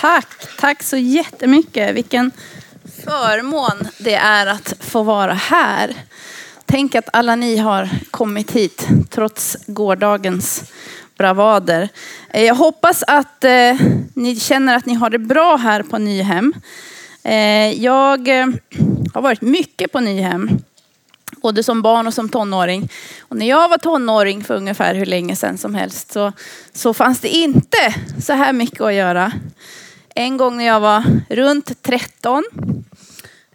Tack, 0.00 0.56
tack 0.58 0.82
så 0.82 0.96
jättemycket. 0.96 1.94
Vilken 1.94 2.30
förmån 3.04 3.88
det 3.98 4.14
är 4.14 4.46
att 4.46 4.74
få 4.80 5.02
vara 5.02 5.34
här. 5.34 5.94
Tänk 6.66 6.94
att 6.94 7.08
alla 7.12 7.36
ni 7.36 7.56
har 7.56 7.88
kommit 8.10 8.50
hit 8.50 8.88
trots 9.10 9.56
gårdagens 9.66 10.72
bravader. 11.16 11.88
Eh, 12.30 12.44
jag 12.44 12.54
hoppas 12.54 13.04
att 13.06 13.44
eh, 13.44 13.76
ni 14.14 14.36
känner 14.40 14.76
att 14.76 14.86
ni 14.86 14.94
har 14.94 15.10
det 15.10 15.18
bra 15.18 15.56
här 15.56 15.82
på 15.82 15.98
Nyhem. 15.98 16.54
Eh, 17.22 17.82
jag 17.82 18.28
eh, 18.28 18.46
har 19.14 19.22
varit 19.22 19.40
mycket 19.40 19.92
på 19.92 20.00
Nyhem, 20.00 20.50
både 21.42 21.62
som 21.62 21.82
barn 21.82 22.06
och 22.06 22.14
som 22.14 22.28
tonåring. 22.28 22.88
Och 23.20 23.36
när 23.36 23.48
jag 23.48 23.68
var 23.68 23.78
tonåring 23.78 24.44
för 24.44 24.56
ungefär 24.56 24.94
hur 24.94 25.06
länge 25.06 25.36
sedan 25.36 25.58
som 25.58 25.74
helst 25.74 26.12
så, 26.12 26.32
så 26.72 26.94
fanns 26.94 27.20
det 27.20 27.28
inte 27.28 27.94
så 28.22 28.32
här 28.32 28.52
mycket 28.52 28.80
att 28.80 28.94
göra. 28.94 29.32
En 30.18 30.36
gång 30.36 30.56
när 30.56 30.64
jag 30.64 30.80
var 30.80 31.04
runt 31.30 31.82
13 31.82 32.44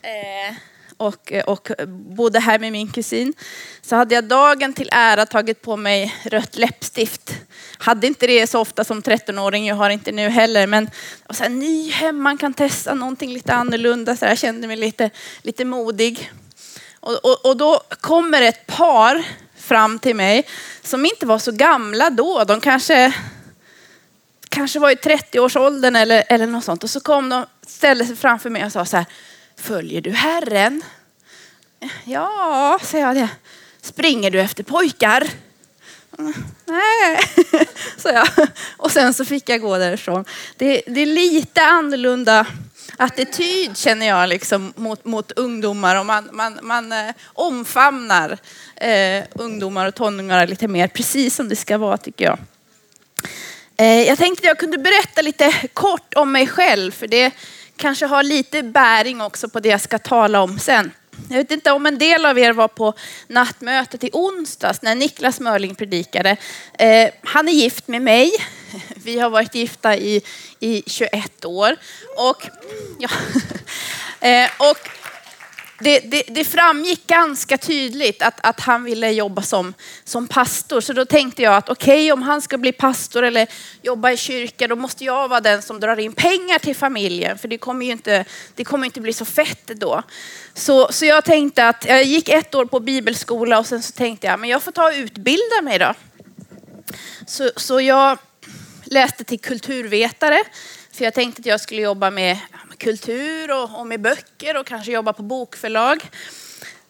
eh, 0.01 0.55
och, 0.97 1.31
och 1.45 1.71
bodde 1.87 2.39
här 2.39 2.59
med 2.59 2.71
min 2.71 2.91
kusin 2.91 3.33
så 3.81 3.95
hade 3.95 4.15
jag 4.15 4.23
dagen 4.23 4.73
till 4.73 4.89
ära 4.91 5.25
tagit 5.25 5.61
på 5.61 5.77
mig 5.77 6.15
rött 6.23 6.57
läppstift. 6.57 7.33
Hade 7.77 8.07
inte 8.07 8.27
det 8.27 8.47
så 8.47 8.59
ofta 8.59 8.83
som 8.83 9.01
13-åring, 9.01 9.67
jag 9.67 9.75
har 9.75 9.89
inte 9.89 10.11
nu 10.11 10.29
heller. 10.29 10.67
Men 10.67 10.89
och 11.27 11.35
så 11.35 11.43
här, 11.43 11.49
ny 11.49 11.91
hem, 11.91 12.21
man 12.21 12.37
kan 12.37 12.53
testa 12.53 12.93
någonting 12.93 13.33
lite 13.33 13.53
annorlunda. 13.53 14.15
Så 14.15 14.25
jag 14.25 14.37
kände 14.37 14.67
mig 14.67 14.77
lite, 14.77 15.09
lite 15.41 15.65
modig. 15.65 16.31
Och, 16.99 17.25
och, 17.25 17.45
och 17.45 17.57
då 17.57 17.81
kommer 18.01 18.41
ett 18.41 18.67
par 18.67 19.23
fram 19.57 19.99
till 19.99 20.15
mig 20.15 20.47
som 20.81 21.05
inte 21.05 21.25
var 21.25 21.39
så 21.39 21.51
gamla 21.51 22.09
då. 22.09 22.43
De 22.43 22.61
kanske 22.61 23.13
kanske 24.53 24.79
var 24.79 24.89
i 24.89 24.95
30-årsåldern 24.95 25.95
eller, 25.95 26.23
eller 26.29 26.47
något 26.47 26.63
sånt. 26.63 26.83
Och 26.83 26.89
så 26.89 26.99
kom 26.99 27.29
de, 27.29 27.45
ställde 27.67 28.05
sig 28.05 28.15
framför 28.15 28.49
mig 28.49 28.65
och 28.65 28.71
sa 28.71 28.85
så 28.85 28.97
här, 28.97 29.05
följer 29.57 30.01
du 30.01 30.11
Herren? 30.11 30.81
Ja, 32.03 32.79
säger 32.83 33.07
jag 33.07 33.15
det. 33.15 33.29
Springer 33.81 34.31
du 34.31 34.41
efter 34.41 34.63
pojkar? 34.63 35.27
Nej, 36.65 37.19
så 37.97 38.09
jag. 38.09 38.27
Och 38.77 38.91
sen 38.91 39.13
så 39.13 39.25
fick 39.25 39.49
jag 39.49 39.61
gå 39.61 39.77
därifrån. 39.77 40.25
Det, 40.57 40.81
det 40.87 41.01
är 41.01 41.05
lite 41.05 41.61
annorlunda 41.61 42.47
attityd 42.97 43.77
känner 43.77 44.05
jag 44.05 44.29
liksom 44.29 44.73
mot, 44.75 45.05
mot 45.05 45.31
ungdomar 45.31 45.95
och 45.95 46.05
man, 46.05 46.29
man, 46.31 46.59
man 46.61 46.91
eh, 46.91 47.13
omfamnar 47.25 48.37
eh, 48.75 49.23
ungdomar 49.33 49.87
och 49.87 49.95
tonåringar 49.95 50.47
lite 50.47 50.67
mer 50.67 50.87
precis 50.87 51.35
som 51.35 51.49
det 51.49 51.55
ska 51.55 51.77
vara 51.77 51.97
tycker 51.97 52.25
jag. 52.25 52.37
Eh, 53.77 54.01
jag 54.07 54.17
tänkte 54.17 54.41
att 54.41 54.47
jag 54.47 54.59
kunde 54.59 54.77
berätta 54.77 55.21
lite 55.21 55.53
kort 55.73 56.13
om 56.13 56.31
mig 56.31 56.47
själv 56.47 56.91
för 56.91 57.07
det 57.07 57.31
kanske 57.75 58.05
har 58.05 58.23
lite 58.23 58.63
bäring 58.63 59.21
också 59.21 59.49
på 59.49 59.59
det 59.59 59.69
jag 59.69 59.81
ska 59.81 59.99
tala 59.99 60.41
om 60.41 60.59
sen. 60.59 60.91
Jag 61.29 61.37
vet 61.37 61.51
inte 61.51 61.71
om 61.71 61.85
en 61.85 61.97
del 61.97 62.25
av 62.25 62.39
er 62.39 62.53
var 62.53 62.67
på 62.67 62.93
nattmötet 63.27 64.03
i 64.03 64.09
onsdags 64.13 64.81
när 64.81 64.95
Niklas 64.95 65.39
Mörling 65.39 65.75
predikade. 65.75 66.37
Eh, 66.73 67.09
han 67.23 67.47
är 67.47 67.51
gift 67.51 67.87
med 67.87 68.01
mig. 68.01 68.31
Vi 68.95 69.19
har 69.19 69.29
varit 69.29 69.55
gifta 69.55 69.97
i, 69.97 70.21
i 70.59 70.83
21 70.87 71.45
år. 71.45 71.75
Och, 72.17 72.47
ja, 72.99 73.09
eh, 74.27 74.49
och 74.57 74.89
det, 75.83 75.99
det, 75.99 76.23
det, 76.27 76.43
framgick 76.43 77.07
ganska 77.07 77.57
tydligt 77.57 78.21
att, 78.21 78.39
att 78.43 78.59
han 78.59 78.83
ville 78.83 79.11
jobba 79.11 79.41
som, 79.41 79.73
som 80.03 80.27
pastor. 80.27 80.81
Så 80.81 80.93
då 80.93 81.05
tänkte 81.05 81.41
jag 81.41 81.55
att 81.55 81.69
okej, 81.69 81.93
okay, 81.93 82.11
om 82.11 82.21
han 82.21 82.41
ska 82.41 82.57
bli 82.57 82.71
pastor 82.71 83.23
eller 83.23 83.47
jobba 83.81 84.11
i 84.11 84.17
kyrka, 84.17 84.67
då 84.67 84.75
måste 84.75 85.05
jag 85.05 85.27
vara 85.27 85.41
den 85.41 85.61
som 85.61 85.79
drar 85.79 85.99
in 85.99 86.13
pengar 86.13 86.59
till 86.59 86.75
familjen. 86.75 87.37
För 87.37 87.47
det 87.47 87.57
kommer 87.57 87.85
ju 87.85 87.91
inte, 87.91 88.25
det 88.55 88.63
kommer 88.63 88.85
inte 88.85 89.01
bli 89.01 89.13
så 89.13 89.25
fett 89.25 89.67
då. 89.67 90.03
Så, 90.53 90.91
så 90.91 91.05
jag 91.05 91.25
tänkte 91.25 91.67
att 91.67 91.85
jag 91.87 92.03
gick 92.03 92.29
ett 92.29 92.55
år 92.55 92.65
på 92.65 92.79
bibelskola 92.79 93.59
och 93.59 93.67
sen 93.67 93.81
så 93.81 93.91
tänkte 93.91 94.27
jag, 94.27 94.39
men 94.39 94.49
jag 94.49 94.63
får 94.63 94.71
ta 94.71 94.85
och 94.85 94.93
utbilda 94.95 95.61
mig 95.63 95.79
då. 95.79 95.93
Så, 97.27 97.51
så 97.55 97.81
jag 97.81 98.17
läste 98.85 99.23
till 99.23 99.39
kulturvetare. 99.39 100.43
För 100.93 101.03
jag 101.03 101.13
tänkte 101.13 101.39
att 101.39 101.45
jag 101.45 101.61
skulle 101.61 101.81
jobba 101.81 102.09
med 102.11 102.37
kultur 102.77 103.51
och, 103.51 103.79
och 103.79 103.87
med 103.87 104.01
böcker 104.01 104.57
och 104.57 104.65
kanske 104.65 104.91
jobba 104.91 105.13
på 105.13 105.23
bokförlag. 105.23 106.03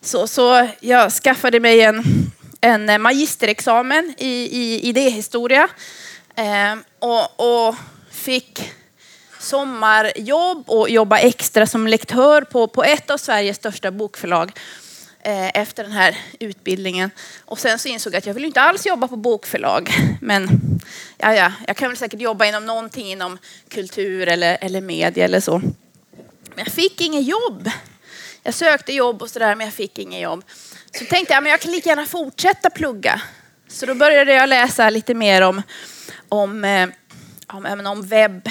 Så, 0.02 0.28
så 0.28 0.68
jag 0.80 1.12
skaffade 1.12 1.60
mig 1.60 1.82
en, 1.82 2.04
en 2.62 3.02
magisterexamen 3.02 4.16
i, 4.18 4.50
i 4.52 4.90
idéhistoria 4.90 5.68
eh, 6.36 6.76
och, 7.00 7.68
och 7.68 7.76
fick 8.12 8.72
sommarjobb 9.40 10.70
och 10.70 10.90
jobba 10.90 11.18
extra 11.18 11.68
som 11.68 11.88
lektör 11.88 12.42
på, 12.42 12.68
på 12.68 12.84
ett 12.84 13.10
av 13.10 13.18
Sveriges 13.18 13.58
största 13.58 13.92
bokförlag 13.92 14.52
Eh, 15.26 15.52
efter 15.54 15.84
den 15.84 15.92
här 15.92 16.18
utbildningen. 16.40 17.12
Och 17.46 17.60
sen 17.60 17.80
så 17.80 17.88
insåg 17.88 18.14
jag 18.14 18.18
att 18.18 18.26
jag 18.26 18.34
vill 18.34 18.46
inte 18.46 18.62
alls 18.62 18.86
jobba 18.86 19.08
på 19.08 19.16
bokförlag. 19.16 19.92
Men 20.22 20.50
ja, 21.18 21.36
ja, 21.36 21.52
jag 21.68 21.78
kan 21.78 21.90
väl 21.90 21.98
säkert 21.98 22.22
jobba 22.22 22.46
inom 22.46 22.66
någonting 22.66 23.12
inom 23.12 23.38
kultur 23.70 24.28
eller, 24.28 24.58
eller 24.62 24.82
media 24.82 25.26
eller 25.26 25.40
så. 25.40 25.58
Men 26.56 26.66
jag 26.66 26.68
fick 26.68 27.02
inget 27.02 27.28
jobb. 27.28 27.70
Jag 28.44 28.54
sökte 28.54 28.94
jobb 28.94 29.22
och 29.22 29.30
sådär 29.30 29.56
men 29.56 29.68
jag 29.68 29.74
fick 29.74 30.00
inget 30.00 30.22
jobb. 30.22 30.44
Så 31.00 31.06
tänkte 31.06 31.34
jag 31.34 31.44
men 31.44 31.52
jag 31.52 31.62
kan 31.62 31.72
lika 31.72 31.90
gärna 31.90 32.06
fortsätta 32.06 32.70
plugga. 32.70 33.22
Så 33.68 33.86
då 33.86 33.96
började 33.96 34.34
jag 34.34 34.50
läsa 34.50 34.90
lite 34.90 35.14
mer 35.14 35.42
om, 35.42 35.62
om, 36.30 36.66
eh, 36.66 36.90
om, 37.48 37.86
om 37.88 38.02
webb, 38.08 38.50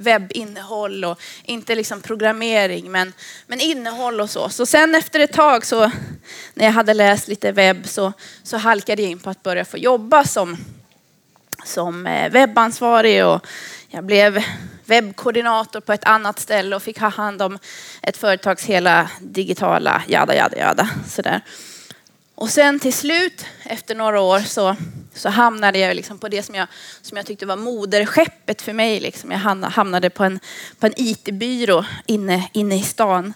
webbinnehåll 0.00 1.04
och 1.04 1.20
inte 1.42 1.74
liksom 1.74 2.00
programmering 2.00 2.90
men, 2.90 3.12
men 3.46 3.60
innehåll 3.60 4.20
och 4.20 4.30
så. 4.30 4.48
Så 4.48 4.66
sen 4.66 4.94
efter 4.94 5.20
ett 5.20 5.32
tag 5.32 5.66
så 5.66 5.90
när 6.54 6.64
jag 6.64 6.72
hade 6.72 6.94
läst 6.94 7.28
lite 7.28 7.52
webb 7.52 7.88
så, 7.88 8.12
så 8.42 8.56
halkade 8.56 9.02
jag 9.02 9.10
in 9.10 9.18
på 9.18 9.30
att 9.30 9.42
börja 9.42 9.64
få 9.64 9.78
jobba 9.78 10.24
som, 10.24 10.56
som 11.64 12.06
eh, 12.06 12.30
webbansvarig 12.30 13.26
och 13.26 13.46
jag 13.88 14.04
blev 14.04 14.44
webbkoordinator 14.84 15.80
på 15.80 15.92
ett 15.92 16.04
annat 16.04 16.38
ställe 16.38 16.76
och 16.76 16.82
fick 16.82 16.98
ha 16.98 17.08
hand 17.08 17.42
om 17.42 17.58
ett 18.02 18.16
företags 18.16 18.64
hela 18.64 19.10
digitala 19.20 20.02
jada, 20.06 20.34
jada, 20.34 20.56
jada. 20.56 20.88
Sådär. 21.08 21.40
Och 22.40 22.50
sen 22.50 22.80
till 22.80 22.92
slut, 22.92 23.46
efter 23.64 23.94
några 23.94 24.20
år, 24.20 24.40
så, 24.40 24.76
så 25.14 25.28
hamnade 25.28 25.78
jag 25.78 25.96
liksom 25.96 26.18
på 26.18 26.28
det 26.28 26.42
som 26.42 26.54
jag, 26.54 26.66
som 27.02 27.16
jag 27.16 27.26
tyckte 27.26 27.46
var 27.46 27.56
moderskeppet 27.56 28.62
för 28.62 28.72
mig. 28.72 29.00
Liksom. 29.00 29.30
Jag 29.30 29.38
hamnade 29.38 30.10
på 30.10 30.24
en, 30.24 30.40
på 30.78 30.86
en 30.86 30.92
IT-byrå 30.96 31.84
inne, 32.06 32.48
inne 32.52 32.78
i 32.78 32.82
stan 32.82 33.34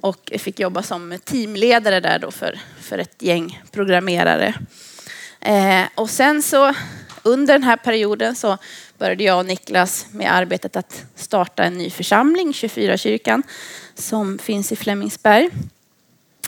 och 0.00 0.32
fick 0.38 0.60
jobba 0.60 0.82
som 0.82 1.18
teamledare 1.24 2.00
där 2.00 2.18
då 2.18 2.30
för, 2.30 2.60
för 2.80 2.98
ett 2.98 3.22
gäng 3.22 3.62
programmerare. 3.70 4.54
Eh, 5.40 5.84
och 5.94 6.10
sen 6.10 6.42
så 6.42 6.74
under 7.22 7.54
den 7.54 7.62
här 7.62 7.76
perioden 7.76 8.36
så 8.36 8.58
började 8.98 9.24
jag 9.24 9.38
och 9.38 9.46
Niklas 9.46 10.06
med 10.10 10.34
arbetet 10.34 10.76
att 10.76 11.04
starta 11.16 11.64
en 11.64 11.78
ny 11.78 11.90
församling, 11.90 12.52
24-kyrkan, 12.52 13.42
som 13.94 14.38
finns 14.38 14.72
i 14.72 14.76
Flemingsberg. 14.76 15.50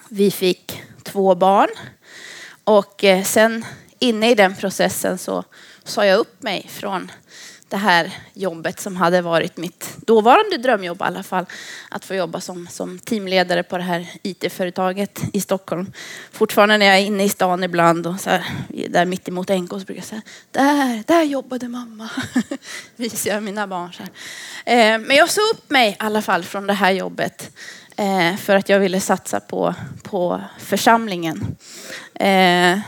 Vi 0.09 0.31
fick 0.31 0.82
två 1.14 1.34
barn 1.34 1.69
och 2.64 3.04
eh, 3.04 3.22
sen 3.25 3.64
inne 3.98 4.30
i 4.30 4.34
den 4.34 4.54
processen 4.54 5.19
så 5.19 5.44
sa 5.84 6.06
jag 6.06 6.19
upp 6.19 6.42
mig 6.42 6.66
från 6.69 7.10
det 7.69 7.76
här 7.76 8.10
jobbet 8.32 8.80
som 8.80 8.97
hade 8.97 9.22
varit 9.22 9.56
mitt 9.56 9.97
dåvarande 10.06 10.56
drömjobb 10.56 11.00
i 11.00 11.04
alla 11.04 11.22
fall. 11.22 11.47
Att 11.88 12.04
få 12.04 12.14
jobba 12.14 12.41
som, 12.41 12.66
som 12.66 12.98
teamledare 12.98 13.62
på 13.62 13.76
det 13.78 13.82
här 13.82 14.06
IT-företaget 14.22 15.20
i 15.32 15.41
Stockholm. 15.41 15.92
Fortfarande 16.32 16.78
när 16.78 16.86
jag 16.86 16.98
är 16.98 17.02
inne 17.02 17.25
i 17.25 17.28
stan 17.28 17.64
ibland 17.64 18.06
och 18.06 18.20
så 18.20 18.31
här, 18.31 18.44
där 18.88 19.04
mitt 19.04 19.28
emot 19.28 19.48
NK 19.48 19.70
så 19.70 19.78
brukar 19.78 19.94
jag 19.94 20.04
säga 20.04 20.22
där, 20.50 21.04
där 21.06 21.22
jobbade 21.22 21.69
mamma. 21.69 22.10
Visar 22.96 23.31
jag 23.31 23.42
mina 23.42 23.66
barn 23.66 23.92
så 23.92 24.02
här. 24.02 24.12
Eh, 24.94 24.98
men 24.98 25.16
jag 25.16 25.31
sa 25.31 25.41
upp 25.52 25.70
mig 25.70 25.91
i 25.91 25.96
alla 25.99 26.22
fall 26.22 26.44
från 26.44 26.67
det 26.67 26.72
här 26.72 26.93
jobbet 26.93 27.50
eh, 27.96 28.37
för 28.37 28.56
att 28.56 28.69
jag 28.69 28.81
ville 28.81 29.00
satsa 29.00 29.41
på, 29.41 29.75
på 30.02 30.41
församlingen. 30.58 31.56
Eh, 32.14 32.79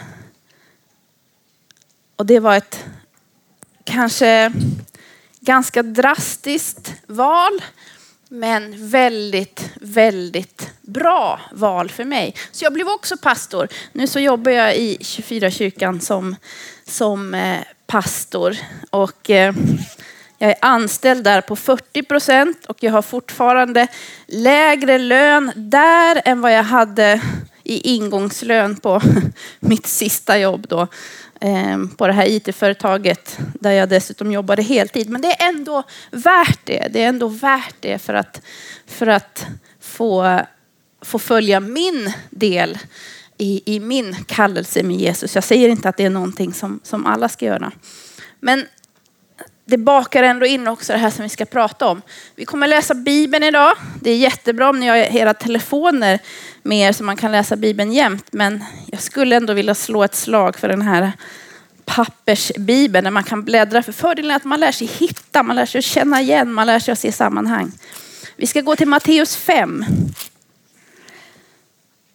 och 2.17 2.27
det 2.27 2.41
var 2.41 2.57
ett 2.57 2.85
kanske 3.85 4.53
ganska 5.41 5.83
drastiskt 5.83 6.95
val. 7.07 7.63
Men 8.29 8.89
väldigt, 8.89 9.71
väldigt 9.81 10.71
bra 10.81 11.41
val 11.53 11.91
för 11.91 12.05
mig. 12.05 12.35
Så 12.53 12.65
jag 12.65 12.73
blev 12.73 12.89
också 12.89 13.17
pastor. 13.17 13.69
Nu 13.93 14.07
så 14.07 14.21
jobbar 14.21 14.51
jag 14.51 14.77
i 14.77 14.97
24-kyrkan 15.01 16.01
som, 16.01 16.37
som 16.85 17.35
eh, 17.35 17.61
pastor. 17.87 18.57
Och 18.91 19.31
eh, 19.31 19.55
jag 20.39 20.51
är 20.51 20.57
anställd 20.61 21.25
där 21.25 21.41
på 21.41 21.57
40 21.57 22.03
procent 22.03 22.67
och 22.67 22.77
jag 22.81 22.93
har 22.93 23.03
fortfarande 23.03 23.87
lägre 24.27 24.99
lön 24.99 25.53
där 25.57 26.23
än 26.25 26.41
vad 26.41 26.53
jag 26.53 26.63
hade 26.63 27.21
i 27.65 27.95
ingångslön 27.95 28.77
på 28.77 29.01
mitt 29.61 29.87
sista 29.87 30.39
jobb 30.39 30.67
då. 30.69 30.87
Ehm, 31.41 31.89
på 31.89 32.07
det 32.07 32.13
här 32.13 32.29
IT-företaget 32.29 33.39
där 33.61 33.71
jag 33.71 33.89
dessutom 33.89 34.33
jobbade 34.33 34.63
heltid. 34.63 35.11
Men 35.11 35.21
det 35.21 35.29
är 35.29 35.49
ändå 35.49 35.83
värt 36.11 36.61
det. 36.65 36.89
Det 36.93 37.03
är 37.03 37.09
ändå 37.09 37.29
värt 37.29 37.75
det 37.81 37.99
för 37.99 38.15
att, 38.15 38.43
för 38.87 39.07
att 39.07 39.47
få, 39.81 40.41
få 41.03 41.19
följa 41.19 41.61
min 41.61 42.13
del 42.31 42.79
i, 43.39 43.63
i 43.77 43.81
min 43.81 44.17
kallelse 44.27 44.83
med 44.83 44.97
Jesus. 44.97 45.35
Jag 45.35 45.45
säger 45.45 45.69
inte 45.69 45.89
att 45.89 45.97
det 45.97 46.05
är 46.05 46.11
någonting 46.11 46.55
som, 46.55 46.81
som 46.83 47.07
alla 47.07 47.29
ska 47.29 47.47
göra. 47.47 47.73
Men 48.41 48.65
det 49.69 49.79
bakar 49.79 50.23
ändå 50.23 50.47
in 50.47 50.69
också 50.69 50.93
det 50.93 50.99
här 50.99 51.11
som 51.11 51.23
vi 51.23 51.29
ska 51.29 51.45
prata 51.45 51.87
om. 51.87 52.03
Vi 52.35 52.45
kommer 52.45 52.67
läsa 52.67 52.95
Bibeln 52.95 53.45
idag. 53.45 53.77
Det 54.01 54.11
är 54.11 54.17
jättebra 54.17 54.71
om 54.71 54.81
ni 54.81 54.87
har 54.87 54.97
era 54.97 55.35
telefoner 55.35 56.19
med 56.63 56.89
er 56.89 56.93
så 56.93 57.05
man 57.05 57.17
kan 57.17 57.33
läsa 57.33 57.57
Bibeln 57.57 57.93
jämt. 57.93 58.27
Men 58.31 58.65
jag 58.87 59.03
skulle 59.03 59.37
ändå 59.37 59.53
vilja 59.53 59.75
slå 59.75 60.05
ett 60.05 60.15
slag 60.15 60.57
för 60.57 60.69
den 60.69 60.83
här 60.83 61.13
pappersbibeln 61.85 63.05
där 63.05 63.11
man 63.11 63.25
kan 63.25 63.45
bläddra. 63.45 63.83
För 63.83 63.93
fördelen 63.93 64.31
är 64.31 64.37
att 64.37 64.45
man 64.45 64.61
lär 64.61 64.73
sig 64.73 64.87
hitta, 64.87 65.43
man 65.43 65.57
lär 65.57 65.67
sig 65.67 65.83
känna 65.83 66.21
igen, 66.21 66.53
man 66.53 66.67
lär 66.67 66.79
sig 66.79 66.93
att 66.93 66.99
se 66.99 67.13
sammanhang. 67.13 67.73
Vi 68.37 68.47
ska 68.47 68.61
gå 68.61 68.77
till 68.77 68.89
Matteus 68.89 69.37
5. 69.37 69.85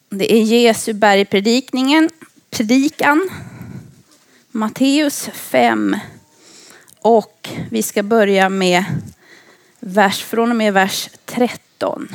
Det 0.09 0.33
är 0.33 0.43
Jesu 0.43 0.93
bergpredikningen, 0.93 2.09
predikan. 2.49 3.29
Matteus 4.51 5.29
5. 5.33 5.95
Och 7.01 7.49
vi 7.69 7.83
ska 7.83 8.03
börja 8.03 8.49
med 8.49 8.83
vers, 9.79 10.23
från 10.23 10.49
och 10.49 10.55
med 10.55 10.73
vers 10.73 11.09
13. 11.25 12.07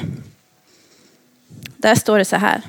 Där 1.76 1.94
står 1.94 2.18
det 2.18 2.24
så 2.24 2.36
här. 2.36 2.62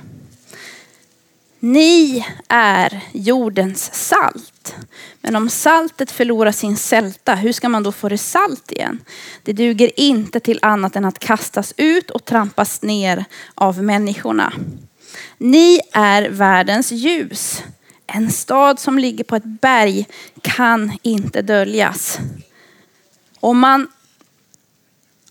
Ni 1.59 2.25
är 2.47 3.01
jordens 3.11 3.93
salt. 3.93 4.75
Men 5.21 5.35
om 5.35 5.49
saltet 5.49 6.11
förlorar 6.11 6.51
sin 6.51 6.77
sälta, 6.77 7.35
hur 7.35 7.51
ska 7.51 7.69
man 7.69 7.83
då 7.83 7.91
få 7.91 8.09
det 8.09 8.17
salt 8.17 8.71
igen? 8.71 8.99
Det 9.43 9.53
duger 9.53 9.99
inte 9.99 10.39
till 10.39 10.59
annat 10.61 10.95
än 10.95 11.05
att 11.05 11.19
kastas 11.19 11.73
ut 11.77 12.09
och 12.09 12.25
trampas 12.25 12.81
ner 12.81 13.25
av 13.55 13.83
människorna. 13.83 14.53
Ni 15.37 15.81
är 15.93 16.29
världens 16.29 16.91
ljus. 16.91 17.63
En 18.07 18.31
stad 18.31 18.79
som 18.79 18.99
ligger 18.99 19.23
på 19.23 19.35
ett 19.35 19.43
berg 19.61 20.07
kan 20.41 20.97
inte 21.01 21.41
döljas. 21.41 22.19
Om 23.39 23.59
man, 23.59 23.87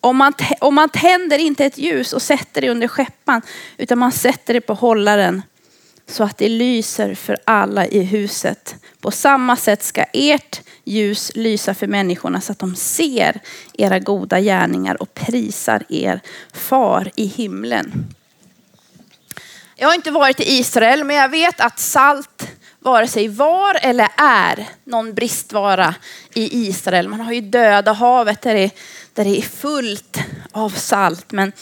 om 0.00 0.16
man, 0.16 0.32
om 0.60 0.74
man 0.74 0.88
tänder 0.88 1.38
inte 1.38 1.64
ett 1.64 1.78
ljus 1.78 2.12
och 2.12 2.22
sätter 2.22 2.60
det 2.60 2.70
under 2.70 2.88
skeppan, 2.88 3.42
utan 3.76 3.98
man 3.98 4.12
sätter 4.12 4.54
det 4.54 4.60
på 4.60 4.74
hållaren 4.74 5.42
så 6.06 6.24
att 6.24 6.38
det 6.38 6.48
lyser 6.48 7.14
för 7.14 7.36
alla 7.44 7.86
i 7.86 8.02
huset. 8.02 8.76
På 9.00 9.10
samma 9.10 9.56
sätt 9.56 9.82
ska 9.82 10.04
ert 10.12 10.60
ljus 10.84 11.32
lysa 11.34 11.74
för 11.74 11.86
människorna 11.86 12.40
så 12.40 12.52
att 12.52 12.58
de 12.58 12.76
ser 12.76 13.40
era 13.72 13.98
goda 13.98 14.40
gärningar 14.40 15.02
och 15.02 15.14
prisar 15.14 15.84
er 15.88 16.20
far 16.52 17.10
i 17.16 17.26
himlen. 17.26 18.14
Jag 19.76 19.88
har 19.88 19.94
inte 19.94 20.10
varit 20.10 20.40
i 20.40 20.52
Israel, 20.52 21.04
men 21.04 21.16
jag 21.16 21.28
vet 21.28 21.60
att 21.60 21.78
salt 21.78 22.48
vare 22.86 23.08
sig 23.08 23.28
var 23.28 23.78
eller 23.82 24.08
är 24.16 24.68
någon 24.84 25.14
bristvara 25.14 25.94
i 26.34 26.68
Israel. 26.68 27.08
Man 27.08 27.20
har 27.20 27.32
ju 27.32 27.40
döda 27.40 27.92
havet 27.92 28.42
där 28.42 28.54
det, 28.54 28.70
där 29.12 29.24
det 29.24 29.38
är 29.38 29.42
fullt 29.42 30.18
av 30.52 30.70
salt. 30.70 31.32
Men 31.32 31.52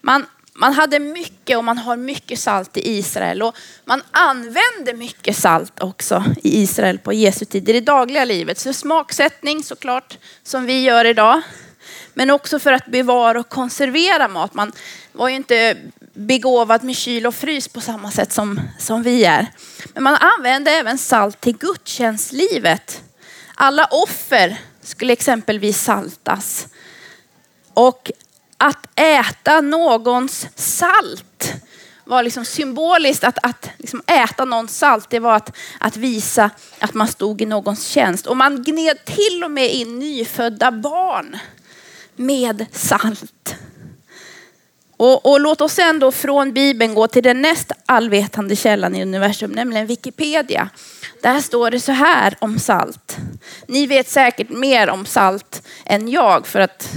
man, 0.00 0.26
man 0.54 0.72
hade 0.72 0.98
mycket 0.98 1.58
och 1.58 1.64
man 1.64 1.78
har 1.78 1.96
mycket 1.96 2.38
salt 2.38 2.76
i 2.76 2.98
Israel. 2.98 3.42
Och 3.42 3.56
man 3.84 4.02
använde 4.10 4.92
mycket 4.94 5.36
salt 5.36 5.82
också 5.82 6.24
i 6.42 6.62
Israel 6.62 6.98
på 6.98 7.12
Jesu 7.12 7.44
tid 7.44 7.68
i 7.68 7.72
det 7.72 7.80
dagliga 7.80 8.24
livet. 8.24 8.58
Så 8.58 8.72
smaksättning 8.72 9.62
såklart, 9.62 10.18
som 10.42 10.66
vi 10.66 10.82
gör 10.82 11.04
idag. 11.04 11.42
Men 12.14 12.30
också 12.30 12.58
för 12.58 12.72
att 12.72 12.86
bevara 12.86 13.40
och 13.40 13.48
konservera 13.48 14.28
mat. 14.28 14.54
Man 14.54 14.72
var 15.12 15.28
ju 15.28 15.34
inte 15.34 15.76
begåvad 16.14 16.84
med 16.84 16.96
kyl 16.96 17.26
och 17.26 17.34
frys 17.34 17.68
på 17.68 17.80
samma 17.80 18.10
sätt 18.10 18.32
som, 18.32 18.60
som 18.78 19.02
vi 19.02 19.24
är. 19.24 19.46
Men 19.94 20.02
man 20.02 20.16
använde 20.16 20.70
även 20.70 20.98
salt 20.98 21.40
till 21.40 21.56
gudstjänstlivet. 21.56 23.02
Alla 23.54 23.84
offer 23.84 24.60
skulle 24.80 25.12
exempelvis 25.12 25.82
saltas. 25.82 26.66
Och 27.74 28.10
att 28.56 29.00
äta 29.00 29.60
någons 29.60 30.46
salt 30.54 31.52
var 32.04 32.22
liksom 32.22 32.44
symboliskt. 32.44 33.24
Att, 33.24 33.38
att 33.42 33.70
liksom 33.78 34.02
äta 34.06 34.44
någons 34.44 34.78
salt, 34.78 35.10
det 35.10 35.18
var 35.18 35.34
att, 35.34 35.56
att 35.78 35.96
visa 35.96 36.50
att 36.78 36.94
man 36.94 37.08
stod 37.08 37.42
i 37.42 37.46
någons 37.46 37.86
tjänst. 37.86 38.26
Och 38.26 38.36
man 38.36 38.62
gned 38.62 39.04
till 39.04 39.44
och 39.44 39.50
med 39.50 39.74
in 39.74 39.98
nyfödda 39.98 40.70
barn 40.70 41.38
med 42.16 42.66
salt. 42.72 43.56
Och, 45.04 45.26
och, 45.26 45.40
låt 45.40 45.60
oss 45.60 45.72
sen 45.72 45.98
då 45.98 46.12
från 46.12 46.52
Bibeln 46.52 46.94
gå 46.94 47.08
till 47.08 47.22
den 47.22 47.42
näst 47.42 47.72
allvetande 47.86 48.56
källan 48.56 48.96
i 48.96 49.02
universum, 49.02 49.50
nämligen 49.50 49.86
Wikipedia. 49.86 50.68
Där 51.22 51.40
står 51.40 51.70
det 51.70 51.80
så 51.80 51.92
här 51.92 52.36
om 52.38 52.58
salt. 52.58 53.16
Ni 53.68 53.86
vet 53.86 54.08
säkert 54.08 54.50
mer 54.50 54.90
om 54.90 55.06
salt 55.06 55.62
än 55.84 56.08
jag 56.08 56.46
för 56.46 56.60
att 56.60 56.88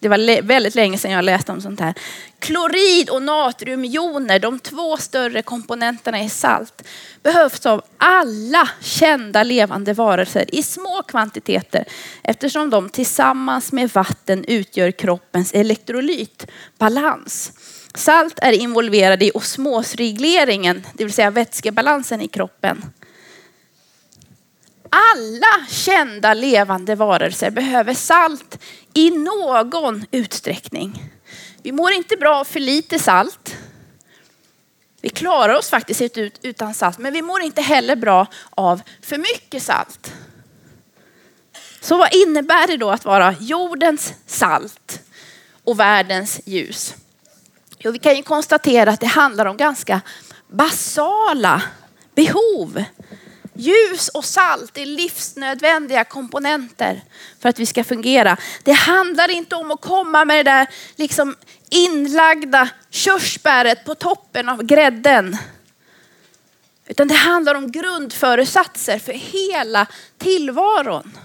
det 0.00 0.08
var 0.08 0.42
väldigt 0.42 0.74
länge 0.74 0.98
sedan 0.98 1.10
jag 1.10 1.24
läste 1.24 1.52
om 1.52 1.60
sånt 1.60 1.80
här. 1.80 1.94
Klorid 2.38 3.10
och 3.10 3.22
natriumjoner, 3.22 4.38
de 4.38 4.58
två 4.58 4.96
större 4.96 5.42
komponenterna 5.42 6.22
i 6.22 6.28
salt, 6.28 6.82
behövs 7.22 7.66
av 7.66 7.82
alla 7.98 8.68
kända 8.80 9.42
levande 9.42 9.92
varelser 9.92 10.54
i 10.54 10.62
små 10.62 11.02
kvantiteter 11.02 11.84
eftersom 12.22 12.70
de 12.70 12.88
tillsammans 12.88 13.72
med 13.72 13.90
vatten 13.90 14.44
utgör 14.44 14.90
kroppens 14.90 15.52
elektrolytbalans. 15.52 17.52
Salt 17.94 18.38
är 18.42 18.52
involverade 18.52 19.24
i 19.24 19.30
osmosregleringen, 19.34 20.86
det 20.94 21.04
vill 21.04 21.12
säga 21.12 21.30
vätskebalansen 21.30 22.20
i 22.20 22.28
kroppen. 22.28 22.84
Alla 24.90 25.66
kända 25.68 26.34
levande 26.34 26.94
varelser 26.94 27.50
behöver 27.50 27.94
salt 27.94 28.58
i 28.94 29.10
någon 29.10 30.04
utsträckning. 30.10 31.04
Vi 31.62 31.72
mår 31.72 31.92
inte 31.92 32.16
bra 32.16 32.36
av 32.36 32.44
för 32.44 32.60
lite 32.60 32.98
salt. 32.98 33.56
Vi 35.00 35.08
klarar 35.08 35.54
oss 35.54 35.70
faktiskt 35.70 36.00
inte 36.00 36.30
utan 36.42 36.74
salt, 36.74 36.98
men 36.98 37.12
vi 37.12 37.22
mår 37.22 37.42
inte 37.42 37.62
heller 37.62 37.96
bra 37.96 38.26
av 38.50 38.82
för 39.02 39.18
mycket 39.18 39.62
salt. 39.62 40.12
Så 41.80 41.96
vad 41.96 42.14
innebär 42.14 42.66
det 42.66 42.76
då 42.76 42.90
att 42.90 43.04
vara 43.04 43.34
jordens 43.40 44.14
salt 44.26 45.00
och 45.64 45.80
världens 45.80 46.40
ljus? 46.44 46.94
Jo, 47.78 47.90
vi 47.90 47.98
kan 47.98 48.16
ju 48.16 48.22
konstatera 48.22 48.90
att 48.90 49.00
det 49.00 49.06
handlar 49.06 49.46
om 49.46 49.56
ganska 49.56 50.00
basala 50.48 51.62
behov. 52.14 52.84
Ljus 53.60 54.08
och 54.08 54.24
salt 54.24 54.78
är 54.78 54.86
livsnödvändiga 54.86 56.04
komponenter 56.04 57.02
för 57.40 57.48
att 57.48 57.58
vi 57.58 57.66
ska 57.66 57.84
fungera. 57.84 58.36
Det 58.62 58.72
handlar 58.72 59.30
inte 59.30 59.56
om 59.56 59.70
att 59.70 59.80
komma 59.80 60.24
med 60.24 60.46
det 60.46 60.50
där 60.50 60.66
liksom 60.96 61.36
inlagda 61.68 62.68
körsbäret 62.90 63.84
på 63.84 63.94
toppen 63.94 64.48
av 64.48 64.62
grädden. 64.62 65.36
Utan 66.86 67.08
det 67.08 67.14
handlar 67.14 67.54
om 67.54 67.72
grundföresatser 67.72 68.98
för 68.98 69.12
hela 69.12 69.86
tillvaron. 70.18 71.18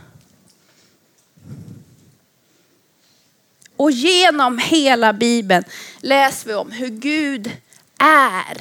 Och 3.78 3.92
genom 3.92 4.58
hela 4.58 5.14
Bibeln 5.14 5.64
läser 5.98 6.48
vi 6.48 6.54
om 6.54 6.72
hur 6.72 6.90
Gud 6.90 7.52
är. 7.98 8.58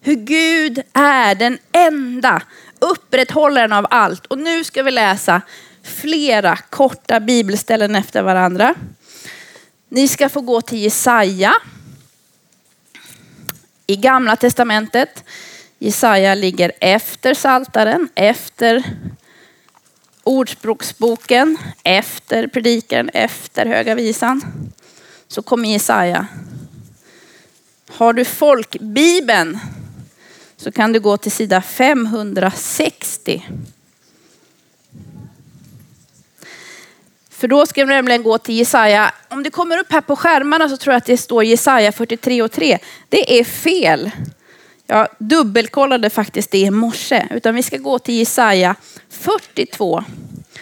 Hur 0.00 0.14
Gud 0.14 0.82
är 0.92 1.34
den 1.34 1.58
enda 1.72 2.42
upprätthållaren 2.78 3.72
av 3.72 3.86
allt. 3.90 4.26
Och 4.26 4.38
nu 4.38 4.64
ska 4.64 4.82
vi 4.82 4.90
läsa 4.90 5.42
flera 5.82 6.56
korta 6.56 7.20
bibelställen 7.20 7.94
efter 7.94 8.22
varandra. 8.22 8.74
Ni 9.88 10.08
ska 10.08 10.28
få 10.28 10.40
gå 10.40 10.60
till 10.60 10.78
Jesaja 10.78 11.54
i 13.86 13.96
gamla 13.96 14.36
testamentet. 14.36 15.24
Jesaja 15.78 16.34
ligger 16.34 16.72
efter 16.80 17.34
Saltaren, 17.34 18.08
efter 18.14 18.82
Ordspråksboken, 20.22 21.58
efter 21.82 22.46
Predikaren, 22.46 23.08
efter 23.08 23.66
Höga 23.66 23.94
visan. 23.94 24.42
Så 25.28 25.42
kommer 25.42 25.68
Jesaja. 25.68 26.26
Har 27.88 28.12
du 28.12 28.24
folkbibeln 28.24 29.58
så 30.58 30.72
kan 30.72 30.92
du 30.92 31.00
gå 31.00 31.16
till 31.16 31.32
sida 31.32 31.62
560. 31.62 33.44
För 37.30 37.48
då 37.48 37.66
ska 37.66 37.84
vi 37.84 37.94
nämligen 37.94 38.22
gå 38.22 38.38
till 38.38 38.54
Jesaja. 38.54 39.12
Om 39.28 39.42
det 39.42 39.50
kommer 39.50 39.78
upp 39.78 39.92
här 39.92 40.00
på 40.00 40.16
skärmarna 40.16 40.68
så 40.68 40.76
tror 40.76 40.92
jag 40.92 40.98
att 40.98 41.06
det 41.06 41.16
står 41.16 41.44
Jesaja 41.44 41.92
43 41.92 42.42
och 42.42 42.52
3. 42.52 42.78
Det 43.08 43.40
är 43.40 43.44
fel. 43.44 44.10
Jag 44.86 45.08
dubbelkollade 45.18 46.10
faktiskt 46.10 46.50
det 46.50 46.58
i 46.58 46.70
morse, 46.70 47.26
utan 47.30 47.54
vi 47.54 47.62
ska 47.62 47.76
gå 47.76 47.98
till 47.98 48.14
Jesaja 48.14 48.74
42 49.08 50.04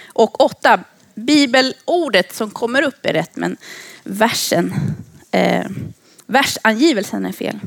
och 0.09 0.41
8. 0.41 0.81
Bibelordet 1.15 2.35
som 2.35 2.51
kommer 2.51 2.83
upp 2.83 3.07
är 3.07 3.13
rätt, 3.13 3.37
men 3.37 3.57
versen, 4.05 4.75
eh, 5.31 5.67
versangivelsen 6.27 7.27
är 7.27 7.33
fel. 7.33 7.61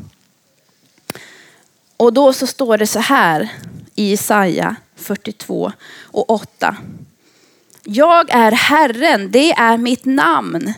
Och 1.99 2.13
då 2.13 2.33
så 2.33 2.47
står 2.47 2.77
det 2.77 2.87
så 2.87 2.99
här 2.99 3.49
i 3.95 4.09
Jesaja 4.09 4.75
42 4.95 5.71
och 6.03 6.29
8. 6.29 6.75
Jag 7.83 8.29
är 8.29 8.51
Herren, 8.51 9.31
det 9.31 9.51
är 9.51 9.77
mitt 9.77 10.05
namn. 10.05 10.73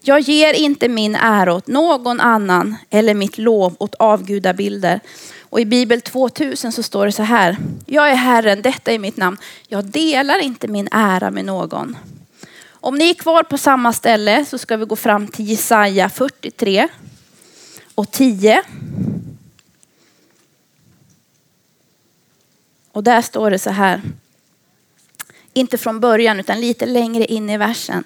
Jag 0.00 0.20
ger 0.20 0.54
inte 0.54 0.88
min 0.88 1.16
ära 1.16 1.54
åt 1.54 1.66
någon 1.66 2.20
annan 2.20 2.76
eller 2.90 3.14
mitt 3.14 3.38
lov 3.38 3.76
åt 3.78 3.94
avgudabilder. 3.94 5.00
Och 5.40 5.60
i 5.60 5.64
Bibel 5.64 6.00
2000 6.00 6.72
så 6.72 6.82
står 6.82 7.06
det 7.06 7.12
så 7.12 7.22
här. 7.22 7.56
Jag 7.86 8.10
är 8.10 8.14
Herren, 8.14 8.62
detta 8.62 8.92
är 8.92 8.98
mitt 8.98 9.16
namn. 9.16 9.36
Jag 9.68 9.84
delar 9.84 10.38
inte 10.38 10.68
min 10.68 10.88
ära 10.92 11.30
med 11.30 11.44
någon. 11.44 11.96
Om 12.70 12.98
ni 12.98 13.10
är 13.10 13.14
kvar 13.14 13.42
på 13.42 13.58
samma 13.58 13.92
ställe 13.92 14.44
så 14.44 14.58
ska 14.58 14.76
vi 14.76 14.84
gå 14.84 14.96
fram 14.96 15.28
till 15.28 15.48
Jesaja 15.48 16.08
43 16.08 16.88
och 17.94 18.10
10. 18.10 18.62
Och 22.92 23.04
där 23.04 23.22
står 23.22 23.50
det 23.50 23.58
så 23.58 23.70
här. 23.70 24.02
Inte 25.52 25.78
från 25.78 26.00
början 26.00 26.40
utan 26.40 26.60
lite 26.60 26.86
längre 26.86 27.24
in 27.24 27.50
i 27.50 27.56
versen. 27.56 28.04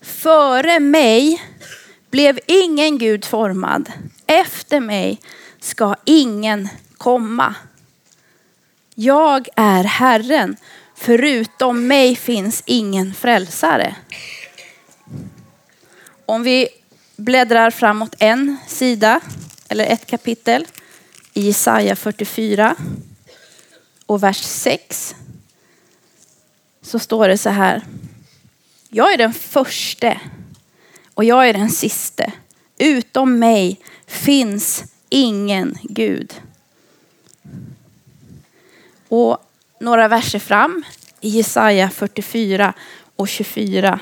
Före 0.00 0.80
mig 0.80 1.42
blev 2.10 2.38
ingen 2.46 2.98
Gud 2.98 3.24
formad. 3.24 3.92
Efter 4.26 4.80
mig 4.80 5.20
ska 5.60 5.94
ingen 6.04 6.68
komma. 6.96 7.54
Jag 8.94 9.48
är 9.56 9.84
Herren. 9.84 10.56
Förutom 10.94 11.86
mig 11.86 12.16
finns 12.16 12.62
ingen 12.66 13.14
frälsare. 13.14 13.96
Om 16.26 16.42
vi 16.42 16.68
bläddrar 17.16 17.70
framåt 17.70 18.14
en 18.18 18.56
sida 18.68 19.20
eller 19.68 19.84
ett 19.84 20.06
kapitel 20.06 20.66
i 21.34 21.40
Jesaja 21.40 21.96
44 21.96 22.76
och 24.10 24.22
vers 24.22 24.42
6 24.42 25.14
så 26.82 26.98
står 26.98 27.28
det 27.28 27.38
så 27.38 27.50
här. 27.50 27.82
Jag 28.88 29.12
är 29.12 29.18
den 29.18 29.32
förste 29.32 30.20
och 31.14 31.24
jag 31.24 31.48
är 31.48 31.52
den 31.52 31.70
siste. 31.70 32.32
Utom 32.78 33.38
mig 33.38 33.80
finns 34.06 34.84
ingen 35.08 35.78
Gud. 35.82 36.42
Och 39.08 39.38
några 39.80 40.08
verser 40.08 40.38
fram 40.38 40.84
i 41.20 41.28
Jesaja 41.28 41.90
44 41.90 42.72
och 43.16 43.28
24 43.28 44.00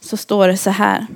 så 0.00 0.16
står 0.16 0.48
det 0.48 0.56
så 0.56 0.70
här. 0.70 1.06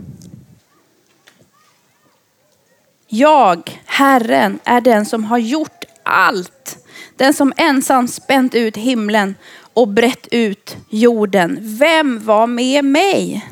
Jag, 3.07 3.81
Herren, 3.85 4.59
är 4.65 4.81
den 4.81 5.07
som 5.07 5.25
har 5.25 5.39
gjort 5.39 5.85
allt. 6.03 6.88
Den 7.19 7.35
som 7.35 7.53
ensam 7.57 8.09
spänt 8.09 8.55
ut 8.55 8.77
himlen 8.77 9.35
och 9.75 9.89
brett 9.89 10.27
ut 10.31 10.77
jorden. 10.89 11.59
Vem 11.61 12.25
var 12.25 12.47
med 12.47 12.85
mig? 12.85 13.49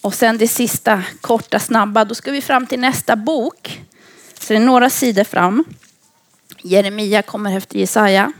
Och 0.00 0.14
sen 0.14 0.38
det 0.38 0.48
sista 0.48 1.02
korta 1.20 1.58
snabba. 1.58 2.04
Då 2.04 2.14
ska 2.14 2.32
vi 2.32 2.40
fram 2.40 2.66
till 2.66 2.80
nästa 2.80 3.16
bok. 3.16 3.80
Så 4.40 4.52
det 4.52 4.58
är 4.58 4.60
några 4.60 4.90
sidor 4.90 5.24
fram. 5.24 5.64
Jeremia 6.62 7.22
kommer 7.22 7.56
efter 7.56 7.78
Jesaja. 7.78 8.32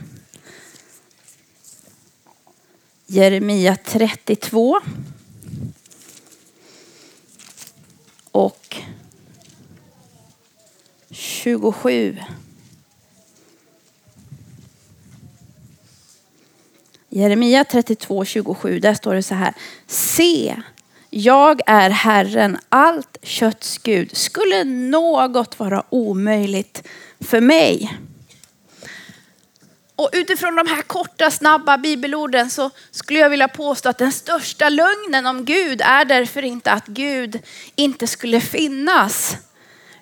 Jeremia 3.05 3.75
32. 3.75 4.81
Och 8.31 8.77
27. 11.09 12.17
Jeremia 17.09 17.63
32, 17.63 18.25
27, 18.25 18.79
där 18.79 18.93
står 18.93 19.13
det 19.13 19.23
så 19.23 19.35
här. 19.35 19.53
Se, 19.87 20.55
jag 21.09 21.61
är 21.65 21.89
Herren, 21.89 22.57
allt 22.69 23.17
kötts 23.21 23.77
Gud. 23.77 24.17
Skulle 24.17 24.63
något 24.63 25.59
vara 25.59 25.83
omöjligt 25.89 26.87
för 27.19 27.41
mig? 27.41 27.99
Och 29.95 30.09
utifrån 30.13 30.55
de 30.55 30.67
här 30.67 30.81
korta, 30.81 31.31
snabba 31.31 31.77
bibelorden 31.77 32.49
så 32.49 32.69
skulle 32.91 33.19
jag 33.19 33.29
vilja 33.29 33.47
påstå 33.47 33.89
att 33.89 33.97
den 33.97 34.11
största 34.11 34.69
lögnen 34.69 35.25
om 35.25 35.45
Gud 35.45 35.81
är 35.81 36.05
därför 36.05 36.41
inte 36.41 36.71
att 36.71 36.87
Gud 36.87 37.39
inte 37.75 38.07
skulle 38.07 38.41
finnas. 38.41 39.37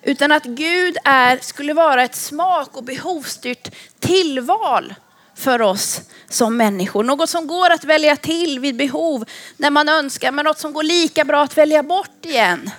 Utan 0.02 0.32
att 0.32 0.44
Gud 0.44 0.96
är, 1.04 1.38
skulle 1.38 1.74
vara 1.74 2.04
ett 2.04 2.14
smak 2.14 2.76
och 2.76 2.84
behovsstyrt 2.84 3.74
tillval 3.98 4.94
för 5.38 5.62
oss 5.62 6.00
som 6.28 6.56
människor. 6.56 7.04
Något 7.04 7.30
som 7.30 7.46
går 7.46 7.70
att 7.70 7.84
välja 7.84 8.16
till 8.16 8.60
vid 8.60 8.76
behov 8.76 9.24
när 9.56 9.70
man 9.70 9.88
önskar, 9.88 10.32
men 10.32 10.44
något 10.44 10.58
som 10.58 10.72
går 10.72 10.82
lika 10.82 11.24
bra 11.24 11.42
att 11.42 11.58
välja 11.58 11.82
bort 11.82 12.24
igen. 12.24 12.70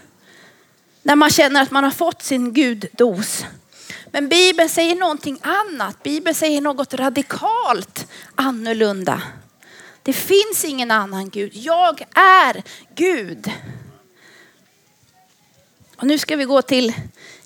När 1.04 1.16
man 1.16 1.30
känner 1.30 1.62
att 1.62 1.72
man 1.72 1.84
har 1.84 1.92
fått 1.92 2.22
sin 2.22 2.54
guddos. 2.54 3.46
Men 4.12 4.30
Bibeln 4.30 4.70
säger 4.70 4.96
någonting 4.96 5.40
annat. 5.42 6.04
Bibeln 6.04 6.36
säger 6.36 6.62
något 6.62 6.94
radikalt 6.94 8.08
annorlunda. 8.36 9.22
Det 10.04 10.14
finns 10.14 10.66
ingen 10.66 10.92
annan 10.92 11.30
Gud. 11.30 11.52
Jag 11.54 12.02
är 12.16 12.64
Gud. 12.96 13.52
Och 15.98 16.08
nu 16.08 16.18
ska 16.18 16.36
vi 16.36 16.46
gå 16.46 16.62
till 16.62 16.94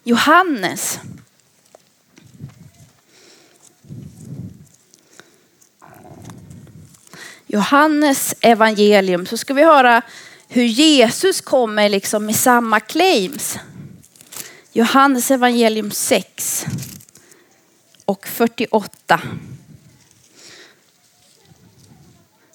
Johannes. 0.04 1.00
Johannes 7.54 8.36
evangelium 8.42 9.26
så 9.26 9.38
ska 9.38 9.54
vi 9.54 9.64
höra 9.64 10.02
hur 10.48 10.64
Jesus 10.64 11.42
kommer 11.42 11.90
liksom 11.90 12.26
med 12.26 12.36
samma 12.36 12.80
claims. 12.80 13.60
Johannes 14.72 15.32
evangelium 15.32 15.92
6 15.92 16.66
och 18.06 18.28
48. 18.28 19.22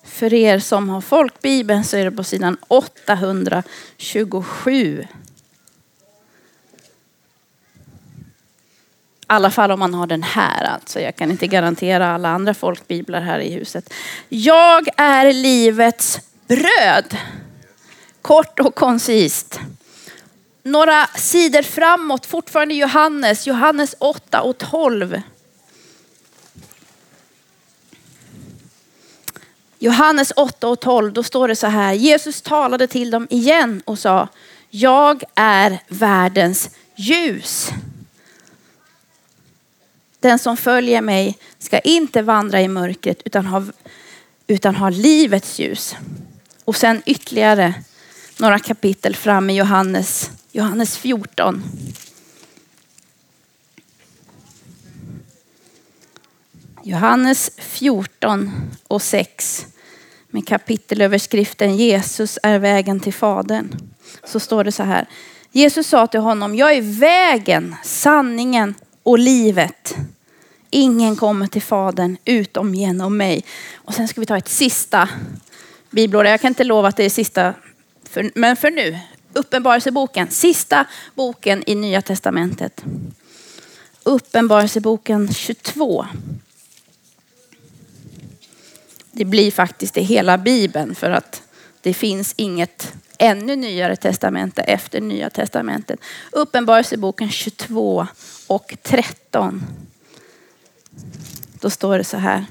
För 0.05 0.35
er 0.35 0.59
som 0.59 0.89
har 0.89 1.01
folkbibeln 1.01 1.85
så 1.85 1.97
är 1.97 2.05
det 2.05 2.11
på 2.11 2.25
sidan 2.25 2.57
827. 2.69 5.07
Alla 9.29 9.51
fall 9.51 9.71
om 9.71 9.79
man 9.79 9.95
har 9.95 10.07
den 10.07 10.23
här 10.23 10.65
alltså. 10.65 11.01
Jag 11.01 11.17
kan 11.17 11.31
inte 11.31 11.47
garantera 11.47 12.15
alla 12.15 12.29
andra 12.29 12.55
folkbiblar 12.55 13.21
här 13.21 13.39
i 13.39 13.53
huset. 13.53 13.93
Jag 14.29 14.89
är 14.97 15.33
livets 15.33 16.21
bröd. 16.47 17.17
Kort 18.23 18.61
och 18.61 18.75
koncist. 18.75 19.61
Några 20.63 21.07
sidor 21.07 21.63
framåt, 21.63 22.27
fortfarande 22.27 22.75
Johannes, 22.75 23.47
Johannes 23.47 23.95
8 23.99 24.41
och 24.43 24.59
12. 24.59 25.23
Johannes 29.79 30.33
8 30.37 30.69
och 30.69 30.81
12, 30.81 31.13
då 31.13 31.23
står 31.23 31.49
det 31.49 31.57
så 31.57 31.67
här. 31.67 31.93
Jesus 31.93 32.43
talade 32.43 32.87
till 32.87 33.11
dem 33.11 33.27
igen 33.31 33.83
och 33.85 33.99
sa, 33.99 34.29
jag 34.71 35.23
är 35.35 35.83
världens 35.89 36.71
ljus. 36.97 37.71
Den 40.21 40.39
som 40.39 40.57
följer 40.57 41.01
mig 41.01 41.39
ska 41.59 41.79
inte 41.79 42.23
vandra 42.23 42.63
i 42.63 42.69
mörkret 42.69 43.23
utan 43.25 43.47
ha, 43.47 43.65
utan 44.47 44.77
ha 44.77 44.91
livets 44.91 45.59
ljus. 45.59 45.97
Och 46.65 46.77
sen 46.77 47.03
ytterligare 47.07 47.75
några 48.39 48.59
kapitel 48.59 49.17
fram 49.17 49.51
i 49.51 49.57
Johannes, 49.57 50.31
Johannes 50.53 50.99
14. 50.99 51.63
Johannes 56.83 57.51
14 57.57 58.51
och 58.89 59.03
6 59.03 59.67
med 60.31 60.47
kapitelöverskriften 60.47 61.77
Jesus 61.77 62.39
är 62.43 62.59
vägen 62.59 63.01
till 63.01 63.15
Fadern. 63.15 63.75
Så 64.25 64.41
står 64.41 64.65
det 64.65 64.73
så 64.73 64.83
här. 64.83 65.07
Jesus 65.53 65.87
sa 65.87 66.07
till 66.07 66.21
honom, 66.21 66.55
jag 66.55 66.73
är 66.73 67.01
vägen, 67.01 67.77
sanningen 67.85 68.75
och 69.09 69.19
livet. 69.19 69.97
Ingen 70.71 71.17
kommer 71.17 71.47
till 71.47 71.63
Fadern 71.63 72.17
utom 72.25 72.75
genom 72.75 73.17
mig. 73.17 73.45
Och 73.75 73.95
sen 73.95 74.09
ska 74.09 74.21
vi 74.21 74.27
ta 74.27 74.37
ett 74.37 74.49
sista 74.49 75.09
bibelord. 75.91 76.27
Jag 76.27 76.41
kan 76.41 76.49
inte 76.49 76.65
lova 76.65 76.89
att 76.89 76.97
det 76.97 77.05
är 77.05 77.11
sista, 77.11 77.55
för, 78.05 78.31
men 78.35 78.57
för 78.57 78.71
nu. 78.71 78.99
Uppenbarelseboken, 79.33 80.31
sista 80.31 80.87
boken 81.15 81.63
i 81.67 81.75
Nya 81.75 82.03
Testamentet. 82.03 82.85
Uppenbarelseboken 84.03 85.35
22. 85.35 86.07
Det 89.13 89.25
blir 89.25 89.51
faktiskt 89.51 89.97
i 89.97 90.03
hela 90.03 90.39
Bibeln 90.39 90.95
för 90.95 91.11
att 91.11 91.43
det 91.81 91.95
finns 91.95 92.35
inget 92.37 92.93
ännu 93.19 93.57
nyare 93.57 93.97
testamente 93.97 94.63
efter 94.63 95.01
Nya 95.01 95.31
Testamentet. 95.31 96.01
Uppenbarelseboken 96.33 97.31
22 97.31 98.07
och 98.49 98.77
13. 98.83 99.63
Då 101.61 101.71
står 101.71 101.99
det 101.99 102.05
så 102.05 102.17
här. 102.17 102.45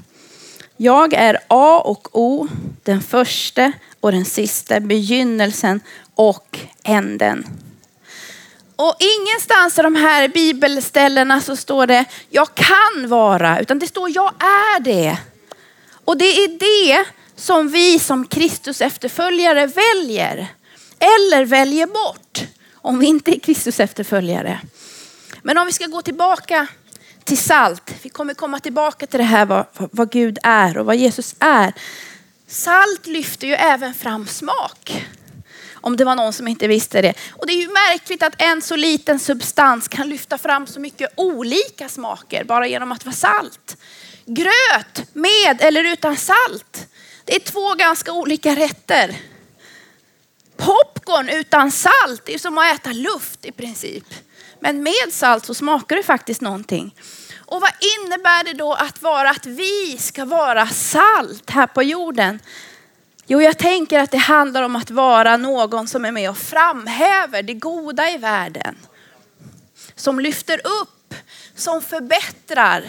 Jag 0.76 1.12
är 1.12 1.38
A 1.48 1.82
och 1.84 2.08
O, 2.12 2.48
den 2.82 3.02
första 3.02 3.72
och 4.00 4.12
den 4.12 4.24
sista, 4.24 4.80
begynnelsen 4.80 5.80
och 6.14 6.58
änden. 6.82 7.46
Och 8.76 8.96
ingenstans 8.98 9.78
i 9.78 9.82
de 9.82 9.94
här 9.94 10.28
bibelställena 10.28 11.40
så 11.40 11.56
står 11.56 11.86
det 11.86 12.04
jag 12.30 12.48
kan 12.54 13.08
vara, 13.08 13.60
utan 13.60 13.78
det 13.78 13.86
står 13.86 14.10
jag 14.10 14.32
är 14.42 14.80
det. 14.80 15.18
Och 16.04 16.18
det 16.18 16.44
är 16.44 16.48
det 16.48 17.04
som 17.36 17.68
vi 17.68 17.98
som 17.98 18.26
Kristus 18.26 18.80
efterföljare 18.80 19.66
väljer. 19.66 20.46
Eller 20.98 21.44
väljer 21.44 21.86
bort 21.86 22.44
om 22.74 22.98
vi 22.98 23.06
inte 23.06 23.36
är 23.36 23.38
Kristus 23.38 23.80
efterföljare. 23.80 24.60
Men 25.42 25.58
om 25.58 25.66
vi 25.66 25.72
ska 25.72 25.86
gå 25.86 26.02
tillbaka 26.02 26.66
till 27.28 27.38
salt. 27.38 27.94
Vi 28.02 28.08
kommer 28.08 28.34
komma 28.34 28.60
tillbaka 28.60 29.06
till 29.06 29.18
det 29.18 29.24
här 29.24 29.46
vad, 29.46 29.66
vad 29.72 30.10
Gud 30.10 30.38
är 30.42 30.78
och 30.78 30.86
vad 30.86 30.96
Jesus 30.96 31.34
är. 31.38 31.72
Salt 32.46 33.06
lyfter 33.06 33.46
ju 33.46 33.54
även 33.54 33.94
fram 33.94 34.26
smak. 34.26 35.06
Om 35.74 35.96
det 35.96 36.04
var 36.04 36.14
någon 36.14 36.32
som 36.32 36.48
inte 36.48 36.68
visste 36.68 37.02
det. 37.02 37.14
Och 37.32 37.46
det 37.46 37.52
är 37.52 37.60
ju 37.60 37.68
märkligt 37.68 38.22
att 38.22 38.42
en 38.42 38.62
så 38.62 38.76
liten 38.76 39.18
substans 39.18 39.88
kan 39.88 40.08
lyfta 40.08 40.38
fram 40.38 40.66
så 40.66 40.80
mycket 40.80 41.12
olika 41.16 41.88
smaker 41.88 42.44
bara 42.44 42.66
genom 42.66 42.92
att 42.92 43.04
vara 43.04 43.14
salt. 43.14 43.76
Gröt 44.24 45.14
med 45.14 45.56
eller 45.60 45.84
utan 45.84 46.16
salt. 46.16 46.86
Det 47.24 47.34
är 47.34 47.40
två 47.40 47.74
ganska 47.74 48.12
olika 48.12 48.56
rätter. 48.56 49.16
Popcorn 50.56 51.28
utan 51.28 51.70
salt 51.70 52.22
det 52.24 52.34
är 52.34 52.38
som 52.38 52.58
att 52.58 52.74
äta 52.74 52.92
luft 52.92 53.44
i 53.44 53.52
princip. 53.52 54.04
Men 54.60 54.82
med 54.82 55.12
salt 55.12 55.46
så 55.46 55.54
smakar 55.54 55.96
det 55.96 56.02
faktiskt 56.02 56.40
någonting. 56.40 56.94
Och 57.38 57.60
vad 57.60 57.70
innebär 57.98 58.44
det 58.44 58.52
då 58.52 58.72
att 58.72 59.02
vara 59.02 59.30
att 59.30 59.46
vi 59.46 59.96
ska 59.98 60.24
vara 60.24 60.66
salt 60.66 61.50
här 61.50 61.66
på 61.66 61.82
jorden? 61.82 62.40
Jo, 63.26 63.42
jag 63.42 63.58
tänker 63.58 63.98
att 63.98 64.10
det 64.10 64.18
handlar 64.18 64.62
om 64.62 64.76
att 64.76 64.90
vara 64.90 65.36
någon 65.36 65.88
som 65.88 66.04
är 66.04 66.12
med 66.12 66.30
och 66.30 66.38
framhäver 66.38 67.42
det 67.42 67.54
goda 67.54 68.10
i 68.10 68.18
världen. 68.18 68.76
Som 69.94 70.20
lyfter 70.20 70.60
upp, 70.66 71.14
som 71.54 71.82
förbättrar, 71.82 72.84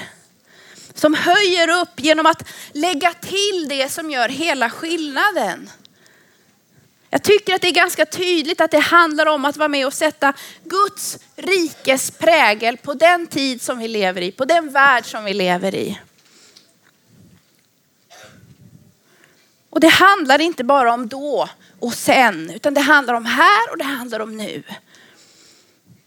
som 0.93 1.13
höjer 1.13 1.69
upp 1.81 1.99
genom 1.99 2.25
att 2.25 2.47
lägga 2.73 3.13
till 3.13 3.65
det 3.69 3.91
som 3.91 4.11
gör 4.11 4.29
hela 4.29 4.69
skillnaden. 4.69 5.69
Jag 7.09 7.23
tycker 7.23 7.55
att 7.55 7.61
det 7.61 7.67
är 7.67 7.73
ganska 7.73 8.05
tydligt 8.05 8.61
att 8.61 8.71
det 8.71 8.79
handlar 8.79 9.25
om 9.25 9.45
att 9.45 9.57
vara 9.57 9.67
med 9.67 9.85
och 9.85 9.93
sätta 9.93 10.33
Guds 10.63 11.19
rikes 11.35 12.11
prägel 12.11 12.77
på 12.77 12.93
den 12.93 13.27
tid 13.27 13.61
som 13.61 13.79
vi 13.79 13.87
lever 13.87 14.21
i, 14.21 14.31
på 14.31 14.45
den 14.45 14.69
värld 14.69 15.05
som 15.05 15.23
vi 15.23 15.33
lever 15.33 15.75
i. 15.75 15.99
Och 19.69 19.79
det 19.79 19.87
handlar 19.87 20.41
inte 20.41 20.63
bara 20.63 20.93
om 20.93 21.07
då 21.07 21.49
och 21.79 21.93
sen, 21.93 22.49
utan 22.49 22.73
det 22.73 22.81
handlar 22.81 23.13
om 23.13 23.25
här 23.25 23.71
och 23.71 23.77
det 23.77 23.83
handlar 23.83 24.19
om 24.19 24.37
nu. 24.37 24.63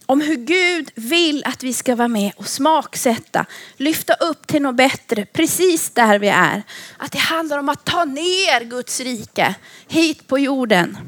Om 0.07 0.21
hur 0.21 0.37
Gud 0.37 0.91
vill 0.95 1.45
att 1.45 1.63
vi 1.63 1.73
ska 1.73 1.95
vara 1.97 2.09
med 2.09 2.33
och 2.37 2.49
smaksätta, 2.49 3.47
lyfta 3.77 4.15
upp 4.15 4.47
till 4.47 4.63
något 4.63 4.77
bättre, 4.77 5.27
precis 5.27 5.91
där 5.91 6.19
vi 6.19 6.29
är. 6.29 6.63
Att 6.97 7.13
det 7.13 7.19
handlar 7.19 7.59
om 7.59 7.69
att 7.69 7.85
ta 7.85 8.05
ner 8.05 8.65
Guds 8.65 9.01
rike 9.01 9.55
hit 9.89 10.27
på 10.29 10.39
jorden. 10.39 10.99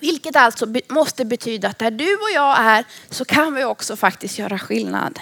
Vilket 0.00 0.36
alltså 0.36 0.66
måste 0.88 1.24
betyda 1.24 1.68
att 1.68 1.78
där 1.78 1.90
du 1.90 2.14
och 2.14 2.30
jag 2.34 2.58
är 2.58 2.84
så 3.10 3.24
kan 3.24 3.54
vi 3.54 3.64
också 3.64 3.96
faktiskt 3.96 4.38
göra 4.38 4.58
skillnad. 4.58 5.20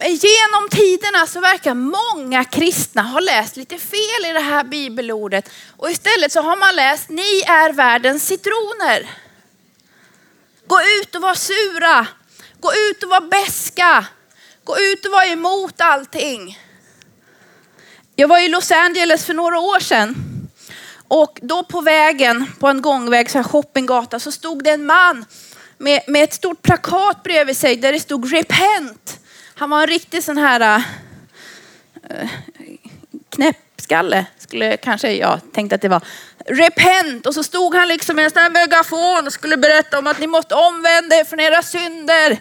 Genom 0.00 0.68
tiderna 0.70 1.26
så 1.26 1.40
verkar 1.40 1.74
många 1.74 2.44
kristna 2.44 3.02
ha 3.02 3.20
läst 3.20 3.56
lite 3.56 3.78
fel 3.78 4.24
i 4.30 4.32
det 4.32 4.40
här 4.40 4.64
bibelordet 4.64 5.50
och 5.76 5.90
istället 5.90 6.32
så 6.32 6.40
har 6.40 6.56
man 6.56 6.76
läst 6.76 7.08
ni 7.08 7.40
är 7.46 7.72
världens 7.72 8.26
citroner. 8.26 9.10
Gå 10.66 10.80
ut 11.00 11.14
och 11.14 11.22
var 11.22 11.34
sura. 11.34 12.06
Gå 12.60 12.72
ut 12.72 13.02
och 13.02 13.10
var 13.10 13.20
beska. 13.20 14.06
Gå 14.64 14.78
ut 14.78 15.06
och 15.06 15.12
var 15.12 15.32
emot 15.32 15.80
allting. 15.80 16.58
Jag 18.16 18.28
var 18.28 18.38
i 18.38 18.48
Los 18.48 18.70
Angeles 18.70 19.24
för 19.24 19.34
några 19.34 19.58
år 19.58 19.80
sedan 19.80 20.14
och 21.08 21.38
då 21.42 21.64
på 21.64 21.80
vägen, 21.80 22.46
på 22.60 22.68
en 22.68 22.82
gångväg, 22.82 23.30
så 23.30 23.38
här 23.38 23.42
shoppinggata, 23.42 24.20
så 24.20 24.32
stod 24.32 24.64
det 24.64 24.70
en 24.70 24.86
man 24.86 25.24
med, 25.78 26.00
med 26.06 26.24
ett 26.24 26.34
stort 26.34 26.62
plakat 26.62 27.22
bredvid 27.22 27.56
sig 27.56 27.76
där 27.76 27.92
det 27.92 28.00
stod 28.00 28.32
repent. 28.32 29.20
Han 29.64 29.70
var 29.70 29.80
en 29.80 29.86
riktig 29.86 30.22
sån 30.22 30.38
här 30.38 30.82
äh, 32.10 32.28
knäppskalle, 33.30 34.26
skulle 34.38 34.76
kanske 34.76 35.12
jag 35.12 35.40
tänkte 35.52 35.74
att 35.74 35.82
det 35.82 35.88
var. 35.88 36.00
Repent 36.46 37.26
och 37.26 37.34
så 37.34 37.42
stod 37.42 37.74
han 37.74 37.88
liksom 37.88 38.16
med 38.16 38.24
en 38.24 38.30
sån 38.30 38.42
här 38.42 38.50
megafon 38.50 39.26
och 39.26 39.32
skulle 39.32 39.56
berätta 39.56 39.98
om 39.98 40.06
att 40.06 40.18
ni 40.18 40.26
måste 40.26 40.54
omvända 40.54 41.16
er 41.16 41.24
från 41.24 41.40
era 41.40 41.62
synder. 41.62 42.38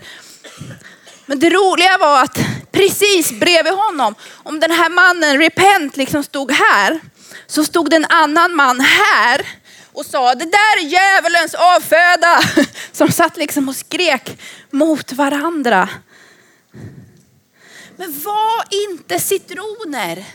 Men 1.25 1.39
det 1.39 1.49
roliga 1.49 1.97
var 1.97 2.23
att 2.23 2.39
precis 2.71 3.39
bredvid 3.39 3.73
honom, 3.73 4.15
om 4.43 4.59
den 4.59 4.71
här 4.71 4.89
mannen 4.89 5.37
repent 5.37 5.97
liksom 5.97 6.23
stod 6.23 6.51
här, 6.51 6.99
så 7.47 7.63
stod 7.63 7.89
det 7.89 7.95
en 7.95 8.05
annan 8.09 8.55
man 8.55 8.79
här 8.79 9.47
och 9.93 10.05
sa 10.05 10.35
det 10.35 10.45
där 10.45 10.77
är 10.79 10.85
djävulens 10.85 11.53
avföda. 11.53 12.41
Som 12.91 13.11
satt 13.11 13.37
liksom 13.37 13.69
och 13.69 13.75
skrek 13.75 14.41
mot 14.71 15.13
varandra. 15.13 15.89
Men 17.97 18.19
var 18.19 18.63
inte 18.69 19.19
citroner. 19.19 20.25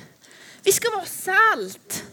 Vi 0.63 0.73
ska 0.73 0.91
vara 0.91 1.07
salt. 1.07 2.05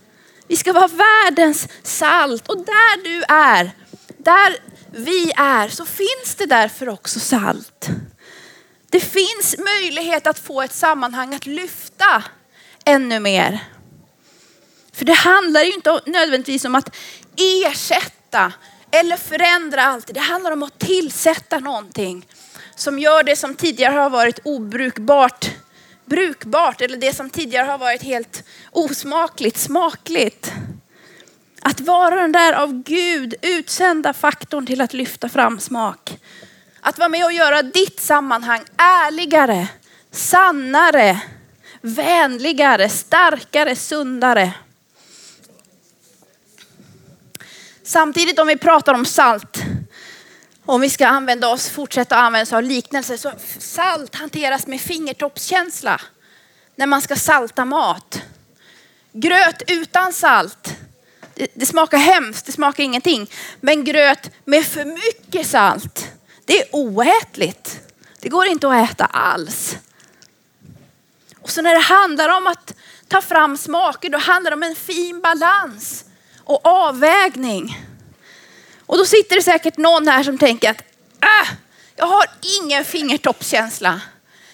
Vi 0.47 0.55
ska 0.55 0.73
vara 0.73 0.87
världens 0.87 1.67
salt. 1.83 2.47
Och 2.47 2.57
där 2.57 3.03
du 3.03 3.23
är, 3.23 3.71
där 4.17 4.57
vi 4.91 5.31
är, 5.35 5.69
så 5.69 5.85
finns 5.85 6.35
det 6.37 6.45
därför 6.45 6.89
också 6.89 7.19
salt. 7.19 7.89
Det 8.89 8.99
finns 8.99 9.55
möjlighet 9.57 10.27
att 10.27 10.39
få 10.39 10.61
ett 10.61 10.73
sammanhang 10.73 11.35
att 11.35 11.45
lyfta 11.45 12.23
ännu 12.85 13.19
mer. 13.19 13.59
För 14.93 15.05
det 15.05 15.13
handlar 15.13 15.63
ju 15.63 15.73
inte 15.73 16.01
nödvändigtvis 16.05 16.65
om 16.65 16.75
att 16.75 16.95
ersätta 17.37 18.53
eller 18.91 19.17
förändra 19.17 19.83
allt. 19.83 20.13
Det 20.13 20.19
handlar 20.19 20.51
om 20.51 20.63
att 20.63 20.79
tillsätta 20.79 21.59
någonting 21.59 22.25
som 22.75 22.99
gör 22.99 23.23
det 23.23 23.35
som 23.35 23.55
tidigare 23.55 23.99
har 23.99 24.09
varit 24.09 24.39
obrukbart 24.43 25.51
brukbart 26.05 26.81
eller 26.81 26.97
det 26.97 27.13
som 27.13 27.29
tidigare 27.29 27.67
har 27.67 27.77
varit 27.77 28.03
helt 28.03 28.43
osmakligt 28.71 29.57
smakligt. 29.57 30.53
Att 31.61 31.79
vara 31.79 32.15
den 32.15 32.31
där 32.31 32.53
av 32.53 32.83
Gud 32.83 33.35
utsända 33.41 34.13
faktorn 34.13 34.65
till 34.65 34.81
att 34.81 34.93
lyfta 34.93 35.29
fram 35.29 35.59
smak. 35.59 36.17
Att 36.81 36.97
vara 36.97 37.09
med 37.09 37.25
och 37.25 37.33
göra 37.33 37.61
ditt 37.61 37.99
sammanhang 37.99 38.61
ärligare, 38.77 39.67
sannare, 40.11 41.21
vänligare, 41.81 42.89
starkare, 42.89 43.75
sundare. 43.75 44.53
Samtidigt 47.83 48.39
om 48.39 48.47
vi 48.47 48.57
pratar 48.57 48.93
om 48.93 49.05
salt, 49.05 49.63
om 50.65 50.81
vi 50.81 50.89
ska 50.89 51.07
använda 51.07 51.47
oss, 51.47 51.69
fortsätta 51.69 52.15
använda 52.15 52.43
oss 52.43 52.53
av 52.53 52.63
liknelser, 52.63 53.17
så 53.17 53.31
salt 53.59 54.15
hanteras 54.15 54.67
med 54.67 54.81
fingertoppskänsla 54.81 56.01
när 56.75 56.87
man 56.87 57.01
ska 57.01 57.15
salta 57.15 57.65
mat. 57.65 58.21
Gröt 59.11 59.61
utan 59.67 60.13
salt, 60.13 60.75
det, 61.33 61.47
det, 61.53 61.65
smakar 61.65 61.97
hemskt, 61.97 62.45
det 62.45 62.51
smakar 62.51 62.83
ingenting. 62.83 63.31
Men 63.61 63.83
gröt 63.83 64.31
med 64.45 64.65
för 64.65 64.85
mycket 64.85 65.47
salt, 65.47 66.11
det 66.45 66.61
är 66.61 66.67
oätligt. 66.71 67.79
Det 68.19 68.29
går 68.29 68.45
inte 68.45 68.69
att 68.69 68.91
äta 68.91 69.05
alls. 69.05 69.77
Och 71.41 71.49
så 71.49 71.61
när 71.61 71.73
det 71.73 71.81
handlar 71.81 72.37
om 72.37 72.47
att 72.47 72.73
ta 73.07 73.21
fram 73.21 73.57
smaker, 73.57 74.09
då 74.09 74.17
handlar 74.17 74.51
det 74.51 74.55
om 74.55 74.63
en 74.63 74.75
fin 74.75 75.21
balans 75.21 76.05
och 76.43 76.65
avvägning. 76.65 77.85
Och 78.85 78.97
då 78.97 79.05
sitter 79.05 79.35
det 79.35 79.41
säkert 79.41 79.77
någon 79.77 80.07
här 80.07 80.23
som 80.23 80.37
tänker 80.37 80.69
att 80.71 80.81
äh, 81.21 81.55
jag 81.95 82.05
har 82.05 82.25
ingen 82.61 82.85
fingertoppskänsla. 82.85 84.01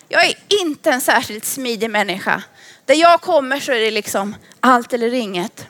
Jag 0.07 0.25
är 0.25 0.33
inte 0.47 0.91
en 0.91 1.01
särskilt 1.01 1.45
smidig 1.45 1.89
människa. 1.89 2.43
Där 2.85 2.95
jag 2.95 3.21
kommer 3.21 3.59
så 3.59 3.71
är 3.71 3.79
det 3.79 3.91
liksom 3.91 4.35
allt 4.59 4.93
eller 4.93 5.13
inget. 5.13 5.67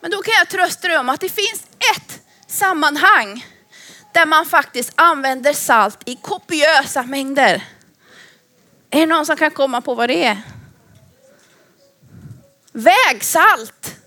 Men 0.00 0.10
då 0.10 0.22
kan 0.22 0.34
jag 0.38 0.48
trösta 0.48 0.88
dig 0.88 0.98
om 0.98 1.08
att 1.08 1.20
det 1.20 1.28
finns 1.28 1.62
ett 1.96 2.20
sammanhang 2.46 3.46
där 4.12 4.26
man 4.26 4.46
faktiskt 4.46 4.92
använder 4.94 5.52
salt 5.52 5.98
i 6.04 6.16
kopiösa 6.16 7.02
mängder. 7.02 7.64
Är 8.90 9.00
det 9.00 9.06
någon 9.06 9.26
som 9.26 9.36
kan 9.36 9.50
komma 9.50 9.80
på 9.80 9.94
vad 9.94 10.08
det 10.08 10.24
är? 10.24 10.42
Vägsalt. 12.72 14.01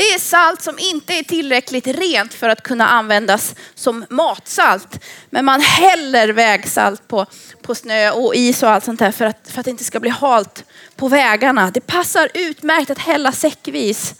Det 0.00 0.14
är 0.14 0.18
salt 0.18 0.62
som 0.62 0.78
inte 0.78 1.14
är 1.14 1.22
tillräckligt 1.22 1.86
rent 1.86 2.34
för 2.34 2.48
att 2.48 2.62
kunna 2.62 2.88
användas 2.88 3.54
som 3.74 4.04
matsalt. 4.10 5.04
Men 5.30 5.44
man 5.44 5.60
häller 5.60 6.28
vägsalt 6.28 7.08
på, 7.08 7.26
på 7.62 7.74
snö 7.74 8.10
och 8.10 8.34
is 8.34 8.62
och 8.62 8.70
allt 8.70 8.84
sånt 8.84 8.98
där 8.98 9.12
för 9.12 9.24
att, 9.24 9.48
för 9.50 9.60
att 9.60 9.64
det 9.64 9.70
inte 9.70 9.84
ska 9.84 10.00
bli 10.00 10.10
halt 10.10 10.64
på 10.96 11.08
vägarna. 11.08 11.70
Det 11.70 11.80
passar 11.80 12.28
utmärkt 12.34 12.90
att 12.90 12.98
hälla 12.98 13.32
säckvis. 13.32 14.14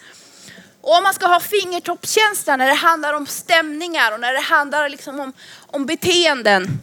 Och 0.81 0.97
om 0.97 1.03
man 1.03 1.15
ska 1.15 1.27
ha 1.27 1.41
fingertoppskänsla 1.41 2.57
när 2.57 2.67
det 2.67 2.75
handlar 2.75 3.15
om 3.15 3.27
stämningar 3.27 4.13
och 4.13 4.21
när 4.21 4.33
det 4.33 4.41
handlar 4.41 4.89
liksom 4.89 5.21
om, 5.21 5.33
om 5.67 5.87
beteenden 5.87 6.79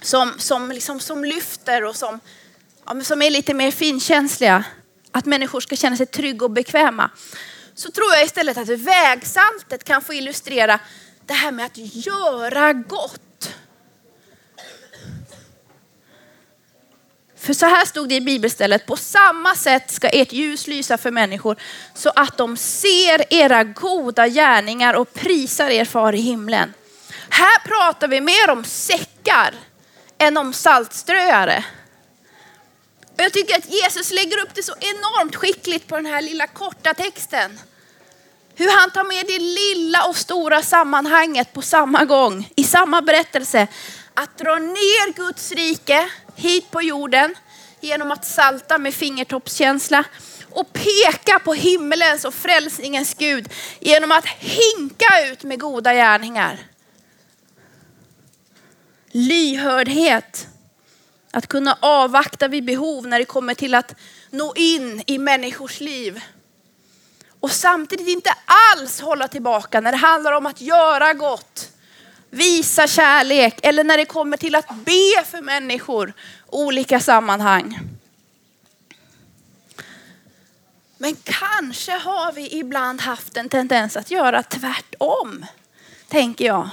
som, 0.00 0.32
som, 0.38 0.72
liksom, 0.72 1.00
som 1.00 1.24
lyfter 1.24 1.84
och 1.84 1.96
som, 1.96 2.20
ja, 2.86 3.00
som 3.00 3.22
är 3.22 3.30
lite 3.30 3.54
mer 3.54 3.70
finkänsliga. 3.70 4.64
Att 5.10 5.24
människor 5.24 5.60
ska 5.60 5.76
känna 5.76 5.96
sig 5.96 6.06
trygga 6.06 6.44
och 6.44 6.50
bekväma. 6.50 7.10
Så 7.74 7.90
tror 7.90 8.12
jag 8.12 8.24
istället 8.24 8.58
att 8.58 8.68
vägsaltet 8.68 9.84
kan 9.84 10.02
få 10.02 10.14
illustrera 10.14 10.80
det 11.26 11.34
här 11.34 11.52
med 11.52 11.66
att 11.66 11.78
göra 12.06 12.72
gott. 12.72 13.54
För 17.36 17.52
så 17.52 17.66
här 17.66 17.84
stod 17.84 18.08
det 18.08 18.14
i 18.14 18.20
bibelstället, 18.20 18.86
på 18.86 18.96
samma 18.96 19.54
sätt 19.54 19.90
ska 19.90 20.08
ert 20.08 20.32
ljus 20.32 20.66
lysa 20.66 20.98
för 20.98 21.10
människor 21.10 21.56
så 21.94 22.12
att 22.16 22.36
de 22.36 22.56
ser 22.56 23.34
era 23.34 23.64
goda 23.64 24.28
gärningar 24.28 24.94
och 24.94 25.14
prisar 25.14 25.70
er 25.70 25.84
far 25.84 26.12
i 26.12 26.20
himlen. 26.20 26.74
Här 27.28 27.58
pratar 27.58 28.08
vi 28.08 28.20
mer 28.20 28.50
om 28.50 28.64
säckar 28.64 29.54
än 30.18 30.36
om 30.36 30.52
saltströare. 30.52 31.64
Och 33.14 33.20
jag 33.20 33.32
tycker 33.32 33.58
att 33.58 33.70
Jesus 33.70 34.10
lägger 34.10 34.42
upp 34.42 34.54
det 34.54 34.62
så 34.62 34.74
enormt 34.80 35.36
skickligt 35.36 35.88
på 35.88 35.96
den 35.96 36.06
här 36.06 36.22
lilla 36.22 36.46
korta 36.46 36.94
texten. 36.94 37.60
Hur 38.54 38.80
han 38.80 38.90
tar 38.90 39.04
med 39.04 39.26
det 39.26 39.38
lilla 39.38 40.06
och 40.06 40.16
stora 40.16 40.62
sammanhanget 40.62 41.52
på 41.52 41.62
samma 41.62 42.04
gång, 42.04 42.50
i 42.56 42.64
samma 42.64 43.02
berättelse. 43.02 43.66
Att 44.14 44.38
dra 44.38 44.54
ner 44.54 45.12
Guds 45.12 45.52
rike 45.52 46.08
hit 46.36 46.70
på 46.70 46.82
jorden 46.82 47.34
genom 47.80 48.10
att 48.10 48.24
salta 48.24 48.78
med 48.78 48.94
fingertoppskänsla 48.94 50.04
och 50.50 50.72
peka 50.72 51.38
på 51.38 51.54
himmelens 51.54 52.24
och 52.24 52.34
frälsningens 52.34 53.14
Gud 53.14 53.48
genom 53.80 54.12
att 54.12 54.26
hinka 54.26 55.30
ut 55.30 55.42
med 55.42 55.60
goda 55.60 55.94
gärningar. 55.94 56.58
Lyhördhet. 59.10 60.46
Att 61.34 61.46
kunna 61.46 61.78
avvakta 61.80 62.48
vid 62.48 62.64
behov 62.64 63.06
när 63.06 63.18
det 63.18 63.24
kommer 63.24 63.54
till 63.54 63.74
att 63.74 63.94
nå 64.30 64.52
in 64.56 65.02
i 65.06 65.18
människors 65.18 65.80
liv. 65.80 66.22
Och 67.40 67.50
samtidigt 67.50 68.08
inte 68.08 68.34
alls 68.44 69.00
hålla 69.00 69.28
tillbaka 69.28 69.80
när 69.80 69.92
det 69.92 69.98
handlar 69.98 70.32
om 70.32 70.46
att 70.46 70.60
göra 70.60 71.14
gott, 71.14 71.70
visa 72.30 72.86
kärlek 72.86 73.58
eller 73.62 73.84
när 73.84 73.96
det 73.96 74.04
kommer 74.04 74.36
till 74.36 74.54
att 74.54 74.68
be 74.68 75.24
för 75.26 75.42
människor 75.42 76.12
olika 76.46 77.00
sammanhang. 77.00 77.78
Men 80.98 81.16
kanske 81.24 81.92
har 81.92 82.32
vi 82.32 82.58
ibland 82.58 83.00
haft 83.00 83.36
en 83.36 83.48
tendens 83.48 83.96
att 83.96 84.10
göra 84.10 84.42
tvärtom, 84.42 85.46
tänker 86.08 86.44
jag. 86.44 86.68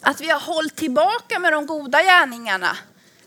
Att 0.00 0.20
vi 0.20 0.30
har 0.30 0.40
hållit 0.40 0.76
tillbaka 0.76 1.38
med 1.38 1.52
de 1.52 1.66
goda 1.66 2.02
gärningarna. 2.02 2.76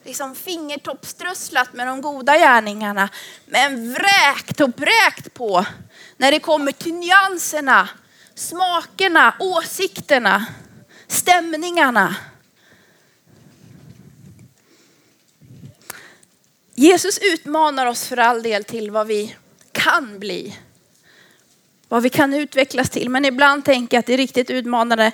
Liksom 0.03 0.35
fingertoppströsslat 0.35 1.73
med 1.73 1.87
de 1.87 2.01
goda 2.01 2.37
gärningarna. 2.37 3.09
Men 3.45 3.93
vräkt 3.93 4.61
och 4.61 4.69
bräkt 4.69 5.33
på 5.33 5.65
när 6.17 6.31
det 6.31 6.39
kommer 6.39 6.71
till 6.71 6.93
nyanserna, 6.93 7.89
smakerna, 8.35 9.35
åsikterna, 9.39 10.45
stämningarna. 11.07 12.15
Jesus 16.75 17.19
utmanar 17.21 17.85
oss 17.85 18.07
för 18.07 18.17
all 18.17 18.43
del 18.43 18.63
till 18.63 18.91
vad 18.91 19.07
vi 19.07 19.35
kan 19.71 20.19
bli. 20.19 20.57
Vad 21.87 22.03
vi 22.03 22.09
kan 22.09 22.33
utvecklas 22.33 22.89
till. 22.89 23.09
Men 23.09 23.25
ibland 23.25 23.65
tänker 23.65 23.97
jag 23.97 23.99
att 23.99 24.05
det 24.05 24.13
är 24.13 24.17
riktigt 24.17 24.49
utmanande 24.49 25.11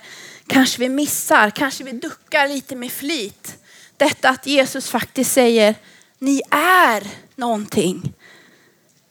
kanske 0.47 0.79
vi 0.79 0.89
missar, 0.89 1.49
kanske 1.49 1.83
vi 1.83 1.91
duckar 1.91 2.47
lite 2.47 2.75
med 2.75 2.91
flit. 2.91 3.57
Detta 3.97 4.29
att 4.29 4.47
Jesus 4.47 4.89
faktiskt 4.89 5.33
säger, 5.33 5.75
ni 6.19 6.41
är 6.51 7.07
någonting. 7.35 8.13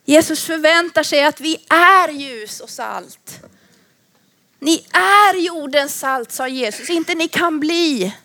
Jesus 0.05 0.43
förväntar 0.43 1.03
sig 1.03 1.23
att 1.23 1.41
vi 1.41 1.57
är 1.69 2.09
ljus 2.09 2.59
och 2.59 2.69
salt. 2.69 3.39
Ni 4.59 4.85
är 4.91 5.39
jordens 5.39 5.99
salt, 5.99 6.31
sa 6.31 6.47
Jesus, 6.47 6.89
inte 6.89 7.15
ni 7.15 7.27
kan 7.27 7.59
bli. 7.59 8.15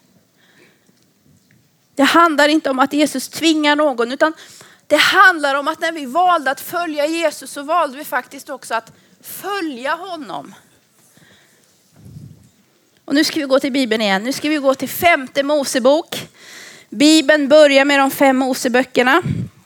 Det 1.94 2.03
handlar 2.03 2.48
inte 2.48 2.70
om 2.70 2.79
att 2.79 2.92
Jesus 2.92 3.29
tvingar 3.29 3.77
någon, 3.77 4.12
utan 4.12 4.33
det 4.87 4.96
handlar 4.96 5.55
om 5.55 5.68
att 5.68 5.81
när 5.81 5.92
vi 5.92 6.07
valde 6.07 6.51
att 6.51 6.61
följa 6.61 7.07
Jesus 7.07 7.51
så 7.51 7.62
valde 7.62 7.98
vi 7.98 8.05
faktiskt 8.05 8.51
också 8.51 8.75
att 8.75 8.92
följa 9.20 9.94
honom. 9.94 10.55
Och 13.12 13.16
nu 13.16 13.25
ska 13.25 13.40
vi 13.40 13.46
gå 13.46 13.61
till 13.61 13.72
Bibeln 13.72 14.03
igen. 14.03 14.25
Nu 14.25 14.33
ska 14.33 14.48
vi 14.48 14.57
gå 14.57 14.75
till 14.75 14.88
femte 14.88 15.42
Mosebok. 15.42 16.29
Bibeln 16.88 17.48
börjar 17.48 17.85
med 17.85 17.98
de 17.98 18.11
fem 18.11 18.37
Moseböckerna. 18.37 19.22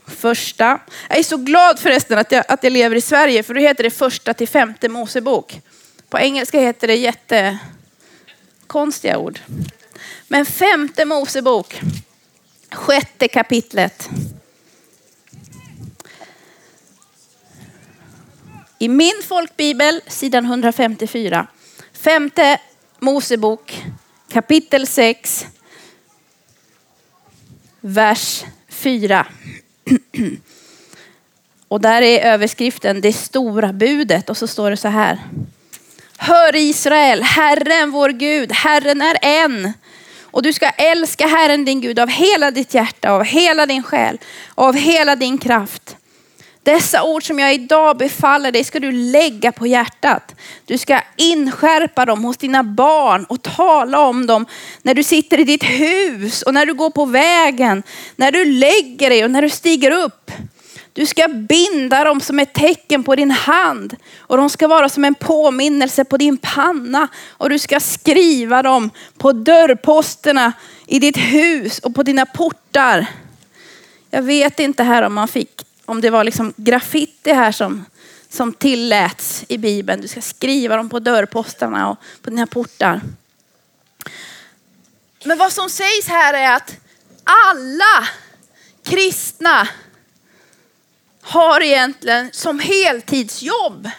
Första. 0.07 0.81
Jag 1.09 1.19
är 1.19 1.23
så 1.23 1.37
glad 1.37 1.79
förresten 1.79 2.19
att 2.19 2.33
jag, 2.33 2.45
att 2.49 2.65
jag 2.65 2.73
lever 2.73 2.97
i 2.97 3.01
Sverige 3.01 3.43
för 3.43 3.55
då 3.55 3.61
heter 3.61 3.85
det 3.85 3.91
första 3.91 4.35
till 4.35 4.49
femte 4.49 4.89
Mosebok. 4.89 5.61
På 6.09 6.19
engelska 6.19 6.61
heter 6.61 6.87
det 6.87 6.95
jättekonstiga 6.95 9.19
ord. 9.19 9.41
Men 10.29 10.47
femte 10.47 11.05
Mosebok, 11.05 11.81
sjätte 12.73 13.29
kapitlet. 13.29 14.09
I 18.79 18.89
min 18.89 19.23
folkbibel, 19.29 20.01
sidan 20.07 20.45
154. 20.45 21.47
Femte 21.93 22.59
Mosebok, 23.07 23.85
kapitel 24.33 24.87
6, 24.87 25.47
vers 27.81 28.45
4. 28.69 29.27
Och 31.69 31.81
där 31.81 32.03
är 32.03 32.33
överskriften 32.33 33.01
det 33.01 33.13
stora 33.13 33.73
budet 33.73 34.31
och 34.31 34.37
så 34.37 34.47
står 34.47 34.71
det 34.71 34.77
så 34.77 34.89
här. 34.89 35.19
Hör 36.17 36.57
Israel, 36.57 37.23
Herren 37.23 37.91
vår 37.91 38.09
Gud, 38.09 38.53
Herren 38.53 39.01
är 39.01 39.19
en. 39.23 39.73
Och 40.23 40.43
du 40.43 40.53
ska 40.53 40.69
älska 40.69 41.27
Herren 41.27 41.65
din 41.65 41.81
Gud 41.81 41.99
av 41.99 42.09
hela 42.09 42.51
ditt 42.51 42.75
hjärta, 42.75 43.11
av 43.11 43.25
hela 43.25 43.67
din 43.67 43.83
själ, 43.83 44.19
av 44.55 44.75
hela 44.75 45.17
din 45.17 45.39
kraft. 45.39 45.97
Dessa 46.67 47.05
ord 47.05 47.27
som 47.27 47.39
jag 47.39 47.55
idag 47.55 47.97
befaller 47.97 48.53
dig 48.53 48.65
ska 48.65 48.81
du 48.81 48.93
lägga 48.93 49.53
på 49.53 49.67
hjärtat. 49.67 50.35
Du 50.65 50.79
ska 50.79 51.01
inskärpa 51.17 52.05
dem 52.05 52.25
hos 52.25 52.37
dina 52.37 52.63
barn 52.63 53.25
och 53.25 53.43
tala 53.43 54.01
om 54.01 54.27
dem 54.27 54.47
när 54.83 54.95
du 54.95 55.03
sitter 55.03 55.41
i 55.41 55.45
ditt 55.45 55.65
hus 55.65 56.43
och 56.43 56.55
när 56.55 56.67
du 56.67 56.75
går 56.75 56.91
på 56.91 57.05
vägen, 57.05 57.83
när 58.17 58.33
du 58.33 58.45
lägger 58.45 59.11
dig 59.11 59.25
och 59.25 59.31
när 59.31 59.43
du 59.43 59.51
stiger 59.51 59.91
upp. 59.91 60.31
Du 60.93 61.07
ska 61.07 61.29
binda 61.29 62.05
dem 62.05 62.21
som 62.21 62.39
ett 62.39 62.55
tecken 62.55 63.05
på 63.05 63.17
din 63.17 63.31
hand 63.31 63.97
och 64.19 64.37
de 64.37 64.51
ska 64.51 64.69
vara 64.69 64.89
som 64.89 65.05
en 65.05 65.15
påminnelse 65.15 66.05
på 66.05 66.17
din 66.17 66.37
panna 66.37 67.09
och 67.29 67.51
du 67.51 67.59
ska 67.59 67.81
skriva 67.81 68.63
dem 68.63 68.91
på 69.19 69.33
dörrposterna 69.33 70.53
i 70.87 70.99
ditt 70.99 71.17
hus 71.17 71.79
och 71.79 71.95
på 71.95 72.03
dina 72.03 72.27
portar. 72.27 73.07
Jag 74.11 74.23
vet 74.23 74.61
inte 74.61 74.83
här 74.83 75.03
om 75.03 75.15
man 75.15 75.29
fick 75.29 75.66
om 75.87 76.01
det 76.01 76.11
var 76.11 76.25
liksom 76.25 76.53
graffiti 76.57 77.33
här 77.33 77.53
som, 77.53 77.85
som 78.29 78.53
tilläts 78.53 79.45
i 79.49 79.59
Bibeln. 79.59 80.01
Du 80.01 80.09
ska 80.09 80.21
skriva 80.21 80.77
dem 80.77 80.89
på 80.89 80.99
dörrposterna 80.99 81.91
och 81.91 81.97
på 82.23 82.31
dina 82.31 82.47
portar. 82.47 83.01
Men 85.25 85.39
vad 85.39 85.53
som 85.53 85.71
sägs 85.71 86.09
här 86.09 86.35
är 86.35 86.57
att 86.57 86.77
alla 87.25 88.09
kristna 88.85 89.69
har 91.23 91.61
egentligen 91.61 92.31
som 92.33 92.59
heltidsjobb 92.59 93.91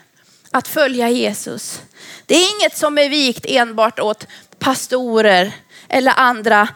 att 0.52 0.67
följa 0.67 1.10
Jesus. 1.10 1.82
Det 2.26 2.36
är 2.36 2.56
inget 2.56 2.78
som 2.78 2.97
är 2.97 3.10
vikt 3.10 3.45
enbart 3.47 4.00
åt 4.00 4.28
pastorer 4.60 5.52
eller 5.89 6.13
andra 6.15 6.67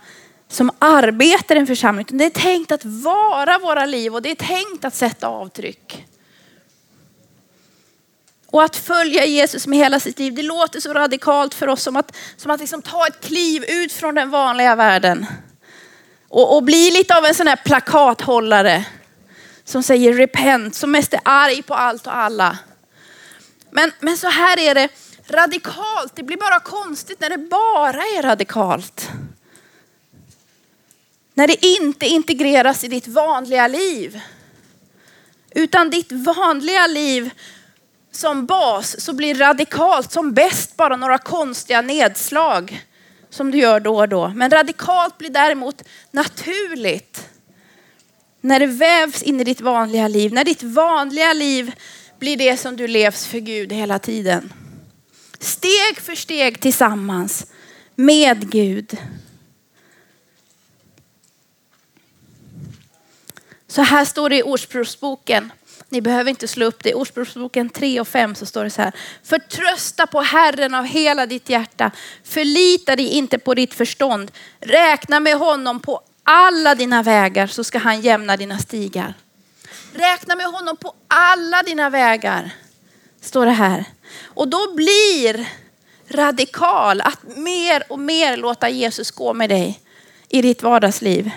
som 0.52 0.72
arbetar 0.80 1.56
i 1.56 1.60
en 1.60 1.68
församling. 1.68 2.06
Det 2.10 2.26
är 2.26 2.30
tänkt 2.30 2.72
att 2.72 2.86
vara 2.86 3.58
våra 3.58 3.86
liv 3.86 4.16
och 4.16 4.22
det 4.22 4.32
är 4.32 4.36
tänkt 4.36 4.86
att 4.86 4.96
sätta 4.96 5.28
avtryck. 5.28 6.06
Och 8.48 8.64
att 8.64 8.76
följa 8.76 9.26
Jesus 9.26 9.68
med 9.68 9.80
hela 9.80 10.00
sitt 10.00 10.20
liv, 10.20 10.34
det 10.34 10.44
låter 10.44 10.80
så 10.80 10.94
radikalt 10.94 11.54
för 11.54 11.68
oss 11.68 11.84
som 11.84 11.96
att, 11.96 12.16
som 12.38 12.52
att 12.52 12.60
liksom 12.60 12.82
ta 12.82 13.08
ett 13.08 13.22
kliv 13.22 13.64
ut 13.68 13.94
från 13.94 14.16
den 14.16 14.30
vanliga 14.30 14.76
världen. 14.76 15.26
Och, 16.30 16.56
och 16.56 16.64
bli 16.64 16.92
lite 16.92 17.18
av 17.18 17.26
en 17.26 17.36
sån 17.36 17.48
här 17.48 17.62
plakathållare 17.66 18.86
som 19.64 19.84
säger 19.84 20.14
repent, 20.14 20.76
som 20.76 20.92
mest 20.92 21.14
är 21.14 21.20
arg 21.24 21.62
på 21.62 21.74
allt 21.74 22.08
och 22.08 22.16
alla. 22.16 22.58
Men, 23.70 23.92
men 24.00 24.18
så 24.18 24.28
här 24.28 24.60
är 24.60 24.76
det 24.76 24.90
radikalt, 25.28 26.16
det 26.16 26.24
blir 26.24 26.38
bara 26.38 26.60
konstigt 26.60 27.20
när 27.20 27.30
det 27.30 27.38
bara 27.38 28.02
är 28.02 28.22
radikalt. 28.22 29.12
När 31.34 31.48
det 31.48 31.66
inte 31.66 32.06
integreras 32.06 32.84
i 32.84 32.88
ditt 32.88 33.08
vanliga 33.08 33.68
liv. 33.68 34.22
Utan 35.56 35.90
ditt 35.90 36.12
vanliga 36.12 36.88
liv 36.88 37.30
som 38.12 38.46
bas 38.46 39.02
så 39.02 39.14
blir 39.14 39.36
radikalt 39.36 40.12
som 40.12 40.34
bäst 40.34 40.78
bara 40.78 40.96
några 40.96 41.18
konstiga 41.18 41.82
nedslag 41.82 42.86
som 43.30 43.52
du 43.52 43.58
gör 43.58 43.80
då 43.80 43.98
och 43.98 44.10
då. 44.10 44.28
Men 44.28 44.52
radikalt 44.52 45.18
blir 45.18 45.30
däremot 45.30 45.84
naturligt. 46.12 47.28
När 48.42 48.60
det 48.60 48.68
vävs 48.68 49.22
in 49.24 49.42
i 49.42 49.44
ditt 49.44 49.62
vanliga 49.62 50.08
liv. 50.08 50.34
När 50.34 50.44
ditt 50.44 50.64
vanliga 50.64 51.34
liv 51.34 51.72
blir 52.20 52.38
det 52.38 52.58
som 52.58 52.76
du 52.76 52.88
levs 52.88 53.26
för 53.26 53.40
Gud 53.40 53.74
hela 53.74 54.00
tiden. 54.00 54.54
Steg 55.40 56.02
för 56.02 56.16
steg 56.16 56.60
tillsammans 56.60 57.46
med 57.96 58.52
Gud. 58.52 58.98
Så 63.72 63.82
här 63.82 64.06
står 64.06 64.30
det 64.30 64.38
i 64.38 64.44
Ordspråksboken. 64.44 65.52
Ni 65.90 66.02
behöver 66.02 66.30
inte 66.30 66.48
slå 66.48 66.66
upp 66.66 66.84
det. 66.84 66.90
I 66.90 66.94
Ordspråksboken 66.94 67.70
3 67.70 68.00
och 68.00 68.08
5 68.08 68.36
så 68.36 68.46
står 68.46 68.64
det 68.64 68.70
så 68.70 68.82
här. 68.82 68.92
Förtrösta 69.24 70.08
på 70.08 70.22
Herren 70.22 70.74
av 70.74 70.86
hela 70.86 71.26
ditt 71.26 71.50
hjärta. 71.50 71.92
Förlita 72.24 72.96
dig 72.96 73.08
inte 73.08 73.40
på 73.40 73.54
ditt 73.54 73.74
förstånd. 73.74 74.32
Räkna 74.60 75.20
med 75.20 75.38
honom 75.38 75.80
på 75.80 76.02
alla 76.24 76.76
dina 76.76 77.04
vägar 77.04 77.48
så 77.48 77.64
ska 77.64 77.80
han 77.80 78.02
jämna 78.02 78.38
dina 78.38 78.60
stigar. 78.60 79.14
Räkna 79.94 80.36
med 80.36 80.46
honom 80.46 80.78
på 80.78 80.94
alla 81.08 81.64
dina 81.64 81.90
vägar. 81.90 82.52
Står 83.22 83.46
det 83.46 83.52
här. 83.52 83.86
Och 84.24 84.48
då 84.48 84.74
blir 84.74 85.50
radikal 86.08 87.02
att 87.02 87.38
mer 87.38 87.84
och 87.90 88.00
mer 88.00 88.38
låta 88.38 88.70
Jesus 88.70 89.12
gå 89.12 89.34
med 89.34 89.50
dig 89.50 89.80
i 90.30 90.42
ditt 90.42 90.64
vardagsliv. 90.64 91.32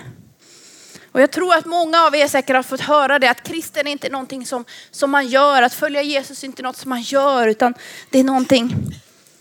Och 1.15 1.21
jag 1.21 1.31
tror 1.31 1.53
att 1.53 1.65
många 1.65 2.01
av 2.01 2.15
er 2.15 2.27
säkert 2.27 2.55
har 2.55 2.63
fått 2.63 2.81
höra 2.81 3.19
det 3.19 3.29
att 3.29 3.43
kristen 3.43 3.87
är 3.87 3.91
inte 3.91 4.09
någonting 4.09 4.45
som, 4.45 4.65
som 4.91 5.11
man 5.11 5.27
gör. 5.27 5.61
Att 5.61 5.73
följa 5.73 6.01
Jesus 6.01 6.43
är 6.43 6.47
inte 6.47 6.63
något 6.63 6.77
som 6.77 6.89
man 6.89 7.01
gör 7.01 7.47
utan 7.47 7.73
det 8.09 8.19
är 8.19 8.23
någonting 8.23 8.75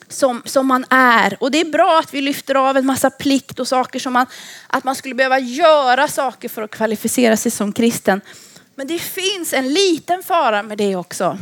som, 0.08 0.42
som 0.44 0.66
man 0.66 0.84
är. 0.90 1.36
Och 1.40 1.50
det 1.50 1.60
är 1.60 1.64
bra 1.64 1.98
att 1.98 2.14
vi 2.14 2.20
lyfter 2.20 2.54
av 2.54 2.76
en 2.76 2.86
massa 2.86 3.10
plikt 3.10 3.60
och 3.60 3.68
saker 3.68 3.98
som 3.98 4.12
man, 4.12 4.26
att 4.66 4.84
man 4.84 4.94
skulle 4.94 5.14
behöva 5.14 5.38
göra 5.38 6.08
saker 6.08 6.48
för 6.48 6.62
att 6.62 6.70
kvalificera 6.70 7.36
sig 7.36 7.50
som 7.50 7.72
kristen. 7.72 8.20
Men 8.74 8.86
det 8.86 8.98
finns 8.98 9.52
en 9.52 9.72
liten 9.72 10.22
fara 10.22 10.62
med 10.62 10.78
det 10.78 10.96
också. 10.96 11.38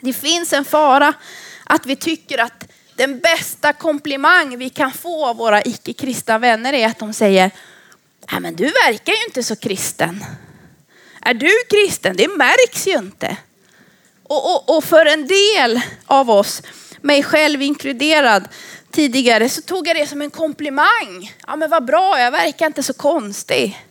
Det 0.00 0.12
finns 0.12 0.52
en 0.52 0.64
fara 0.64 1.14
att 1.64 1.86
vi 1.86 1.96
tycker 1.96 2.38
att 2.38 2.64
den 2.96 3.18
bästa 3.18 3.72
komplimang 3.72 4.58
vi 4.58 4.70
kan 4.70 4.92
få 4.92 5.26
av 5.26 5.36
våra 5.36 5.62
icke-kristna 5.62 6.38
vänner 6.38 6.72
är 6.72 6.86
att 6.86 6.98
de 6.98 7.12
säger 7.12 7.50
Nej, 8.32 8.40
men 8.40 8.56
du 8.56 8.64
verkar 8.64 9.12
ju 9.12 9.24
inte 9.26 9.42
så 9.42 9.56
kristen. 9.56 10.24
Är 11.20 11.34
du 11.34 11.50
kristen? 11.70 12.16
Det 12.16 12.28
märks 12.28 12.86
ju 12.86 12.98
inte. 12.98 13.36
Och, 14.22 14.54
och, 14.54 14.76
och 14.76 14.84
för 14.84 15.06
en 15.06 15.26
del 15.26 15.80
av 16.06 16.30
oss, 16.30 16.62
mig 17.00 17.22
själv 17.22 17.62
inkluderad 17.62 18.48
tidigare, 18.90 19.48
så 19.48 19.62
tog 19.62 19.88
jag 19.88 19.96
det 19.96 20.06
som 20.06 20.22
en 20.22 20.30
komplimang. 20.30 21.36
Ja 21.46 21.56
men 21.56 21.70
vad 21.70 21.84
bra, 21.84 22.20
jag 22.20 22.30
verkar 22.30 22.66
inte 22.66 22.82
så 22.82 22.92
konstig. 22.92 23.86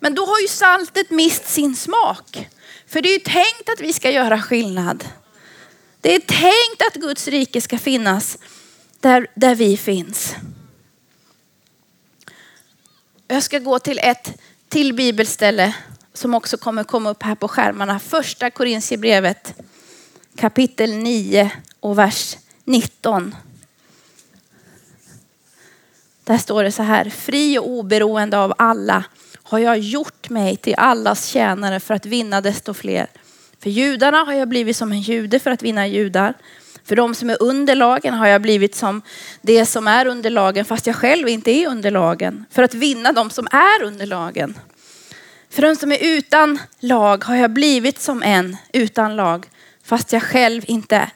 Men 0.00 0.14
då 0.14 0.26
har 0.26 0.40
ju 0.40 0.48
saltet 0.48 1.10
mist 1.10 1.48
sin 1.48 1.76
smak. 1.76 2.48
För 2.86 3.02
det 3.02 3.08
är 3.08 3.12
ju 3.12 3.18
tänkt 3.18 3.68
att 3.68 3.80
vi 3.80 3.92
ska 3.92 4.10
göra 4.10 4.42
skillnad. 4.42 5.04
Det 6.00 6.14
är 6.14 6.20
tänkt 6.20 6.82
att 6.86 7.02
Guds 7.02 7.28
rike 7.28 7.60
ska 7.60 7.78
finnas 7.78 8.38
där, 9.00 9.26
där 9.34 9.54
vi 9.54 9.76
finns. 9.76 10.34
Jag 13.28 13.42
ska 13.42 13.58
gå 13.58 13.78
till 13.78 13.98
ett 14.02 14.32
till 14.68 14.94
bibelställe 14.94 15.74
som 16.12 16.34
också 16.34 16.56
kommer 16.56 16.84
komma 16.84 17.10
upp 17.10 17.22
här 17.22 17.34
på 17.34 17.48
skärmarna. 17.48 17.98
Första 17.98 18.50
Korintierbrevet 18.50 19.54
kapitel 20.36 20.92
9 20.96 21.50
och 21.80 21.98
vers 21.98 22.36
19. 22.64 23.34
Där 26.24 26.38
står 26.38 26.64
det 26.64 26.72
så 26.72 26.82
här, 26.82 27.10
fri 27.10 27.58
och 27.58 27.70
oberoende 27.70 28.38
av 28.38 28.54
alla 28.58 29.04
har 29.42 29.58
jag 29.58 29.78
gjort 29.78 30.30
mig 30.30 30.56
till 30.56 30.74
allas 30.78 31.26
tjänare 31.26 31.80
för 31.80 31.94
att 31.94 32.06
vinna 32.06 32.40
desto 32.40 32.74
fler. 32.74 33.06
För 33.58 33.70
judarna 33.70 34.18
har 34.18 34.32
jag 34.32 34.48
blivit 34.48 34.76
som 34.76 34.92
en 34.92 35.00
jude 35.00 35.38
för 35.38 35.50
att 35.50 35.62
vinna 35.62 35.86
judar. 35.86 36.34
För 36.86 36.96
de 36.96 37.14
som 37.14 37.30
är 37.30 37.42
under 37.42 37.74
lagen 37.74 38.14
har 38.14 38.26
jag 38.26 38.42
blivit 38.42 38.74
som 38.74 39.02
det 39.40 39.66
som 39.66 39.88
är 39.88 40.06
under 40.06 40.30
lagen 40.30 40.64
fast 40.64 40.86
jag 40.86 40.96
själv 40.96 41.28
inte 41.28 41.50
är 41.50 41.68
under 41.68 41.90
lagen. 41.90 42.44
För 42.50 42.62
att 42.62 42.74
vinna 42.74 43.12
de 43.12 43.30
som 43.30 43.46
är 43.50 43.82
under 43.82 44.06
lagen. 44.06 44.58
För 45.50 45.62
de 45.62 45.76
som 45.76 45.92
är 45.92 45.98
utan 46.00 46.58
lag 46.80 47.24
har 47.24 47.36
jag 47.36 47.50
blivit 47.50 48.00
som 48.00 48.22
en 48.22 48.56
utan 48.72 49.16
lag 49.16 49.46
fast 49.84 50.12
jag 50.12 50.22
själv 50.22 50.62
inte, 50.66 51.10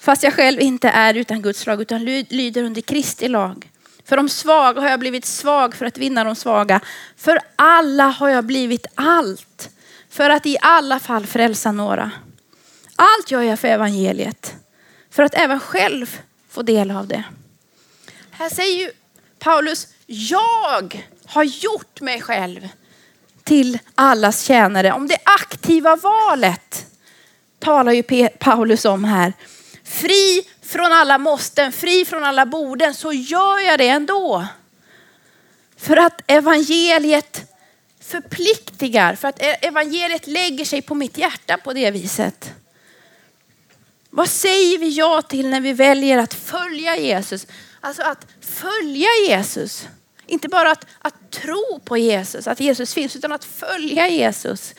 fast 0.00 0.22
jag 0.22 0.34
själv 0.34 0.60
inte 0.60 0.88
är 0.88 1.14
utan 1.14 1.42
Guds 1.42 1.66
lag 1.66 1.82
utan 1.82 2.04
lyder 2.04 2.62
under 2.62 2.80
Kristi 2.80 3.28
lag. 3.28 3.70
För 4.04 4.16
de 4.16 4.28
svaga 4.28 4.80
har 4.80 4.88
jag 4.88 5.00
blivit 5.00 5.24
svag 5.24 5.74
för 5.74 5.86
att 5.86 5.98
vinna 5.98 6.24
de 6.24 6.34
svaga. 6.34 6.80
För 7.16 7.40
alla 7.56 8.04
har 8.04 8.28
jag 8.28 8.44
blivit 8.44 8.86
allt 8.94 9.70
för 10.10 10.30
att 10.30 10.46
i 10.46 10.56
alla 10.60 10.98
fall 10.98 11.26
frälsa 11.26 11.72
några. 11.72 12.10
Allt 12.96 13.30
gör 13.30 13.42
jag 13.42 13.58
för 13.58 13.68
evangeliet 13.68 14.56
för 15.16 15.22
att 15.22 15.34
även 15.34 15.60
själv 15.60 16.20
få 16.48 16.62
del 16.62 16.90
av 16.90 17.06
det. 17.06 17.24
Här 18.30 18.48
säger 18.48 18.78
ju 18.78 18.90
Paulus, 19.38 19.88
jag 20.06 21.04
har 21.26 21.44
gjort 21.44 22.00
mig 22.00 22.20
själv 22.20 22.68
till 23.44 23.78
allas 23.94 24.42
tjänare. 24.42 24.92
Om 24.92 25.06
det 25.08 25.18
aktiva 25.24 25.96
valet 25.96 26.86
talar 27.58 27.92
ju 27.92 28.28
Paulus 28.28 28.84
om 28.84 29.04
här. 29.04 29.32
Fri 29.84 30.42
från 30.62 30.92
alla 30.92 31.18
måsten, 31.18 31.72
fri 31.72 32.04
från 32.04 32.24
alla 32.24 32.46
borden, 32.46 32.94
så 32.94 33.12
gör 33.12 33.58
jag 33.58 33.78
det 33.78 33.88
ändå. 33.88 34.46
För 35.76 35.96
att 35.96 36.22
evangeliet 36.26 37.52
förpliktigar, 38.00 39.14
för 39.14 39.28
att 39.28 39.42
e- 39.42 39.58
evangeliet 39.60 40.26
lägger 40.26 40.64
sig 40.64 40.82
på 40.82 40.94
mitt 40.94 41.18
hjärta 41.18 41.56
på 41.56 41.72
det 41.72 41.90
viset. 41.90 42.52
Vad 44.16 44.28
säger 44.28 44.78
vi 44.78 44.88
ja 44.88 45.22
till 45.22 45.48
när 45.48 45.60
vi 45.60 45.72
väljer 45.72 46.18
att 46.18 46.34
följa 46.34 46.96
Jesus? 46.96 47.46
Alltså 47.80 48.02
att 48.02 48.26
följa 48.40 49.08
Jesus. 49.28 49.88
Inte 50.26 50.48
bara 50.48 50.70
att, 50.70 50.86
att 50.98 51.30
tro 51.30 51.80
på 51.84 51.96
Jesus, 51.96 52.46
att 52.46 52.60
Jesus 52.60 52.94
finns, 52.94 53.16
utan 53.16 53.32
att 53.32 53.44
följa 53.44 54.08
Jesus. 54.08 54.74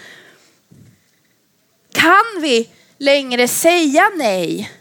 Kan 1.94 2.42
vi 2.42 2.70
längre 2.98 3.48
säga 3.48 4.12
nej 4.16 4.72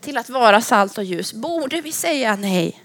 till 0.00 0.16
att 0.16 0.30
vara 0.30 0.60
salt 0.60 0.98
och 0.98 1.04
ljus? 1.04 1.32
Borde 1.32 1.80
vi 1.80 1.92
säga 1.92 2.36
nej? 2.36 2.82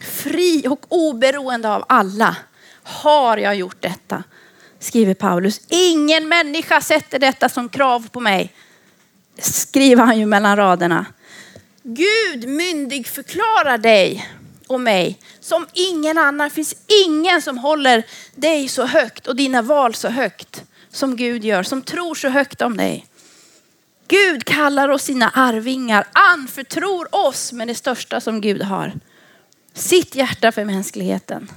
Fri 0.00 0.64
och 0.68 0.86
oberoende 0.88 1.68
av 1.74 1.84
alla 1.88 2.36
har 2.82 3.36
jag 3.36 3.54
gjort 3.54 3.82
detta 3.82 4.24
skriver 4.84 5.14
Paulus. 5.14 5.60
Ingen 5.68 6.28
människa 6.28 6.80
sätter 6.80 7.18
detta 7.18 7.48
som 7.48 7.68
krav 7.68 8.08
på 8.08 8.20
mig. 8.20 8.52
Skriver 9.38 10.04
han 10.04 10.18
ju 10.18 10.26
mellan 10.26 10.56
raderna. 10.56 11.06
Gud 11.82 12.48
myndig 12.48 13.06
förklarar 13.06 13.78
dig 13.78 14.28
och 14.66 14.80
mig 14.80 15.18
som 15.40 15.66
ingen 15.72 16.18
annan. 16.18 16.48
Det 16.48 16.54
finns 16.54 16.74
ingen 17.06 17.42
som 17.42 17.58
håller 17.58 18.06
dig 18.34 18.68
så 18.68 18.86
högt 18.86 19.26
och 19.26 19.36
dina 19.36 19.62
val 19.62 19.94
så 19.94 20.08
högt 20.08 20.64
som 20.90 21.16
Gud 21.16 21.44
gör, 21.44 21.62
som 21.62 21.82
tror 21.82 22.14
så 22.14 22.28
högt 22.28 22.62
om 22.62 22.76
dig. 22.76 23.06
Gud 24.08 24.44
kallar 24.44 24.88
oss 24.88 25.02
sina 25.02 25.28
arvingar, 25.28 26.06
anförtror 26.12 27.08
oss 27.14 27.52
med 27.52 27.68
det 27.68 27.74
största 27.74 28.20
som 28.20 28.40
Gud 28.40 28.62
har. 28.62 28.92
Sitt 29.74 30.14
hjärta 30.14 30.52
för 30.52 30.64
mänskligheten. 30.64 31.48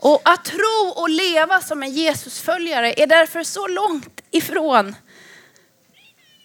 Och 0.00 0.20
att 0.24 0.44
tro 0.44 0.92
och 0.96 1.10
leva 1.10 1.60
som 1.60 1.82
en 1.82 1.92
Jesusföljare 1.92 2.94
är 2.96 3.06
därför 3.06 3.42
så 3.42 3.66
långt 3.66 4.20
ifrån 4.30 4.94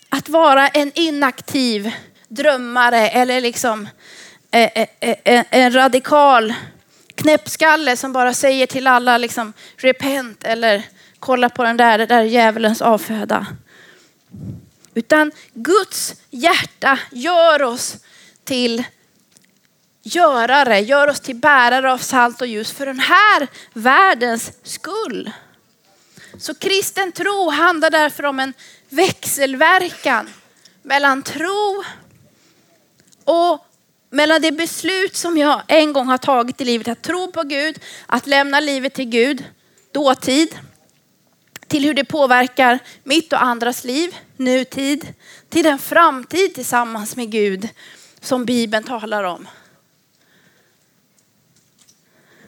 att 0.09 0.29
vara 0.29 0.67
en 0.67 0.91
inaktiv 0.95 1.91
drömmare 2.27 3.09
eller 3.09 3.41
liksom 3.41 3.87
eh, 4.51 4.69
eh, 4.75 5.15
eh, 5.23 5.45
en 5.49 5.73
radikal 5.73 6.53
knäppskalle 7.15 7.97
som 7.97 8.13
bara 8.13 8.33
säger 8.33 8.67
till 8.67 8.87
alla 8.87 9.17
liksom 9.17 9.53
repent 9.77 10.43
eller 10.43 10.83
kolla 11.19 11.49
på 11.49 11.63
den 11.63 11.77
där, 11.77 11.97
det 11.97 12.05
där 12.05 12.19
är 12.19 12.23
djävulens 12.23 12.81
avföda. 12.81 13.47
Utan 14.93 15.31
Guds 15.53 16.15
hjärta 16.29 16.99
gör 17.11 17.63
oss 17.63 17.97
till 18.43 18.83
görare, 20.03 20.79
gör 20.79 21.07
oss 21.07 21.19
till 21.19 21.35
bärare 21.35 21.93
av 21.93 21.97
salt 21.97 22.41
och 22.41 22.47
ljus 22.47 22.71
för 22.71 22.85
den 22.85 22.99
här 22.99 23.47
världens 23.73 24.51
skull. 24.63 25.31
Så 26.37 26.55
kristen 26.55 27.11
tro 27.11 27.49
handlar 27.49 27.89
därför 27.89 28.25
om 28.25 28.39
en 28.39 28.53
växelverkan 28.89 30.29
mellan 30.81 31.23
tro 31.23 31.83
och 33.23 33.65
mellan 34.09 34.41
det 34.41 34.51
beslut 34.51 35.15
som 35.15 35.37
jag 35.37 35.61
en 35.67 35.93
gång 35.93 36.07
har 36.07 36.17
tagit 36.17 36.61
i 36.61 36.65
livet, 36.65 36.87
att 36.87 37.01
tro 37.01 37.31
på 37.31 37.43
Gud, 37.43 37.79
att 38.05 38.27
lämna 38.27 38.59
livet 38.59 38.93
till 38.93 39.05
Gud, 39.09 39.45
dåtid, 39.91 40.55
till 41.67 41.83
hur 41.83 41.93
det 41.93 42.05
påverkar 42.05 42.79
mitt 43.03 43.33
och 43.33 43.43
andras 43.43 43.83
liv, 43.83 44.15
nutid, 44.37 45.13
till 45.49 45.63
den 45.63 45.79
framtid 45.79 46.55
tillsammans 46.55 47.15
med 47.15 47.31
Gud 47.31 47.69
som 48.21 48.45
Bibeln 48.45 48.83
talar 48.83 49.23
om. 49.23 49.47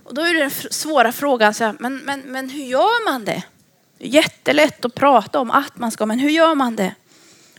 Och 0.06 0.14
då 0.14 0.22
är 0.22 0.34
det 0.34 0.40
den 0.40 0.52
svåra 0.52 1.12
frågan, 1.12 1.54
så 1.54 1.64
här, 1.64 1.76
men, 1.80 1.98
men, 1.98 2.20
men 2.22 2.50
hur 2.50 2.64
gör 2.64 3.06
man 3.06 3.26
det? 3.26 3.44
Det 3.98 4.08
jättelätt 4.08 4.86
att 4.86 4.96
prata 4.96 5.40
om 5.40 5.52
att 5.52 5.78
man 5.78 5.92
ska, 5.92 6.06
men 6.06 6.20
hur 6.20 6.30
gör 6.30 6.56
man 6.56 6.76
det? 6.76 6.96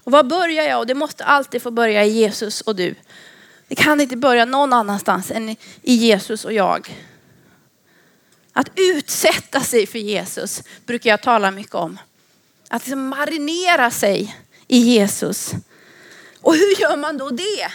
Och 0.02 0.12
var 0.12 0.22
börjar 0.22 0.64
jag? 0.64 0.78
Och 0.78 0.86
det 0.86 0.94
måste 0.94 1.24
alltid 1.24 1.62
få 1.62 1.70
börja 1.70 2.04
i 2.04 2.08
Jesus 2.08 2.60
och 2.60 2.76
du. 2.76 2.94
Det 3.68 3.74
kan 3.74 4.00
inte 4.00 4.16
börja 4.16 4.44
någon 4.44 4.72
annanstans 4.72 5.30
än 5.30 5.48
i 5.82 5.94
Jesus 5.94 6.44
och 6.44 6.52
jag. 6.52 6.96
Att 8.52 8.70
utsätta 8.74 9.60
sig 9.60 9.86
för 9.86 9.98
Jesus 9.98 10.62
brukar 10.86 11.10
jag 11.10 11.22
tala 11.22 11.50
mycket 11.50 11.74
om. 11.74 11.98
Att 12.68 12.82
liksom 12.82 13.08
marinera 13.08 13.90
sig 13.90 14.36
i 14.68 14.78
Jesus. 14.78 15.52
Och 16.40 16.54
hur 16.54 16.80
gör 16.80 16.96
man 16.96 17.18
då 17.18 17.30
det? 17.30 17.68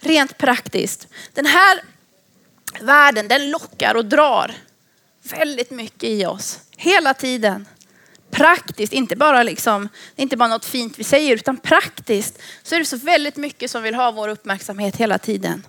Rent 0.00 0.38
praktiskt. 0.38 1.08
Den 1.34 1.46
här 1.46 1.80
världen 2.80 3.28
den 3.28 3.50
lockar 3.50 3.94
och 3.94 4.04
drar 4.04 4.54
väldigt 5.22 5.70
mycket 5.70 6.04
i 6.04 6.26
oss. 6.26 6.58
Hela 6.76 7.14
tiden. 7.14 7.68
Praktiskt, 8.30 8.92
inte 8.92 9.16
bara 9.16 9.42
liksom, 9.42 9.88
inte 10.16 10.36
bara 10.36 10.48
något 10.48 10.64
fint 10.64 10.98
vi 10.98 11.04
säger 11.04 11.34
utan 11.34 11.56
praktiskt 11.56 12.38
så 12.62 12.74
är 12.74 12.78
det 12.78 12.84
så 12.84 12.96
väldigt 12.96 13.36
mycket 13.36 13.70
som 13.70 13.82
vill 13.82 13.94
ha 13.94 14.10
vår 14.10 14.28
uppmärksamhet 14.28 14.96
hela 14.96 15.18
tiden. 15.18 15.66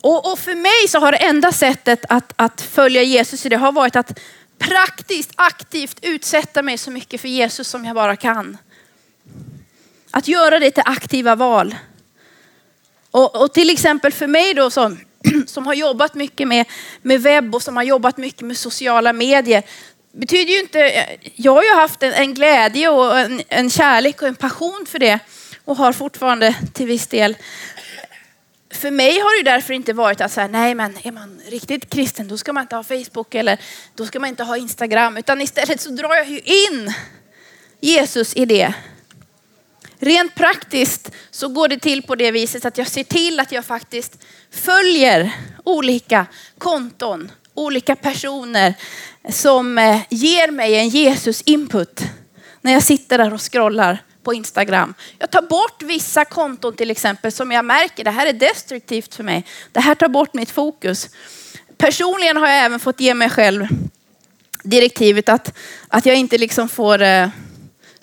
Och, 0.00 0.32
och 0.32 0.38
för 0.38 0.54
mig 0.54 0.88
så 0.88 0.98
har 0.98 1.12
det 1.12 1.18
enda 1.18 1.52
sättet 1.52 2.04
att, 2.08 2.32
att 2.36 2.60
följa 2.60 3.02
Jesus 3.02 3.46
i 3.46 3.48
det 3.48 3.56
har 3.56 3.72
varit 3.72 3.96
att 3.96 4.20
praktiskt, 4.58 5.30
aktivt 5.34 5.98
utsätta 6.02 6.62
mig 6.62 6.78
så 6.78 6.90
mycket 6.90 7.20
för 7.20 7.28
Jesus 7.28 7.68
som 7.68 7.84
jag 7.84 7.94
bara 7.94 8.16
kan. 8.16 8.58
Att 10.10 10.28
göra 10.28 10.58
det 10.58 10.70
till 10.70 10.82
aktiva 10.86 11.34
val. 11.34 11.74
Och, 13.16 13.42
och 13.42 13.52
till 13.52 13.70
exempel 13.70 14.12
för 14.12 14.26
mig 14.26 14.54
då 14.54 14.70
som, 14.70 14.98
som 15.46 15.66
har 15.66 15.74
jobbat 15.74 16.14
mycket 16.14 16.48
med, 16.48 16.66
med 17.02 17.22
webb 17.22 17.54
och 17.54 17.62
som 17.62 17.76
har 17.76 17.82
jobbat 17.82 18.16
mycket 18.16 18.40
med 18.40 18.56
sociala 18.56 19.12
medier. 19.12 19.62
Betyder 20.12 20.52
ju 20.52 20.60
inte, 20.60 21.06
jag 21.34 21.52
har 21.52 21.62
ju 21.62 21.74
haft 21.74 22.02
en, 22.02 22.12
en 22.12 22.34
glädje 22.34 22.88
och 22.88 23.18
en, 23.18 23.42
en 23.48 23.70
kärlek 23.70 24.22
och 24.22 24.28
en 24.28 24.34
passion 24.34 24.86
för 24.88 24.98
det 24.98 25.18
och 25.64 25.76
har 25.76 25.92
fortfarande 25.92 26.54
till 26.72 26.86
viss 26.86 27.06
del. 27.06 27.36
För 28.70 28.90
mig 28.90 29.18
har 29.18 29.44
det 29.44 29.50
därför 29.50 29.74
inte 29.74 29.92
varit 29.92 30.20
att 30.20 30.32
säga, 30.32 30.48
nej 30.48 30.74
men 30.74 30.98
är 31.02 31.12
man 31.12 31.40
riktigt 31.48 31.90
kristen 31.90 32.28
då 32.28 32.38
ska 32.38 32.52
man 32.52 32.62
inte 32.62 32.76
ha 32.76 32.84
Facebook 32.84 33.34
eller 33.34 33.58
då 33.94 34.06
ska 34.06 34.20
man 34.20 34.28
inte 34.28 34.42
ha 34.42 34.56
Instagram. 34.56 35.16
Utan 35.16 35.40
istället 35.40 35.80
så 35.80 35.90
drar 35.90 36.14
jag 36.14 36.30
ju 36.30 36.38
in 36.38 36.92
Jesus 37.80 38.36
i 38.36 38.44
det. 38.44 38.74
Rent 39.98 40.34
praktiskt 40.34 41.10
så 41.30 41.48
går 41.48 41.68
det 41.68 41.78
till 41.78 42.02
på 42.02 42.14
det 42.14 42.30
viset 42.30 42.64
att 42.64 42.78
jag 42.78 42.88
ser 42.88 43.04
till 43.04 43.40
att 43.40 43.52
jag 43.52 43.64
faktiskt 43.64 44.18
följer 44.50 45.30
olika 45.64 46.26
konton, 46.58 47.30
olika 47.54 47.96
personer 47.96 48.74
som 49.30 49.78
eh, 49.78 50.00
ger 50.10 50.50
mig 50.50 50.76
en 50.76 50.88
Jesus 50.88 51.42
input 51.42 52.00
när 52.60 52.72
jag 52.72 52.82
sitter 52.82 53.18
där 53.18 53.34
och 53.34 53.52
scrollar 53.52 54.02
på 54.22 54.34
Instagram. 54.34 54.94
Jag 55.18 55.30
tar 55.30 55.42
bort 55.42 55.82
vissa 55.82 56.24
konton 56.24 56.76
till 56.76 56.90
exempel 56.90 57.32
som 57.32 57.52
jag 57.52 57.64
märker 57.64 58.04
det 58.04 58.10
här 58.10 58.26
är 58.26 58.32
destruktivt 58.32 59.14
för 59.14 59.24
mig. 59.24 59.44
Det 59.72 59.80
här 59.80 59.94
tar 59.94 60.08
bort 60.08 60.34
mitt 60.34 60.50
fokus. 60.50 61.10
Personligen 61.78 62.36
har 62.36 62.48
jag 62.48 62.64
även 62.64 62.80
fått 62.80 63.00
ge 63.00 63.14
mig 63.14 63.30
själv 63.30 63.66
direktivet 64.62 65.28
att, 65.28 65.58
att 65.88 66.06
jag 66.06 66.16
inte 66.16 66.38
liksom 66.38 66.68
får 66.68 67.02
eh, 67.02 67.28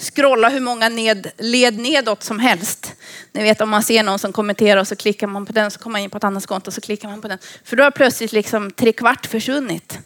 scrolla 0.04 0.50
hur 0.50 0.60
många 0.60 0.90
ned, 0.90 1.32
led 1.38 1.78
nedåt 1.78 2.24
som 2.24 2.40
helst. 2.40 2.94
Ni 3.32 3.44
vet 3.44 3.62
om 3.62 3.70
man 3.70 3.84
ser 3.84 4.04
någon 4.04 4.20
som 4.20 4.34
kommenterar 4.34 4.80
och 4.80 4.88
så 4.88 4.96
klickar 4.96 5.28
man 5.28 5.46
på 5.46 5.54
den 5.54 5.72
så 5.72 5.80
kommer 5.80 5.92
man 5.92 6.02
in 6.02 6.10
på 6.10 6.18
ett 6.18 6.24
annat 6.24 6.46
konto 6.46 6.68
och 6.68 6.74
så 6.74 6.82
klickar 6.82 7.10
man 7.10 7.22
på 7.22 7.28
den. 7.28 7.38
För 7.64 7.76
då 7.76 7.84
har 7.84 7.92
plötsligt 7.92 8.32
liksom 8.32 8.72
tre 8.72 8.94
kvart 8.94 9.26
försvunnit. 9.26 10.00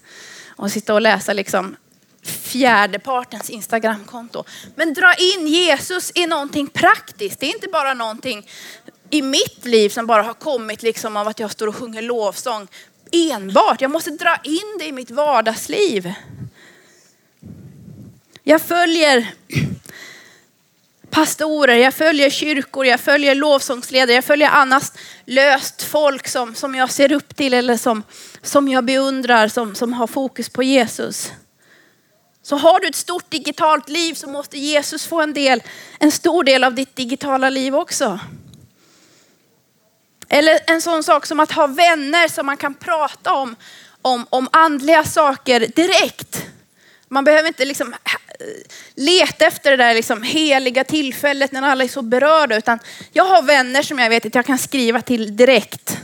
Och 0.56 0.70
sitta 0.70 0.94
och 0.94 1.00
läsa 1.00 1.32
liksom 1.32 1.76
fjärdepartens 2.22 3.50
Instagramkonto. 3.50 4.44
Men 4.74 4.94
dra 4.94 5.14
in 5.14 5.46
Jesus 5.46 6.12
i 6.14 6.26
någonting 6.26 6.66
praktiskt. 6.66 7.40
Det 7.40 7.46
är 7.46 7.54
inte 7.54 7.68
bara 7.68 7.94
någonting 7.94 8.46
i 9.10 9.22
mitt 9.22 9.64
liv 9.64 9.88
som 9.88 10.06
bara 10.06 10.22
har 10.22 10.34
kommit 10.34 10.82
liksom 10.82 11.16
av 11.16 11.28
att 11.28 11.40
jag 11.40 11.50
står 11.50 11.66
och 11.66 11.76
sjunger 11.76 12.02
lovsång 12.02 12.68
enbart. 13.12 13.80
Jag 13.80 13.90
måste 13.90 14.10
dra 14.10 14.36
in 14.44 14.76
det 14.78 14.84
i 14.86 14.92
mitt 14.92 15.10
vardagsliv. 15.10 16.12
Jag 18.42 18.62
följer 18.62 19.34
pastorer, 21.10 21.76
jag 21.76 21.94
följer 21.94 22.30
kyrkor, 22.30 22.86
jag 22.86 23.00
följer 23.00 23.34
lovsångsledare, 23.34 24.14
jag 24.14 24.24
följer 24.24 24.48
annars 24.48 24.92
löst 25.24 25.82
folk 25.82 26.28
som, 26.28 26.54
som 26.54 26.74
jag 26.74 26.90
ser 26.90 27.12
upp 27.12 27.36
till 27.36 27.54
eller 27.54 27.76
som, 27.76 28.02
som 28.42 28.68
jag 28.68 28.84
beundrar, 28.84 29.48
som, 29.48 29.74
som 29.74 29.92
har 29.92 30.06
fokus 30.06 30.48
på 30.48 30.62
Jesus. 30.62 31.32
Så 32.42 32.56
har 32.56 32.80
du 32.80 32.88
ett 32.88 32.94
stort 32.94 33.30
digitalt 33.30 33.88
liv 33.88 34.14
så 34.14 34.28
måste 34.28 34.58
Jesus 34.58 35.06
få 35.06 35.20
en 35.20 35.32
del, 35.32 35.62
en 35.98 36.10
stor 36.10 36.44
del 36.44 36.64
av 36.64 36.74
ditt 36.74 36.96
digitala 36.96 37.50
liv 37.50 37.76
också. 37.76 38.20
Eller 40.28 40.58
en 40.66 40.82
sån 40.82 41.02
sak 41.02 41.26
som 41.26 41.40
att 41.40 41.52
ha 41.52 41.66
vänner 41.66 42.28
som 42.28 42.46
man 42.46 42.56
kan 42.56 42.74
prata 42.74 43.34
om, 43.34 43.56
om, 44.02 44.26
om 44.30 44.48
andliga 44.52 45.04
saker 45.04 45.60
direkt. 45.60 46.46
Man 47.08 47.24
behöver 47.24 47.48
inte 47.48 47.64
liksom 47.64 47.94
leta 48.94 49.46
efter 49.46 49.70
det 49.70 49.76
där 49.76 49.94
liksom 49.94 50.22
heliga 50.22 50.84
tillfället 50.84 51.52
när 51.52 51.62
alla 51.62 51.84
är 51.84 51.88
så 51.88 52.02
berörda. 52.02 52.56
Utan 52.56 52.78
jag 53.12 53.24
har 53.24 53.42
vänner 53.42 53.82
som 53.82 53.98
jag 53.98 54.10
vet 54.10 54.26
att 54.26 54.34
jag 54.34 54.46
kan 54.46 54.58
skriva 54.58 55.00
till 55.00 55.36
direkt. 55.36 55.98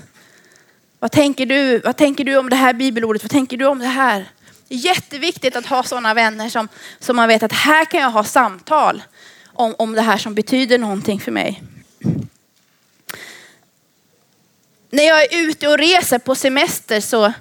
Vad 0.98 1.12
tänker 1.12 1.46
du, 1.46 1.78
vad 1.78 1.96
tänker 1.96 2.24
du 2.24 2.36
om 2.36 2.50
det 2.50 2.56
här 2.56 2.72
bibelordet? 2.72 3.22
Vad 3.22 3.30
tänker 3.30 3.56
du 3.56 3.66
om 3.66 3.78
det 3.78 3.86
här? 3.86 4.30
Det 4.68 4.74
är 4.74 4.78
jätteviktigt 4.78 5.56
att 5.56 5.66
ha 5.66 5.82
sådana 5.82 6.14
vänner 6.14 6.48
som, 6.48 6.68
som 6.98 7.16
man 7.16 7.28
vet 7.28 7.42
att 7.42 7.52
här 7.52 7.84
kan 7.84 8.00
jag 8.00 8.10
ha 8.10 8.24
samtal 8.24 9.02
om, 9.52 9.74
om 9.78 9.92
det 9.92 10.02
här 10.02 10.16
som 10.16 10.34
betyder 10.34 10.78
någonting 10.78 11.20
för 11.20 11.32
mig. 11.32 11.62
När 14.90 15.04
jag 15.04 15.22
är 15.22 15.48
ute 15.48 15.68
och 15.68 15.78
reser 15.78 16.18
på 16.18 16.34
semester 16.34 17.00
så 17.00 17.32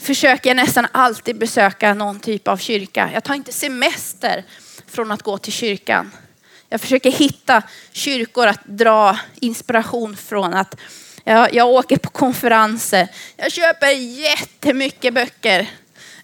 försöker 0.00 0.50
jag 0.50 0.56
nästan 0.56 0.86
alltid 0.92 1.38
besöka 1.38 1.94
någon 1.94 2.20
typ 2.20 2.48
av 2.48 2.56
kyrka. 2.56 3.10
Jag 3.14 3.24
tar 3.24 3.34
inte 3.34 3.52
semester 3.52 4.44
från 4.86 5.10
att 5.10 5.22
gå 5.22 5.38
till 5.38 5.52
kyrkan. 5.52 6.12
Jag 6.68 6.80
försöker 6.80 7.10
hitta 7.10 7.62
kyrkor 7.92 8.46
att 8.46 8.64
dra 8.64 9.18
inspiration 9.40 10.16
från. 10.16 10.54
Att 10.54 10.76
jag, 11.24 11.54
jag 11.54 11.68
åker 11.68 11.96
på 11.96 12.10
konferenser. 12.10 13.08
Jag 13.36 13.52
köper 13.52 13.90
jättemycket 13.90 15.14
böcker. 15.14 15.70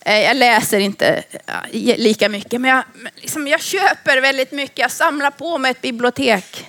Eh, 0.00 0.20
jag 0.20 0.36
läser 0.36 0.78
inte 0.78 1.22
eh, 1.46 1.96
lika 1.98 2.28
mycket, 2.28 2.60
men 2.60 2.70
jag, 2.70 2.84
liksom, 3.14 3.46
jag 3.48 3.62
köper 3.62 4.20
väldigt 4.20 4.52
mycket. 4.52 4.78
Jag 4.78 4.90
samlar 4.90 5.30
på 5.30 5.58
mig 5.58 5.70
ett 5.70 5.82
bibliotek. 5.82 6.66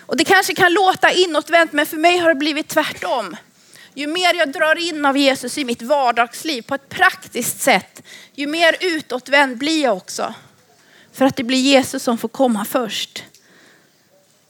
Och 0.00 0.16
det 0.16 0.24
kanske 0.24 0.54
kan 0.54 0.72
låta 0.72 1.10
inåtvänt, 1.12 1.72
men 1.72 1.86
för 1.86 1.96
mig 1.96 2.18
har 2.18 2.28
det 2.28 2.34
blivit 2.34 2.68
tvärtom. 2.68 3.36
Ju 3.98 4.06
mer 4.06 4.34
jag 4.34 4.52
drar 4.52 4.78
in 4.78 5.04
av 5.04 5.16
Jesus 5.16 5.58
i 5.58 5.64
mitt 5.64 5.82
vardagsliv 5.82 6.62
på 6.62 6.74
ett 6.74 6.88
praktiskt 6.88 7.60
sätt, 7.60 8.02
ju 8.34 8.46
mer 8.46 8.76
utåtvänd 8.80 9.58
blir 9.58 9.82
jag 9.82 9.96
också. 9.96 10.34
För 11.12 11.24
att 11.24 11.36
det 11.36 11.44
blir 11.44 11.58
Jesus 11.58 12.02
som 12.02 12.18
får 12.18 12.28
komma 12.28 12.64
först. 12.64 13.24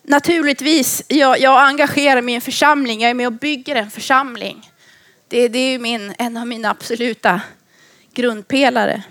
Naturligtvis, 0.02 1.02
jag, 1.08 1.40
jag 1.40 1.68
engagerar 1.68 2.22
mig 2.22 2.32
i 2.32 2.34
en 2.34 2.40
församling, 2.40 3.00
jag 3.00 3.10
är 3.10 3.14
med 3.14 3.26
och 3.26 3.32
bygger 3.32 3.76
en 3.76 3.90
församling. 3.90 4.70
Det, 5.28 5.48
det 5.48 5.58
är 5.58 5.78
min, 5.78 6.14
en 6.18 6.36
av 6.36 6.46
mina 6.46 6.70
absoluta 6.70 7.40
grundpelare. 8.12 9.02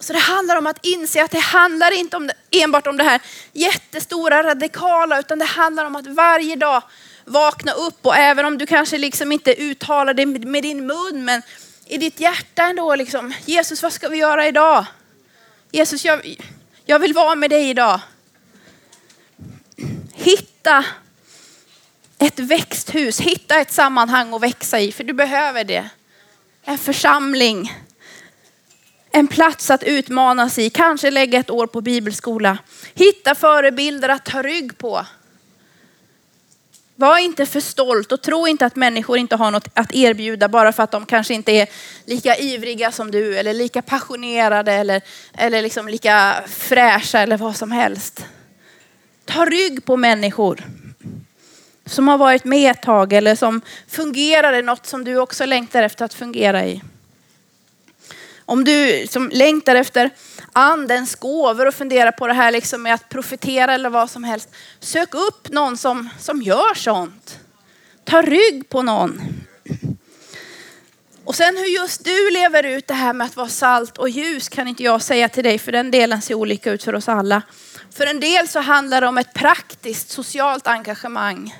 Så 0.00 0.12
det 0.12 0.18
handlar 0.18 0.56
om 0.56 0.66
att 0.66 0.86
inse 0.86 1.24
att 1.24 1.30
det 1.30 1.38
handlar 1.38 1.90
inte 1.90 2.16
om 2.16 2.26
det, 2.26 2.62
enbart 2.62 2.86
om 2.86 2.96
det 2.96 3.04
här 3.04 3.20
jättestora 3.52 4.42
radikala, 4.42 5.20
utan 5.20 5.38
det 5.38 5.44
handlar 5.44 5.84
om 5.84 5.96
att 5.96 6.06
varje 6.06 6.56
dag 6.56 6.82
vakna 7.24 7.72
upp 7.72 8.06
och 8.06 8.16
även 8.16 8.44
om 8.44 8.58
du 8.58 8.66
kanske 8.66 8.98
liksom 8.98 9.32
inte 9.32 9.62
uttalar 9.62 10.14
det 10.14 10.26
med 10.26 10.62
din 10.62 10.86
mun, 10.86 11.24
men 11.24 11.42
i 11.86 11.98
ditt 11.98 12.20
hjärta 12.20 12.62
ändå 12.62 12.94
liksom, 12.94 13.34
Jesus 13.44 13.82
vad 13.82 13.92
ska 13.92 14.08
vi 14.08 14.16
göra 14.16 14.48
idag? 14.48 14.86
Jesus 15.70 16.04
jag, 16.04 16.36
jag 16.84 16.98
vill 16.98 17.14
vara 17.14 17.34
med 17.34 17.50
dig 17.50 17.70
idag. 17.70 18.00
Hitta 20.14 20.84
ett 22.18 22.38
växthus, 22.38 23.20
hitta 23.20 23.60
ett 23.60 23.72
sammanhang 23.72 24.34
att 24.34 24.42
växa 24.42 24.80
i, 24.80 24.92
för 24.92 25.04
du 25.04 25.12
behöver 25.12 25.64
det. 25.64 25.88
En 26.64 26.78
församling, 26.78 27.72
en 29.10 29.26
plats 29.26 29.70
att 29.70 29.82
utmanas 29.82 30.58
i, 30.58 30.70
kanske 30.70 31.10
lägga 31.10 31.38
ett 31.38 31.50
år 31.50 31.66
på 31.66 31.80
bibelskola. 31.80 32.58
Hitta 32.94 33.34
förebilder 33.34 34.08
att 34.08 34.24
ta 34.24 34.42
rygg 34.42 34.78
på. 34.78 35.06
Var 36.96 37.18
inte 37.18 37.46
för 37.46 37.60
stolt 37.60 38.12
och 38.12 38.22
tro 38.22 38.46
inte 38.46 38.66
att 38.66 38.76
människor 38.76 39.18
inte 39.18 39.36
har 39.36 39.50
något 39.50 39.68
att 39.74 39.94
erbjuda 39.94 40.48
bara 40.48 40.72
för 40.72 40.82
att 40.82 40.90
de 40.90 41.06
kanske 41.06 41.34
inte 41.34 41.52
är 41.52 41.68
lika 42.04 42.36
ivriga 42.36 42.92
som 42.92 43.10
du 43.10 43.38
eller 43.38 43.54
lika 43.54 43.82
passionerade 43.82 44.72
eller, 44.72 45.02
eller 45.32 45.62
liksom 45.62 45.88
lika 45.88 46.34
fräscha 46.46 47.20
eller 47.20 47.36
vad 47.36 47.56
som 47.56 47.72
helst. 47.72 48.26
Ta 49.24 49.44
rygg 49.44 49.84
på 49.84 49.96
människor 49.96 50.64
som 51.86 52.08
har 52.08 52.18
varit 52.18 52.44
med 52.44 52.70
ett 52.70 52.82
tag 52.82 53.12
eller 53.12 53.34
som 53.34 53.60
fungerar 53.88 54.52
i 54.52 54.62
något 54.62 54.86
som 54.86 55.04
du 55.04 55.16
också 55.18 55.46
längtar 55.46 55.82
efter 55.82 56.04
att 56.04 56.14
fungera 56.14 56.66
i. 56.66 56.82
Om 58.46 58.64
du 58.64 59.06
som 59.10 59.30
längtar 59.32 59.74
efter 59.74 60.10
andens 60.52 61.14
gåvor 61.14 61.66
och 61.66 61.74
funderar 61.74 62.12
på 62.12 62.26
det 62.26 62.34
här 62.34 62.50
liksom 62.52 62.82
med 62.82 62.94
att 62.94 63.08
profetera 63.08 63.74
eller 63.74 63.90
vad 63.90 64.10
som 64.10 64.24
helst. 64.24 64.48
Sök 64.80 65.14
upp 65.14 65.48
någon 65.48 65.76
som, 65.76 66.08
som 66.18 66.42
gör 66.42 66.74
sånt. 66.74 67.38
Ta 68.04 68.22
rygg 68.22 68.68
på 68.68 68.82
någon. 68.82 69.22
Och 71.24 71.34
sen 71.34 71.56
hur 71.56 71.80
just 71.80 72.04
du 72.04 72.30
lever 72.30 72.62
ut 72.62 72.86
det 72.86 72.94
här 72.94 73.12
med 73.12 73.24
att 73.24 73.36
vara 73.36 73.48
salt 73.48 73.98
och 73.98 74.08
ljus 74.08 74.48
kan 74.48 74.68
inte 74.68 74.82
jag 74.82 75.02
säga 75.02 75.28
till 75.28 75.44
dig 75.44 75.58
för 75.58 75.72
den 75.72 75.90
delen 75.90 76.22
ser 76.22 76.34
olika 76.34 76.70
ut 76.70 76.84
för 76.84 76.94
oss 76.94 77.08
alla. 77.08 77.42
För 77.90 78.06
en 78.06 78.20
del 78.20 78.48
så 78.48 78.60
handlar 78.60 79.00
det 79.00 79.06
om 79.06 79.18
ett 79.18 79.34
praktiskt 79.34 80.10
socialt 80.10 80.66
engagemang. 80.66 81.54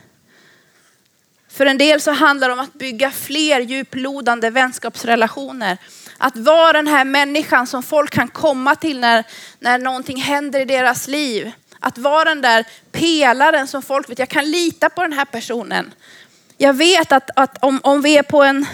För 1.49 1.66
en 1.66 1.78
del 1.78 2.01
så 2.01 2.11
handlar 2.11 2.49
det 2.49 2.55
om 2.55 2.61
att 2.61 2.74
bygga 2.74 3.11
fler 3.11 3.61
djuplodande 3.61 4.51
vänskapsrelationer. 4.51 5.78
Att 6.19 6.37
vara 6.37 6.73
den 6.73 6.87
här 6.87 7.05
människan 7.05 7.67
som 7.67 7.83
folk 7.83 8.11
kan 8.11 8.29
komma 8.29 8.75
till 8.75 9.01
när, 9.01 9.25
när 9.59 9.79
någonting 9.79 10.21
händer 10.21 10.61
i 10.61 10.65
deras 10.65 11.09
liv. 11.09 11.53
Att 11.81 11.99
vara 11.99 12.25
den 12.25 12.43
där 12.43 12.65
pelaren 12.93 13.67
som 13.67 13.83
folk 13.83 14.11
vet, 14.11 14.19
jag 14.19 14.29
kan 14.29 14.51
lita 14.51 14.91
på 14.91 15.03
den 15.03 15.12
här 15.12 15.25
personen. 15.25 15.95
Jag 16.59 16.73
vet 16.75 17.12
att, 17.12 17.31
att 17.37 17.65
om, 17.65 17.81
om 17.83 18.03
vi 18.03 18.19
är 18.19 18.23
på 18.23 18.43
en, 18.43 18.67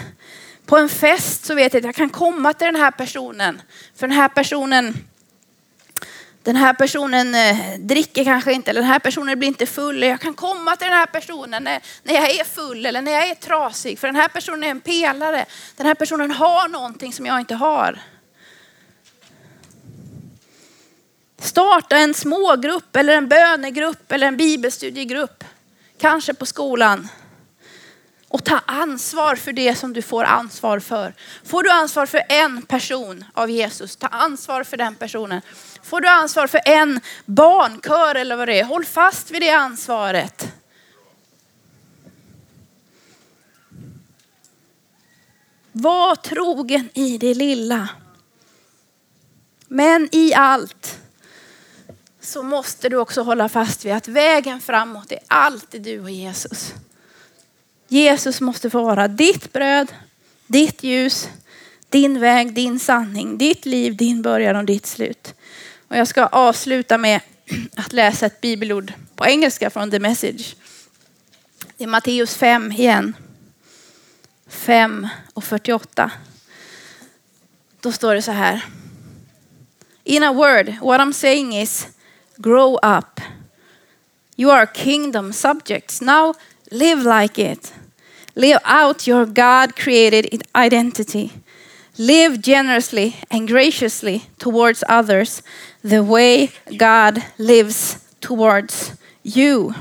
på 0.65 0.77
en 0.77 0.89
fest 0.89 1.45
så 1.45 1.55
vet 1.55 1.73
jag 1.73 1.81
att 1.81 1.85
jag 1.85 1.95
kan 1.95 2.09
komma 2.09 2.53
till 2.53 2.65
den 2.65 2.75
här 2.75 2.91
personen. 2.91 3.61
För 3.95 4.07
den 4.07 4.17
här 4.17 4.29
personen 4.29 4.97
den 6.43 6.55
här 6.55 6.73
personen 6.73 7.35
eh, 7.35 7.79
dricker 7.79 8.23
kanske 8.23 8.53
inte, 8.53 8.71
eller 8.71 8.81
den 8.81 8.89
här 8.89 8.99
personen 8.99 9.39
blir 9.39 9.47
inte 9.47 9.65
full. 9.65 10.03
Jag 10.03 10.21
kan 10.21 10.33
komma 10.33 10.75
till 10.75 10.87
den 10.87 10.97
här 10.97 11.05
personen 11.05 11.63
när, 11.63 11.81
när 12.03 12.13
jag 12.13 12.29
är 12.31 12.43
full 12.43 12.85
eller 12.85 13.01
när 13.01 13.11
jag 13.11 13.27
är 13.27 13.35
trasig. 13.35 13.99
För 13.99 14.07
den 14.07 14.15
här 14.15 14.27
personen 14.27 14.63
är 14.63 14.67
en 14.67 14.81
pelare. 14.81 15.45
Den 15.75 15.85
här 15.87 15.95
personen 15.95 16.31
har 16.31 16.67
någonting 16.67 17.13
som 17.13 17.25
jag 17.25 17.39
inte 17.39 17.55
har. 17.55 17.99
Starta 21.39 21.97
en 21.97 22.13
smågrupp 22.13 22.95
eller 22.95 23.13
en 23.13 23.27
bönegrupp 23.27 24.11
eller 24.11 24.27
en 24.27 24.37
bibelstudiegrupp. 24.37 25.43
Kanske 25.97 26.33
på 26.33 26.45
skolan 26.45 27.07
och 28.27 28.43
ta 28.43 28.59
ansvar 28.65 29.35
för 29.35 29.53
det 29.53 29.75
som 29.75 29.93
du 29.93 30.01
får 30.01 30.23
ansvar 30.23 30.79
för. 30.79 31.13
Får 31.43 31.63
du 31.63 31.69
ansvar 31.69 32.05
för 32.05 32.21
en 32.29 32.61
person 32.61 33.25
av 33.33 33.49
Jesus, 33.49 33.95
ta 33.95 34.07
ansvar 34.07 34.63
för 34.63 34.77
den 34.77 34.95
personen. 34.95 35.41
Får 35.83 36.01
du 36.01 36.07
ansvar 36.07 36.47
för 36.47 36.61
en 36.65 36.99
barnkör 37.25 38.15
eller 38.15 38.35
vad 38.35 38.47
det 38.47 38.59
är, 38.59 38.63
håll 38.63 38.85
fast 38.85 39.31
vid 39.31 39.41
det 39.41 39.49
ansvaret. 39.49 40.53
Var 45.71 46.15
trogen 46.15 46.89
i 46.93 47.17
det 47.17 47.33
lilla. 47.33 47.89
Men 49.67 50.09
i 50.11 50.33
allt 50.33 50.99
så 52.19 52.43
måste 52.43 52.89
du 52.89 52.97
också 52.97 53.21
hålla 53.21 53.49
fast 53.49 53.85
vid 53.85 53.93
att 53.93 54.07
vägen 54.07 54.61
framåt 54.61 55.11
är 55.11 55.19
alltid 55.27 55.81
du 55.81 55.99
och 55.99 56.11
Jesus. 56.11 56.73
Jesus 57.87 58.41
måste 58.41 58.69
få 58.69 58.83
vara 58.83 59.07
ditt 59.07 59.53
bröd, 59.53 59.93
ditt 60.47 60.83
ljus, 60.83 61.29
din 61.89 62.19
väg, 62.19 62.53
din 62.53 62.79
sanning, 62.79 63.37
ditt 63.37 63.65
liv, 63.65 63.95
din 63.95 64.21
början 64.21 64.55
och 64.55 64.65
ditt 64.65 64.85
slut. 64.85 65.33
Och 65.91 65.97
jag 65.97 66.07
ska 66.07 66.25
avsluta 66.25 66.97
med 66.97 67.21
att 67.75 67.93
läsa 67.93 68.25
ett 68.25 68.41
bibelord 68.41 68.93
på 69.15 69.25
engelska 69.25 69.69
från 69.69 69.91
The 69.91 69.99
Message. 69.99 70.55
Det 71.77 71.83
är 71.83 71.87
Matteus 71.87 72.35
5 72.35 72.71
igen. 72.71 73.15
5 74.47 75.07
och 75.33 75.43
48. 75.43 76.11
Då 77.81 77.91
står 77.91 78.15
det 78.15 78.21
så 78.21 78.31
här. 78.31 78.65
In 80.03 80.23
a 80.23 80.33
word, 80.33 80.73
what 80.81 81.01
I'm 81.01 81.13
saying 81.13 81.61
is 81.61 81.87
grow 82.37 82.75
up. 82.97 83.21
You 84.35 84.51
are 84.51 84.67
kingdom 84.73 85.33
subjects. 85.33 86.01
Now 86.01 86.33
live 86.65 87.21
like 87.21 87.51
it. 87.51 87.73
Live 88.33 88.59
out 88.83 89.07
your 89.07 89.25
God 89.25 89.75
created 89.75 90.43
identity. 90.65 91.29
Live 91.95 92.37
generously 92.37 93.15
and 93.29 93.47
graciously 93.47 94.21
towards 94.37 94.83
others 94.89 95.41
the 95.81 95.99
way 95.99 96.49
God 96.65 97.21
lives 97.35 97.97
towards 98.19 98.91
you. 99.23 99.73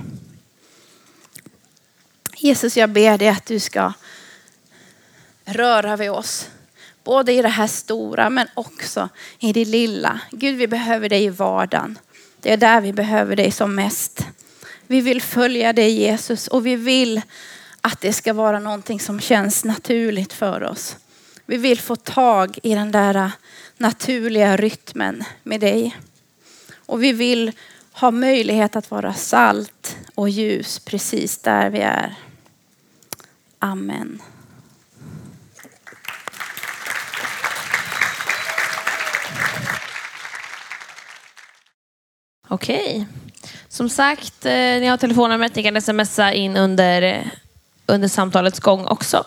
Jesus, 2.36 2.76
jag 2.76 2.90
ber 2.90 3.18
dig 3.18 3.28
att 3.28 3.46
du 3.46 3.60
ska 3.60 3.92
röra 5.44 5.96
vid 5.96 6.10
oss. 6.10 6.48
Både 7.04 7.32
i 7.32 7.42
det 7.42 7.48
här 7.48 7.66
stora 7.66 8.30
men 8.30 8.46
också 8.54 9.08
i 9.38 9.52
det 9.52 9.64
lilla. 9.64 10.20
Gud, 10.30 10.56
vi 10.56 10.66
behöver 10.66 11.08
dig 11.08 11.24
i 11.24 11.28
vardagen. 11.28 11.98
Det 12.40 12.52
är 12.52 12.56
där 12.56 12.80
vi 12.80 12.92
behöver 12.92 13.36
dig 13.36 13.50
som 13.50 13.74
mest. 13.74 14.26
Vi 14.86 15.00
vill 15.00 15.22
följa 15.22 15.72
dig 15.72 15.90
Jesus 15.90 16.48
och 16.48 16.66
vi 16.66 16.76
vill 16.76 17.22
att 17.80 18.00
det 18.00 18.12
ska 18.12 18.32
vara 18.32 18.58
någonting 18.58 19.00
som 19.00 19.20
känns 19.20 19.64
naturligt 19.64 20.32
för 20.32 20.62
oss. 20.62 20.96
Vi 21.46 21.56
vill 21.56 21.80
få 21.80 21.96
tag 21.96 22.58
i 22.62 22.74
den 22.74 22.92
där 22.92 23.32
naturliga 23.80 24.56
rytmen 24.56 25.24
med 25.42 25.60
dig. 25.60 25.96
Och 26.86 27.02
vi 27.02 27.12
vill 27.12 27.52
ha 27.92 28.10
möjlighet 28.10 28.76
att 28.76 28.90
vara 28.90 29.14
salt 29.14 29.96
och 30.14 30.28
ljus 30.28 30.78
precis 30.78 31.38
där 31.38 31.70
vi 31.70 31.78
är. 31.78 32.14
Amen. 33.58 34.22
Okej. 42.48 43.06
Som 43.68 43.88
sagt, 43.88 44.46
eh, 44.46 44.52
ni 44.52 44.86
har 44.86 44.96
telefonnumret. 44.96 45.54
Ni 45.54 45.62
kan 45.62 45.82
smsa 45.82 46.32
in 46.32 46.56
under, 46.56 47.02
eh, 47.02 47.26
under 47.86 48.08
samtalets 48.08 48.60
gång 48.60 48.86
också. 48.86 49.24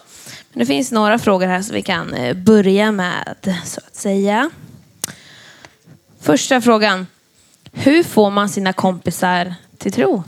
Det 0.54 0.66
finns 0.66 0.92
några 0.92 1.20
frågor 1.20 1.48
här 1.48 1.62
som 1.62 1.76
vi 1.76 1.82
kan 1.82 2.14
eh, 2.14 2.34
börja 2.34 2.92
med, 2.92 3.56
så 3.66 3.82
att 3.88 3.96
säga. 3.96 4.50
Första 6.22 6.62
frågan. 6.62 7.08
Hur 7.72 8.04
får 8.04 8.32
man 8.32 8.50
sina 8.50 8.74
kompisar 8.74 9.56
till 9.78 9.92
tro? 9.92 10.24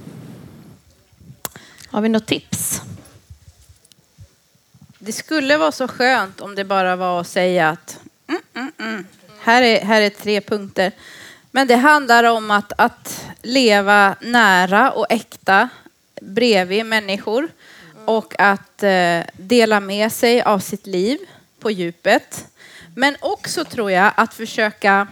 Har 1.88 2.02
vi 2.02 2.10
något 2.10 2.26
tips? 2.26 2.82
Det 5.00 5.12
skulle 5.12 5.58
vara 5.58 5.72
så 5.72 5.88
skönt 5.88 6.42
om 6.42 6.56
det 6.56 6.66
bara 6.66 6.96
var 6.96 7.22
att 7.22 7.28
säga 7.28 7.70
att 7.70 8.00
mm, 8.28 8.42
mm, 8.56 8.72
mm. 8.80 9.06
Här, 9.42 9.62
är, 9.62 9.86
här 9.86 10.02
är 10.02 10.10
tre 10.10 10.42
punkter. 10.42 10.92
Men 11.52 11.68
det 11.68 11.76
handlar 11.76 12.24
om 12.24 12.52
att, 12.52 12.72
att 12.78 13.26
leva 13.42 14.16
nära 14.22 14.92
och 14.92 15.06
äkta 15.10 15.70
bredvid 16.22 16.86
människor 16.86 17.50
och 18.08 18.36
att 18.38 18.84
eh, 18.84 19.20
dela 19.34 19.80
med 19.80 20.12
sig 20.12 20.42
av 20.42 20.60
sitt 20.60 20.88
liv 20.88 21.18
på 21.60 21.72
djupet. 21.72 22.48
Men 22.96 23.16
också 23.20 23.66
tror 23.66 23.92
jag 23.92 24.12
att 24.16 24.34
försöka 24.34 25.08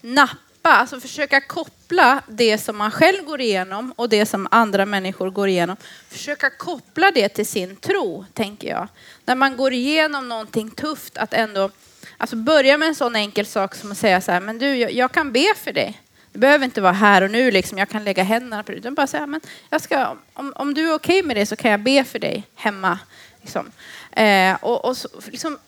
nappa, 0.00 0.70
alltså 0.70 1.00
försöka 1.00 1.40
koppla 1.40 2.22
det 2.28 2.58
som 2.58 2.76
man 2.76 2.90
själv 2.90 3.24
går 3.24 3.40
igenom 3.40 3.92
och 3.96 4.08
det 4.08 4.26
som 4.26 4.48
andra 4.50 4.86
människor 4.86 5.30
går 5.30 5.48
igenom. 5.48 5.76
Försöka 6.08 6.50
koppla 6.50 7.10
det 7.10 7.28
till 7.28 7.46
sin 7.46 7.76
tro, 7.76 8.24
tänker 8.34 8.68
jag. 8.68 8.88
När 9.24 9.34
man 9.34 9.56
går 9.56 9.72
igenom 9.72 10.28
någonting 10.28 10.70
tufft, 10.70 11.16
att 11.16 11.34
ändå 11.34 11.70
alltså 12.16 12.36
börja 12.36 12.78
med 12.78 12.88
en 12.88 12.94
sån 12.94 13.16
enkel 13.16 13.46
sak 13.46 13.74
som 13.74 13.92
att 13.92 13.98
säga 13.98 14.20
så 14.20 14.32
här, 14.32 14.40
men 14.40 14.58
du, 14.58 14.76
jag, 14.76 14.92
jag 14.92 15.12
kan 15.12 15.32
be 15.32 15.54
för 15.56 15.72
dig. 15.72 16.00
Det 16.32 16.38
behöver 16.38 16.64
inte 16.64 16.80
vara 16.80 16.92
här 16.92 17.22
och 17.22 17.30
nu, 17.30 17.50
liksom. 17.50 17.78
jag 17.78 17.88
kan 17.88 18.04
lägga 18.04 18.22
händerna 18.22 18.62
på 18.62 18.72
det. 18.72 18.78
Utan 18.78 18.94
bara 18.94 19.06
säga, 19.06 19.26
men 19.26 19.40
jag 19.70 19.80
ska, 19.80 20.16
om, 20.34 20.52
om 20.56 20.74
du 20.74 20.88
är 20.90 20.94
okej 20.94 21.18
okay 21.18 21.26
med 21.26 21.36
det 21.36 21.46
så 21.46 21.56
kan 21.56 21.70
jag 21.70 21.80
be 21.80 22.04
för 22.04 22.18
dig 22.18 22.46
hemma. 22.54 22.98
Liksom. 23.40 23.70
Eh, 24.12 24.56
och, 24.60 24.84
och 24.84 24.96
så, 24.96 25.08
liksom, 25.26 25.58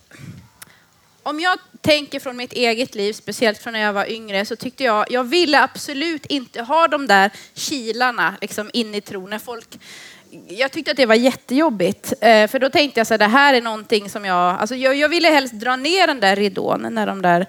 om 1.22 1.40
jag 1.40 1.58
tänker 1.80 2.20
från 2.20 2.36
mitt 2.36 2.52
eget 2.52 2.94
liv, 2.94 3.12
speciellt 3.12 3.58
från 3.58 3.72
när 3.72 3.80
jag 3.80 3.92
var 3.92 4.10
yngre, 4.10 4.44
så 4.44 4.56
tyckte 4.56 4.84
jag, 4.84 5.06
jag 5.10 5.24
ville 5.24 5.62
absolut 5.62 6.26
inte 6.26 6.62
ha 6.62 6.88
de 6.88 7.06
där 7.06 7.30
kilarna 7.54 8.34
liksom, 8.40 8.70
in 8.72 8.94
i 8.94 9.00
tron. 9.00 9.40
Folk, 9.40 9.78
jag 10.48 10.72
tyckte 10.72 10.90
att 10.90 10.96
det 10.96 11.06
var 11.06 11.14
jättejobbigt, 11.14 12.12
eh, 12.20 12.48
för 12.48 12.58
då 12.58 12.70
tänkte 12.70 13.00
jag 13.00 13.06
så 13.06 13.14
här, 13.14 13.18
det 13.18 13.26
här 13.26 13.54
är 13.54 13.62
någonting 13.62 14.10
som 14.10 14.24
jag, 14.24 14.60
alltså 14.60 14.74
jag, 14.74 14.94
jag 14.94 15.08
ville 15.08 15.28
helst 15.28 15.54
dra 15.54 15.76
ner 15.76 16.06
den 16.06 16.20
där 16.20 16.36
ridån 16.36 16.86
när 16.90 17.06
de 17.06 17.22
där 17.22 17.46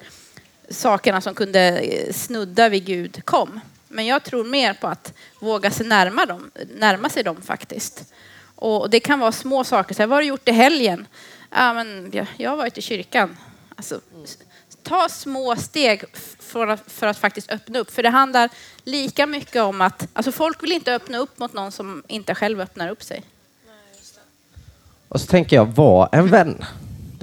sakerna 0.69 1.21
som 1.21 1.35
kunde 1.35 1.79
eh, 1.79 2.13
snudda 2.13 2.69
vid 2.69 2.85
Gud 2.85 3.25
kom. 3.25 3.59
Men 3.87 4.05
jag 4.05 4.23
tror 4.23 4.43
mer 4.45 4.73
på 4.73 4.87
att 4.87 5.13
våga 5.39 5.71
sig 5.71 5.87
närma, 5.87 6.25
dem, 6.25 6.51
närma 6.75 7.09
sig 7.09 7.23
dem 7.23 7.41
faktiskt. 7.41 8.13
Och 8.55 8.89
det 8.89 8.99
kan 8.99 9.19
vara 9.19 9.31
små 9.31 9.63
saker. 9.63 9.95
Så 9.95 10.01
här, 10.01 10.07
vad 10.07 10.17
har 10.17 10.21
du 10.21 10.27
gjort 10.27 10.49
i 10.49 10.51
helgen? 10.51 11.07
Ja, 11.49 11.73
men 11.73 12.09
jag, 12.13 12.27
jag 12.37 12.49
har 12.49 12.57
varit 12.57 12.77
i 12.77 12.81
kyrkan. 12.81 13.37
Alltså, 13.75 13.99
ta 14.83 15.09
små 15.09 15.55
steg 15.55 16.03
för 16.39 16.67
att, 16.67 16.91
för 16.91 17.07
att 17.07 17.17
faktiskt 17.17 17.51
öppna 17.51 17.79
upp. 17.79 17.91
För 17.91 18.03
det 18.03 18.09
handlar 18.09 18.49
lika 18.83 19.27
mycket 19.27 19.61
om 19.61 19.81
att 19.81 20.07
alltså 20.13 20.31
folk 20.31 20.63
vill 20.63 20.71
inte 20.71 20.95
öppna 20.95 21.17
upp 21.17 21.39
mot 21.39 21.53
någon 21.53 21.71
som 21.71 22.03
inte 22.07 22.35
själv 22.35 22.61
öppnar 22.61 22.89
upp 22.89 23.03
sig. 23.03 23.23
Och 25.07 25.21
så 25.21 25.27
tänker 25.27 25.55
jag, 25.55 25.65
var 25.65 26.09
en 26.11 26.27
vän. 26.27 26.65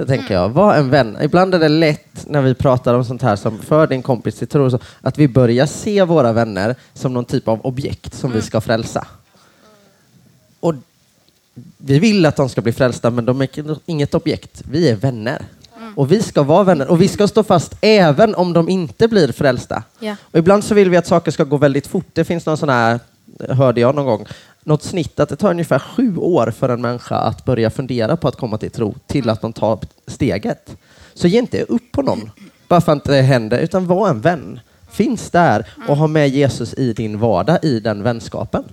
Det 0.01 0.07
tänker 0.07 0.35
jag. 0.35 0.49
Var 0.49 0.75
en 0.75 0.91
vän. 0.91 1.19
Ibland 1.23 1.55
är 1.55 1.59
det 1.59 1.69
lätt 1.69 2.27
när 2.27 2.43
vi 2.43 2.55
pratar 2.55 2.95
om 2.95 3.05
sånt 3.05 3.23
här 3.23 3.37
som 3.37 3.59
för 3.59 3.87
din 3.87 4.03
kompis 4.03 4.35
till 4.35 4.49
tro, 4.49 4.79
att 5.01 5.19
vi 5.19 5.29
börjar 5.29 5.67
se 5.67 6.05
våra 6.05 6.33
vänner 6.33 6.75
som 6.95 7.15
någon 7.15 7.25
typ 7.25 7.49
av 7.49 7.67
objekt 7.67 8.15
som 8.15 8.31
mm. 8.31 8.41
vi 8.41 8.47
ska 8.47 8.61
frälsa. 8.61 9.07
Och 10.61 10.75
vi 11.77 11.99
vill 11.99 12.27
att 12.27 12.37
de 12.37 12.49
ska 12.49 12.61
bli 12.61 12.73
frälsta, 12.73 13.11
men 13.11 13.25
de 13.25 13.41
är 13.41 13.49
inget 13.87 14.15
objekt. 14.15 14.63
Vi 14.71 14.89
är 14.89 14.97
vänner. 14.97 15.43
Och 15.95 16.13
vi 16.13 16.23
ska 16.23 16.43
vara 16.43 16.65
vänner 16.65 16.89
och 16.89 17.01
vi 17.01 17.09
ska 17.09 17.29
stå 17.29 17.43
fast 17.43 17.75
även 17.81 18.35
om 18.35 18.53
de 18.53 18.69
inte 18.69 19.09
blir 19.09 19.33
frälsta. 19.33 19.83
Yeah. 20.01 20.17
Och 20.23 20.39
ibland 20.39 20.65
så 20.65 20.75
vill 20.75 20.91
vi 20.91 20.97
att 20.97 21.07
saker 21.07 21.31
ska 21.31 21.45
gå 21.45 21.57
väldigt 21.57 21.87
fort. 21.87 22.07
Det 22.13 22.25
finns 22.25 22.47
någon 22.47 22.57
sån 22.57 22.69
här, 22.69 23.01
hörde 23.49 23.81
jag 23.81 23.95
någon 23.95 24.07
gång, 24.07 24.27
något 24.65 24.83
snitt 24.83 25.21
att 25.21 25.29
det 25.29 25.37
tar 25.37 25.51
ungefär 25.51 25.79
sju 25.79 26.17
år 26.17 26.51
för 26.51 26.69
en 26.69 26.81
människa 26.81 27.17
att 27.17 27.45
börja 27.45 27.71
fundera 27.71 28.17
på 28.17 28.29
att 28.29 28.37
komma 28.37 28.59
till 28.59 28.71
tro 28.71 28.95
till 29.07 29.29
att 29.29 29.41
de 29.41 29.53
tar 29.53 29.79
steget. 30.07 30.77
Så 31.15 31.29
ge 31.29 31.39
inte 31.39 31.63
upp 31.63 31.93
på 31.93 32.03
någon 32.03 32.31
bara 32.69 32.81
för 32.81 32.93
att 32.93 33.05
det 33.05 33.23
händer, 33.23 33.59
utan 33.59 33.87
var 33.87 34.09
en 34.09 34.21
vän. 34.21 34.61
Finns 34.91 35.31
där 35.31 35.67
och 35.89 35.97
ha 35.97 36.07
med 36.07 36.29
Jesus 36.29 36.75
i 36.75 36.93
din 36.93 37.19
vardag 37.19 37.59
i 37.65 37.81
den 37.81 38.03
vänskapen. 38.03 38.65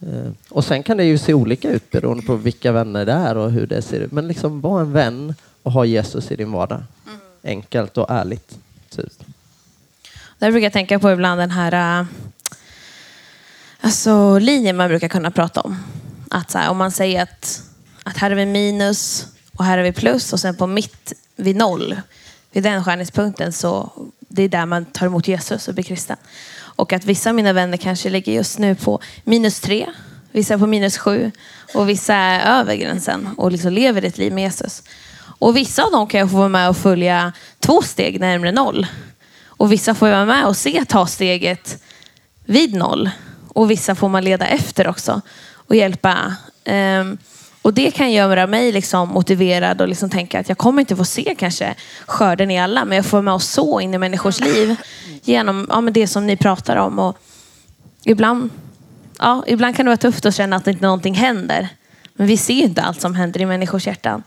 Eh, 0.00 0.30
och 0.48 0.64
sen 0.64 0.82
kan 0.82 0.96
det 0.96 1.04
ju 1.04 1.18
se 1.18 1.34
olika 1.34 1.70
ut 1.70 1.90
beroende 1.90 2.26
på 2.26 2.36
vilka 2.36 2.72
vänner 2.72 3.06
det 3.06 3.12
är 3.12 3.36
och 3.36 3.50
hur 3.50 3.66
det 3.66 3.82
ser 3.82 4.00
ut. 4.00 4.12
Men 4.12 4.28
liksom 4.28 4.60
var 4.60 4.80
en 4.80 4.92
vän 4.92 5.34
och 5.62 5.72
ha 5.72 5.84
Jesus 5.84 6.30
i 6.30 6.36
din 6.36 6.52
vardag. 6.52 6.82
Enkelt 7.44 7.98
och 7.98 8.10
ärligt. 8.10 8.58
Typ. 8.90 9.12
Där 10.38 10.50
brukar 10.50 10.64
jag 10.64 10.72
tänka 10.72 10.98
på 10.98 11.10
ibland 11.10 11.40
den 11.40 11.50
här 11.50 12.00
eh, 12.00 12.06
alltså, 13.84 14.38
linjer 14.38 14.72
man 14.72 14.88
brukar 14.88 15.08
kunna 15.08 15.30
prata 15.30 15.60
om. 15.60 15.76
Att 16.30 16.50
så 16.50 16.58
här, 16.58 16.70
om 16.70 16.76
man 16.76 16.90
säger 16.90 17.22
att, 17.22 17.62
att 18.02 18.16
här 18.16 18.30
är 18.30 18.34
vi 18.34 18.46
minus 18.46 19.26
och 19.56 19.64
här 19.64 19.78
är 19.78 19.82
vi 19.82 19.92
plus 19.92 20.32
och 20.32 20.40
sen 20.40 20.56
på 20.56 20.66
mitt 20.66 21.12
vid 21.36 21.56
noll, 21.56 22.00
vid 22.52 22.62
den 22.62 22.84
skärningspunkten 22.84 23.52
så 23.52 23.90
det 24.28 24.42
är 24.42 24.48
där 24.48 24.66
man 24.66 24.84
tar 24.84 25.06
emot 25.06 25.28
Jesus 25.28 25.68
och 25.68 25.74
blir 25.74 25.84
kristen. 25.84 26.16
Och 26.56 26.92
att 26.92 27.04
vissa 27.04 27.30
av 27.30 27.36
mina 27.36 27.52
vänner 27.52 27.76
kanske 27.76 28.10
ligger 28.10 28.32
just 28.32 28.58
nu 28.58 28.74
på 28.74 29.00
minus 29.24 29.60
tre, 29.60 29.90
vissa 30.32 30.58
på 30.58 30.66
minus 30.66 30.98
sju 30.98 31.30
och 31.74 31.88
vissa 31.88 32.14
är 32.14 32.60
över 32.60 32.74
gränsen 32.74 33.28
och 33.36 33.52
liksom 33.52 33.72
lever 33.72 34.04
ett 34.04 34.18
liv 34.18 34.32
med 34.32 34.44
Jesus. 34.44 34.82
Och 35.38 35.56
vissa 35.56 35.84
av 35.84 35.90
dem 35.90 36.06
kan 36.06 36.20
jag 36.20 36.30
få 36.30 36.36
vara 36.36 36.48
med 36.48 36.68
och 36.68 36.76
följa 36.76 37.32
två 37.60 37.82
steg 37.82 38.20
närmare 38.20 38.52
noll. 38.52 38.86
Och 39.46 39.72
vissa 39.72 39.94
får 39.94 40.08
jag 40.08 40.16
vara 40.16 40.26
med 40.26 40.46
och 40.46 40.56
se 40.56 40.84
ta 40.84 41.06
steget 41.06 41.82
vid 42.44 42.74
noll. 42.74 43.10
Och 43.54 43.70
vissa 43.70 43.94
får 43.94 44.08
man 44.08 44.24
leda 44.24 44.46
efter 44.46 44.88
också 44.88 45.20
och 45.54 45.76
hjälpa. 45.76 46.36
Um, 47.00 47.18
och 47.62 47.74
det 47.74 47.90
kan 47.90 48.12
göra 48.12 48.46
mig 48.46 48.72
liksom 48.72 49.08
motiverad 49.08 49.80
och 49.80 49.88
liksom 49.88 50.10
tänka 50.10 50.40
att 50.40 50.48
jag 50.48 50.58
kommer 50.58 50.80
inte 50.80 50.96
få 50.96 51.04
se 51.04 51.34
kanske 51.38 51.74
skörden 52.06 52.50
i 52.50 52.60
alla, 52.60 52.84
men 52.84 52.96
jag 52.96 53.06
får 53.06 53.16
vara 53.16 53.22
med 53.22 53.34
och 53.34 53.42
så 53.42 53.80
in 53.80 53.94
i 53.94 53.98
människors 53.98 54.40
liv 54.40 54.76
genom 55.22 55.66
ja, 55.70 55.80
men 55.80 55.92
det 55.92 56.06
som 56.06 56.26
ni 56.26 56.36
pratar 56.36 56.76
om. 56.76 56.98
Och 56.98 57.18
ibland, 58.04 58.50
ja, 59.18 59.44
ibland 59.46 59.76
kan 59.76 59.86
det 59.86 59.90
vara 59.90 59.96
tufft 59.96 60.26
att 60.26 60.34
känna 60.34 60.56
att 60.56 60.66
inte 60.66 60.82
någonting 60.82 61.14
händer. 61.14 61.68
Men 62.14 62.26
vi 62.26 62.36
ser 62.36 62.62
inte 62.64 62.82
allt 62.82 63.00
som 63.00 63.14
händer 63.14 63.40
i 63.40 63.46
människors 63.46 63.86
hjärtan. 63.86 64.22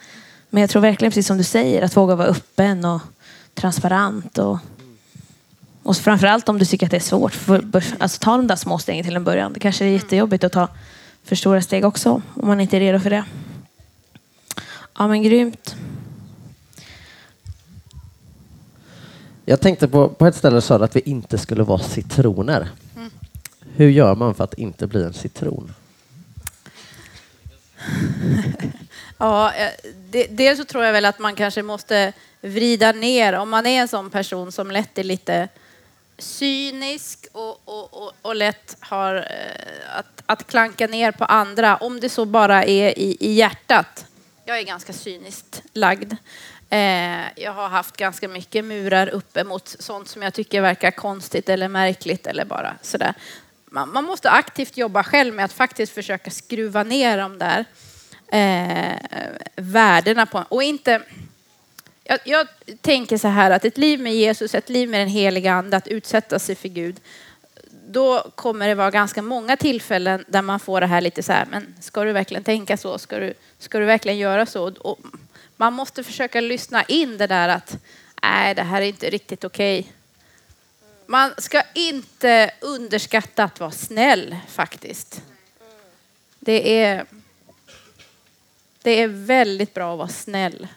Men 0.50 0.62
jag 0.62 0.70
tror 0.70 0.82
verkligen, 0.82 1.12
precis 1.12 1.28
som 1.28 1.38
du 1.38 1.44
säger, 1.44 1.82
att 1.82 1.98
våga 1.98 2.16
vara 2.16 2.28
öppen 2.28 2.86
och 2.86 3.02
transparent. 3.54 4.38
Och, 4.38 4.60
och 5.88 5.98
framförallt 5.98 6.50
om 6.50 6.60
du 6.60 6.66
tycker 6.66 6.86
att 6.86 6.92
det 6.92 6.98
är 6.98 7.02
svårt, 7.02 7.34
för, 7.34 7.84
alltså 8.00 8.20
ta 8.20 8.38
de 8.38 8.48
där 8.48 8.56
små 8.56 8.78
stegen 8.78 9.04
till 9.04 9.16
en 9.16 9.24
början. 9.24 9.54
Det 9.54 9.60
kanske 9.60 9.86
är 9.86 9.90
jättejobbigt 9.90 10.44
att 10.44 10.52
ta 10.52 10.68
för 11.24 11.36
stora 11.36 11.62
steg 11.62 11.86
också, 11.86 12.22
om 12.34 12.48
man 12.48 12.60
inte 12.60 12.78
är 12.78 12.80
redo 12.80 13.00
för 13.00 13.10
det. 13.10 13.26
Ja, 14.98 15.08
men 15.08 15.24
grymt. 15.24 15.76
Jag 19.46 19.62
tänkte 19.62 19.88
på, 19.88 20.10
på 20.10 20.26
ett 20.26 20.36
ställe 20.36 20.62
sa 20.62 20.78
du 20.78 20.84
att 20.84 20.96
vi 20.96 21.00
inte 21.00 21.38
skulle 21.38 21.64
vara 21.64 21.80
citroner. 21.80 22.70
Mm. 22.96 23.10
Hur 23.76 23.90
gör 23.90 24.16
man 24.16 24.36
för 24.36 24.44
att 24.44 24.54
inte 24.54 24.88
bli 24.88 25.04
en 25.04 25.14
citron? 25.14 25.74
Ja, 29.20 29.54
eh, 29.54 29.70
det, 30.10 30.28
dels 30.30 30.60
så 30.60 30.66
tror 30.66 30.84
jag 30.84 30.94
väl 30.94 31.06
att 31.06 31.20
man 31.20 31.36
kanske 31.36 31.64
måste 31.64 32.14
vrida 32.42 32.92
ner, 32.92 33.34
om 33.34 33.50
man 33.50 33.66
är 33.66 33.82
en 33.82 33.88
sån 33.88 34.10
person 34.10 34.52
som 34.52 34.72
lätt 34.72 34.98
är 34.98 35.04
lite 35.04 35.48
cynisk 36.18 37.28
och, 37.32 37.62
och, 37.66 37.94
och, 37.94 38.14
och 38.22 38.36
lätt 38.36 38.78
har 38.80 39.16
eh, 39.16 39.98
att, 39.98 40.24
att 40.26 40.48
klanka 40.48 40.88
ner 40.88 41.12
på 41.12 41.26
andra, 41.26 41.78
om 41.78 42.00
det 42.00 42.10
så 42.10 42.26
bara 42.26 42.64
är 42.64 43.00
i, 43.00 43.18
i 43.20 43.34
hjärtat. 43.34 44.06
Jag 44.46 44.60
är 44.60 44.64
ganska 44.64 44.94
cyniskt 44.94 45.62
lagd. 45.74 46.14
Eh, 46.70 47.40
jag 47.44 47.54
har 47.54 47.70
haft 47.70 47.98
ganska 47.98 48.28
mycket 48.28 48.66
murar 48.66 49.10
uppe 49.10 49.44
mot 49.44 49.68
sånt 49.80 50.10
som 50.10 50.22
jag 50.22 50.34
tycker 50.34 50.62
verkar 50.62 50.92
konstigt 50.92 51.50
eller 51.50 51.68
märkligt 51.68 52.28
eller 52.28 52.46
bara 52.46 52.76
sådär. 52.82 53.14
Man, 53.66 53.90
man 53.90 54.04
måste 54.04 54.30
aktivt 54.30 54.78
jobba 54.78 55.04
själv 55.04 55.34
med 55.34 55.46
att 55.46 55.54
faktiskt 55.54 55.94
försöka 55.94 56.32
skruva 56.32 56.84
ner 56.84 57.18
de 57.18 57.38
där 57.38 57.66
eh, 58.32 58.98
värdena 59.56 60.26
på 60.26 60.46
och 60.50 60.64
inte 60.64 61.02
jag, 62.08 62.20
jag, 62.24 62.48
tänker 62.82 63.18
så 63.18 63.28
här 63.28 63.52
att 63.52 63.66
ett 63.66 63.78
liv 63.78 64.00
med 64.00 64.16
Jesus, 64.16 64.56
ett 64.56 64.70
liv 64.70 64.90
med 64.90 65.00
den 65.00 65.08
heliga 65.08 65.54
ande, 65.54 65.78
att 65.78 65.88
utsätta 65.88 66.40
sig 66.40 66.56
för 66.56 66.70
Gud, 66.70 66.96
då 67.88 68.32
kommer 68.36 68.68
det 68.68 68.76
vara 68.76 68.92
ganska 68.92 69.22
många 69.22 69.58
tillfällen 69.58 70.26
där 70.28 70.42
man 70.42 70.60
får 70.60 70.82
det 70.82 70.88
här 70.88 71.02
lite 71.02 71.24
så 71.24 71.32
här, 71.32 71.46
men 71.52 71.76
ska 71.82 72.04
du 72.04 72.12
verkligen 72.12 72.44
tänka 72.44 72.78
så? 72.78 72.98
Ska 72.98 73.20
du, 73.20 73.34
ska 73.60 73.80
du 73.80 73.86
verkligen 73.86 74.18
göra 74.18 74.46
så? 74.46 74.74
Och 74.80 75.00
man 75.58 75.74
måste 75.74 76.04
försöka 76.04 76.42
lyssna 76.42 76.84
in 76.84 77.18
det 77.18 77.28
där 77.28 77.50
att 77.50 77.78
nej, 78.24 78.56
det 78.56 78.64
här 78.64 78.82
är 78.82 78.86
inte 78.86 79.10
riktigt 79.10 79.44
okej. 79.44 79.80
Okay. 79.80 79.92
Man 81.06 81.32
ska 81.38 81.64
inte 81.74 82.52
underskatta 82.62 83.44
att 83.44 83.60
vara 83.60 83.72
snäll 83.72 84.36
faktiskt. 84.48 85.22
Det 86.40 86.84
är 86.84 87.06
det 88.82 89.02
är 89.02 89.08
väldigt 89.08 89.74
bra 89.74 89.92
att 89.92 89.98
vara 89.98 90.08
snäll. 90.08 90.68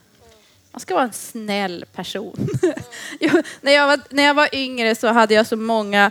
Man 0.72 0.80
ska 0.80 0.94
vara 0.94 1.04
en 1.04 1.12
snäll 1.12 1.84
person. 1.92 2.48
när, 3.60 3.72
jag 3.72 3.86
var, 3.86 4.00
när 4.10 4.22
jag 4.22 4.34
var 4.34 4.48
yngre 4.54 4.94
så 4.94 5.08
hade 5.08 5.34
jag 5.34 5.46
så 5.46 5.56
många 5.56 6.10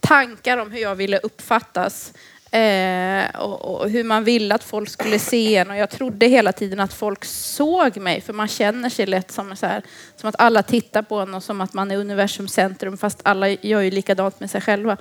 tankar 0.00 0.58
om 0.58 0.70
hur 0.70 0.80
jag 0.80 0.94
ville 0.94 1.18
uppfattas. 1.18 2.12
Eh, 2.50 3.40
och, 3.40 3.80
och, 3.80 3.90
hur 3.90 4.04
man 4.04 4.24
ville 4.24 4.54
att 4.54 4.64
folk 4.64 4.88
skulle 4.88 5.18
se 5.18 5.56
en. 5.56 5.70
Och 5.70 5.76
jag 5.76 5.90
trodde 5.90 6.26
hela 6.26 6.52
tiden 6.52 6.80
att 6.80 6.92
folk 6.92 7.24
såg 7.24 7.96
mig, 7.96 8.20
för 8.20 8.32
man 8.32 8.48
känner 8.48 8.90
sig 8.90 9.06
lätt 9.06 9.30
som, 9.30 9.56
så 9.56 9.66
här, 9.66 9.82
som 10.16 10.28
att 10.28 10.34
alla 10.38 10.62
tittar 10.62 11.02
på 11.02 11.16
en 11.20 11.34
och 11.34 11.42
som 11.42 11.60
att 11.60 11.74
man 11.74 11.90
är 11.90 11.96
universums 11.96 12.52
centrum, 12.52 12.98
fast 12.98 13.20
alla 13.22 13.48
gör 13.48 13.80
ju 13.80 13.90
likadant 13.90 14.40
med 14.40 14.50
sig 14.50 14.60
själva. 14.60 14.96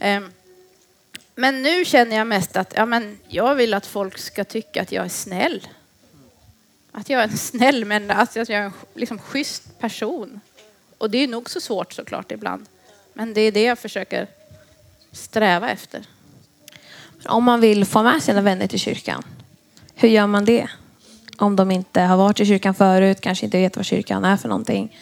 Eh, 0.00 0.20
men 1.34 1.62
nu 1.62 1.84
känner 1.84 2.16
jag 2.16 2.26
mest 2.26 2.56
att 2.56 2.72
ja, 2.76 2.86
men 2.86 3.18
jag 3.28 3.54
vill 3.54 3.74
att 3.74 3.86
folk 3.86 4.18
ska 4.18 4.44
tycka 4.44 4.82
att 4.82 4.92
jag 4.92 5.04
är 5.04 5.08
snäll. 5.08 5.66
Att 7.04 7.10
jag 7.10 7.20
är 7.20 7.28
en 7.28 7.38
snäll 7.38 7.84
men 7.84 8.10
alltså 8.10 8.40
att 8.40 8.48
jag 8.48 8.60
är 8.60 8.64
en 8.64 8.72
liksom, 8.94 9.18
schysst 9.18 9.78
person. 9.78 10.40
Och 10.98 11.10
det 11.10 11.18
är 11.18 11.28
nog 11.28 11.50
så 11.50 11.60
svårt 11.60 11.92
såklart 11.92 12.32
ibland. 12.32 12.66
Men 13.14 13.34
det 13.34 13.40
är 13.40 13.52
det 13.52 13.62
jag 13.62 13.78
försöker 13.78 14.26
sträva 15.12 15.70
efter. 15.70 16.02
Om 17.24 17.44
man 17.44 17.60
vill 17.60 17.84
få 17.84 18.02
med 18.02 18.22
sina 18.22 18.40
vänner 18.40 18.66
till 18.66 18.78
kyrkan, 18.78 19.22
hur 19.94 20.08
gör 20.08 20.26
man 20.26 20.44
det? 20.44 20.68
Om 21.36 21.56
de 21.56 21.70
inte 21.70 22.00
har 22.00 22.16
varit 22.16 22.40
i 22.40 22.46
kyrkan 22.46 22.74
förut, 22.74 23.20
kanske 23.20 23.44
inte 23.44 23.58
vet 23.58 23.76
vad 23.76 23.86
kyrkan 23.86 24.24
är 24.24 24.36
för 24.36 24.48
någonting. 24.48 24.98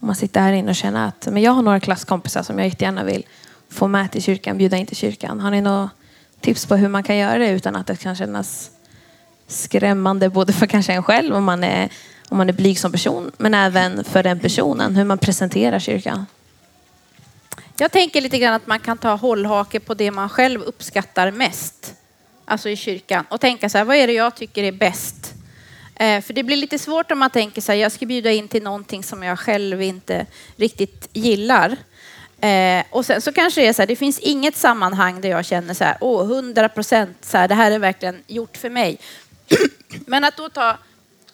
Om 0.00 0.06
man 0.06 0.16
sitter 0.16 0.40
här 0.40 0.52
inne 0.52 0.70
och 0.70 0.76
känner 0.76 1.08
att 1.08 1.28
men 1.30 1.42
jag 1.42 1.52
har 1.52 1.62
några 1.62 1.80
klasskompisar 1.80 2.42
som 2.42 2.58
jag 2.58 2.68
jättegärna 2.68 3.04
vill 3.04 3.26
få 3.68 3.88
med 3.88 4.12
till 4.12 4.22
kyrkan, 4.22 4.58
bjuda 4.58 4.76
in 4.76 4.86
till 4.86 4.96
kyrkan. 4.96 5.40
Har 5.40 5.50
ni 5.50 5.60
några 5.60 5.90
tips 6.40 6.66
på 6.66 6.76
hur 6.76 6.88
man 6.88 7.02
kan 7.02 7.16
göra 7.16 7.38
det 7.38 7.50
utan 7.50 7.76
att 7.76 7.86
det 7.86 7.96
kan 7.96 8.16
kännas 8.16 8.70
skrämmande 9.48 10.28
både 10.28 10.52
för 10.52 10.66
kanske 10.66 10.92
en 10.92 11.02
själv 11.02 11.34
om 11.34 11.44
man 11.44 11.64
är, 11.64 11.88
om 12.28 12.38
man 12.38 12.48
är 12.48 12.52
blyg 12.52 12.78
som 12.78 12.92
person 12.92 13.30
men 13.38 13.54
även 13.54 14.04
för 14.04 14.22
den 14.22 14.40
personen, 14.40 14.96
hur 14.96 15.04
man 15.04 15.18
presenterar 15.18 15.78
kyrkan? 15.78 16.26
Jag 17.78 17.92
tänker 17.92 18.20
lite 18.20 18.38
grann 18.38 18.54
att 18.54 18.66
man 18.66 18.80
kan 18.80 18.98
ta 18.98 19.14
hållhake 19.14 19.80
på 19.80 19.94
det 19.94 20.10
man 20.10 20.28
själv 20.28 20.62
uppskattar 20.62 21.30
mest, 21.30 21.94
alltså 22.44 22.68
i 22.68 22.76
kyrkan, 22.76 23.24
och 23.28 23.40
tänka 23.40 23.68
så 23.68 23.78
här, 23.78 23.84
vad 23.84 23.96
är 23.96 24.06
det 24.06 24.12
jag 24.12 24.34
tycker 24.34 24.64
är 24.64 24.72
bäst? 24.72 25.34
Eh, 25.94 26.20
för 26.20 26.34
det 26.34 26.42
blir 26.42 26.56
lite 26.56 26.78
svårt 26.78 27.10
om 27.10 27.18
man 27.18 27.30
tänker 27.30 27.60
så 27.60 27.72
här, 27.72 27.78
jag 27.78 27.92
ska 27.92 28.06
bjuda 28.06 28.30
in 28.30 28.48
till 28.48 28.62
någonting 28.62 29.02
som 29.02 29.22
jag 29.22 29.38
själv 29.38 29.82
inte 29.82 30.26
riktigt 30.56 31.08
gillar. 31.12 31.76
Eh, 32.40 32.84
och 32.90 33.06
sen 33.06 33.20
så 33.20 33.32
kanske 33.32 33.60
det 33.60 33.66
är 33.66 33.72
så 33.72 33.82
här, 33.82 33.86
det 33.86 33.96
finns 33.96 34.18
inget 34.18 34.56
sammanhang 34.56 35.20
där 35.20 35.28
jag 35.28 35.44
känner 35.44 35.74
så 35.74 35.84
här, 35.84 35.96
åh, 36.00 36.26
hundra 36.26 36.68
procent, 36.68 37.16
så 37.20 37.38
här, 37.38 37.48
det 37.48 37.54
här 37.54 37.70
är 37.70 37.78
verkligen 37.78 38.22
gjort 38.26 38.56
för 38.56 38.70
mig. 38.70 38.98
Men 40.06 40.24
att 40.24 40.36
då 40.36 40.48
ta, 40.48 40.78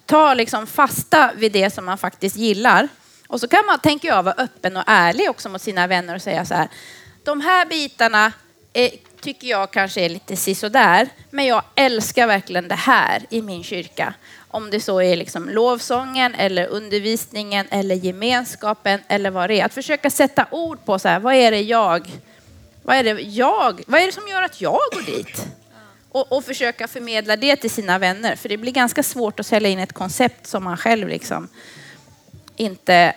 ta 0.06 0.34
liksom 0.34 0.66
fasta 0.66 1.30
vid 1.36 1.52
det 1.52 1.70
som 1.70 1.84
man 1.84 1.98
faktiskt 1.98 2.36
gillar. 2.36 2.88
Och 3.26 3.40
så 3.40 3.48
kan 3.48 3.66
man, 3.66 3.78
tänker 3.78 4.08
jag, 4.08 4.22
vara 4.22 4.34
öppen 4.34 4.76
och 4.76 4.84
ärlig 4.86 5.30
också 5.30 5.48
mot 5.48 5.62
sina 5.62 5.86
vänner 5.86 6.14
och 6.14 6.22
säga 6.22 6.44
så 6.44 6.54
här, 6.54 6.68
de 7.24 7.40
här 7.40 7.66
bitarna 7.66 8.32
är, 8.72 8.90
tycker 9.20 9.48
jag 9.48 9.70
kanske 9.70 10.00
är 10.00 10.08
lite 10.08 10.36
sisådär, 10.36 11.08
men 11.30 11.46
jag 11.46 11.62
älskar 11.74 12.26
verkligen 12.26 12.68
det 12.68 12.74
här 12.74 13.22
i 13.30 13.42
min 13.42 13.64
kyrka. 13.64 14.14
Om 14.48 14.70
det 14.70 14.80
så 14.80 15.02
är 15.02 15.16
liksom 15.16 15.48
lovsången 15.48 16.34
eller 16.34 16.66
undervisningen 16.66 17.66
eller 17.70 17.94
gemenskapen 17.94 19.00
eller 19.08 19.30
vad 19.30 19.50
det 19.50 19.60
är. 19.60 19.64
Att 19.64 19.74
försöka 19.74 20.10
sätta 20.10 20.46
ord 20.50 20.84
på 20.84 20.98
så 20.98 21.08
här, 21.08 21.20
vad 21.20 21.34
är 21.34 21.50
det 21.50 21.60
jag, 21.60 22.10
vad 22.82 22.96
är 22.96 23.04
det 23.04 23.20
jag, 23.20 23.82
vad 23.86 24.00
är 24.00 24.06
det 24.06 24.12
som 24.12 24.28
gör 24.28 24.42
att 24.42 24.60
jag 24.60 24.80
går 24.92 25.02
dit? 25.16 25.46
Och, 26.14 26.32
och 26.32 26.44
försöka 26.44 26.88
förmedla 26.88 27.36
det 27.36 27.56
till 27.56 27.70
sina 27.70 27.98
vänner. 27.98 28.36
För 28.36 28.48
det 28.48 28.56
blir 28.56 28.72
ganska 28.72 29.02
svårt 29.02 29.40
att 29.40 29.46
sälja 29.46 29.68
in 29.68 29.78
ett 29.78 29.92
koncept 29.92 30.46
som 30.46 30.64
man 30.64 30.76
själv 30.76 31.08
liksom 31.08 31.48
inte 32.56 33.16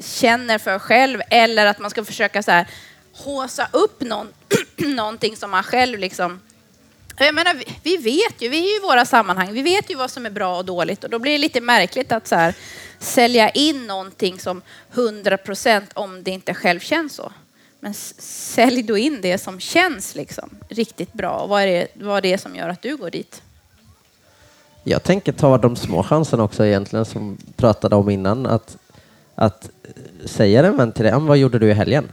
känner 0.00 0.58
för 0.58 0.78
själv. 0.78 1.20
Eller 1.30 1.66
att 1.66 1.78
man 1.78 1.90
ska 1.90 2.04
försöka 2.04 2.42
så 2.42 2.50
här, 2.50 2.66
håsa 3.12 3.68
upp 3.72 4.00
någon, 4.00 4.28
någonting 4.76 5.36
som 5.36 5.50
man 5.50 5.62
själv 5.62 5.98
liksom 5.98 6.40
jag 7.18 7.34
menar, 7.34 7.62
vi 7.82 7.96
vet 7.96 8.42
ju, 8.42 8.48
vi 8.48 8.58
är 8.58 8.68
ju 8.68 8.76
i 8.76 8.80
våra 8.80 9.04
sammanhang, 9.04 9.52
vi 9.52 9.62
vet 9.62 9.90
ju 9.90 9.94
vad 9.94 10.10
som 10.10 10.26
är 10.26 10.30
bra 10.30 10.56
och 10.56 10.64
dåligt 10.64 11.04
och 11.04 11.10
då 11.10 11.18
blir 11.18 11.32
det 11.32 11.38
lite 11.38 11.60
märkligt 11.60 12.12
att 12.12 12.28
så 12.28 12.34
här, 12.34 12.54
sälja 12.98 13.50
in 13.50 13.86
någonting 13.86 14.38
som 14.38 14.62
100 14.94 15.36
procent 15.36 15.90
om 15.94 16.22
det 16.22 16.30
inte 16.30 16.54
själv 16.54 16.80
känns 16.80 17.14
så. 17.14 17.32
Men 17.84 17.94
sälj 17.94 18.82
då 18.82 18.96
in 18.96 19.20
det 19.22 19.38
som 19.38 19.60
känns 19.60 20.14
liksom 20.14 20.50
riktigt 20.68 21.12
bra 21.12 21.38
och 21.38 21.48
vad 21.48 21.62
är, 21.62 21.66
det, 21.66 21.86
vad 21.94 22.16
är 22.16 22.22
det 22.22 22.38
som 22.38 22.56
gör 22.56 22.68
att 22.68 22.82
du 22.82 22.96
går 22.96 23.10
dit? 23.10 23.42
Jag 24.84 25.02
tänker 25.02 25.32
ta 25.32 25.58
de 25.58 25.76
små 25.76 26.02
chanserna 26.02 26.42
också 26.42 26.66
egentligen 26.66 27.04
som 27.04 27.38
pratade 27.56 27.96
om 27.96 28.10
innan. 28.10 28.46
Att, 28.46 28.76
att 29.34 29.70
säga 30.24 30.66
en 30.66 30.76
vän 30.76 30.92
till 30.92 31.04
dig, 31.04 31.12
vad 31.20 31.38
gjorde 31.38 31.58
du 31.58 31.70
i 31.70 31.72
helgen? 31.72 32.08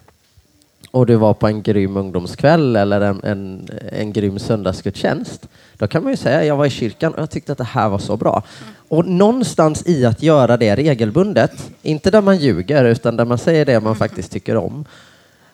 och 0.92 1.06
du 1.06 1.16
var 1.16 1.34
på 1.34 1.48
en 1.48 1.62
grym 1.62 1.98
ungdomskväll 1.98 2.76
eller 2.76 3.02
en, 3.02 3.24
en, 3.24 3.70
en 3.92 4.14
grym 4.14 4.40
söndagsgudstjänst, 4.40 5.48
då 5.78 5.88
kan 5.88 6.04
man 6.04 6.14
ju 6.14 6.18
säga 6.18 6.46
jag 6.46 6.56
var 6.58 6.66
i 6.66 6.70
kyrkan 6.70 7.14
och 7.14 7.22
jag 7.22 7.30
tyckte 7.30 7.52
att 7.52 7.58
det 7.58 7.64
här 7.64 7.90
var 7.90 8.00
så 8.00 8.18
bra. 8.18 8.44
Och 8.88 9.06
någonstans 9.06 9.84
i 9.88 10.06
att 10.06 10.24
göra 10.24 10.58
det 10.58 10.76
regelbundet, 10.76 11.70
inte 11.82 12.12
där 12.12 12.22
man 12.22 12.38
ljuger 12.38 12.86
utan 12.86 13.18
där 13.18 13.26
man 13.26 13.38
säger 13.38 13.66
det 13.66 13.80
man 13.80 13.96
faktiskt 13.96 14.32
tycker 14.32 14.56
om, 14.56 14.86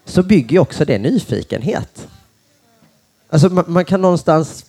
så 0.05 0.23
bygger 0.23 0.59
också 0.59 0.85
det 0.85 0.97
nyfikenhet. 0.97 2.07
Alltså 3.29 3.49
man, 3.49 3.65
man 3.67 3.85
kan 3.85 4.01
någonstans 4.01 4.65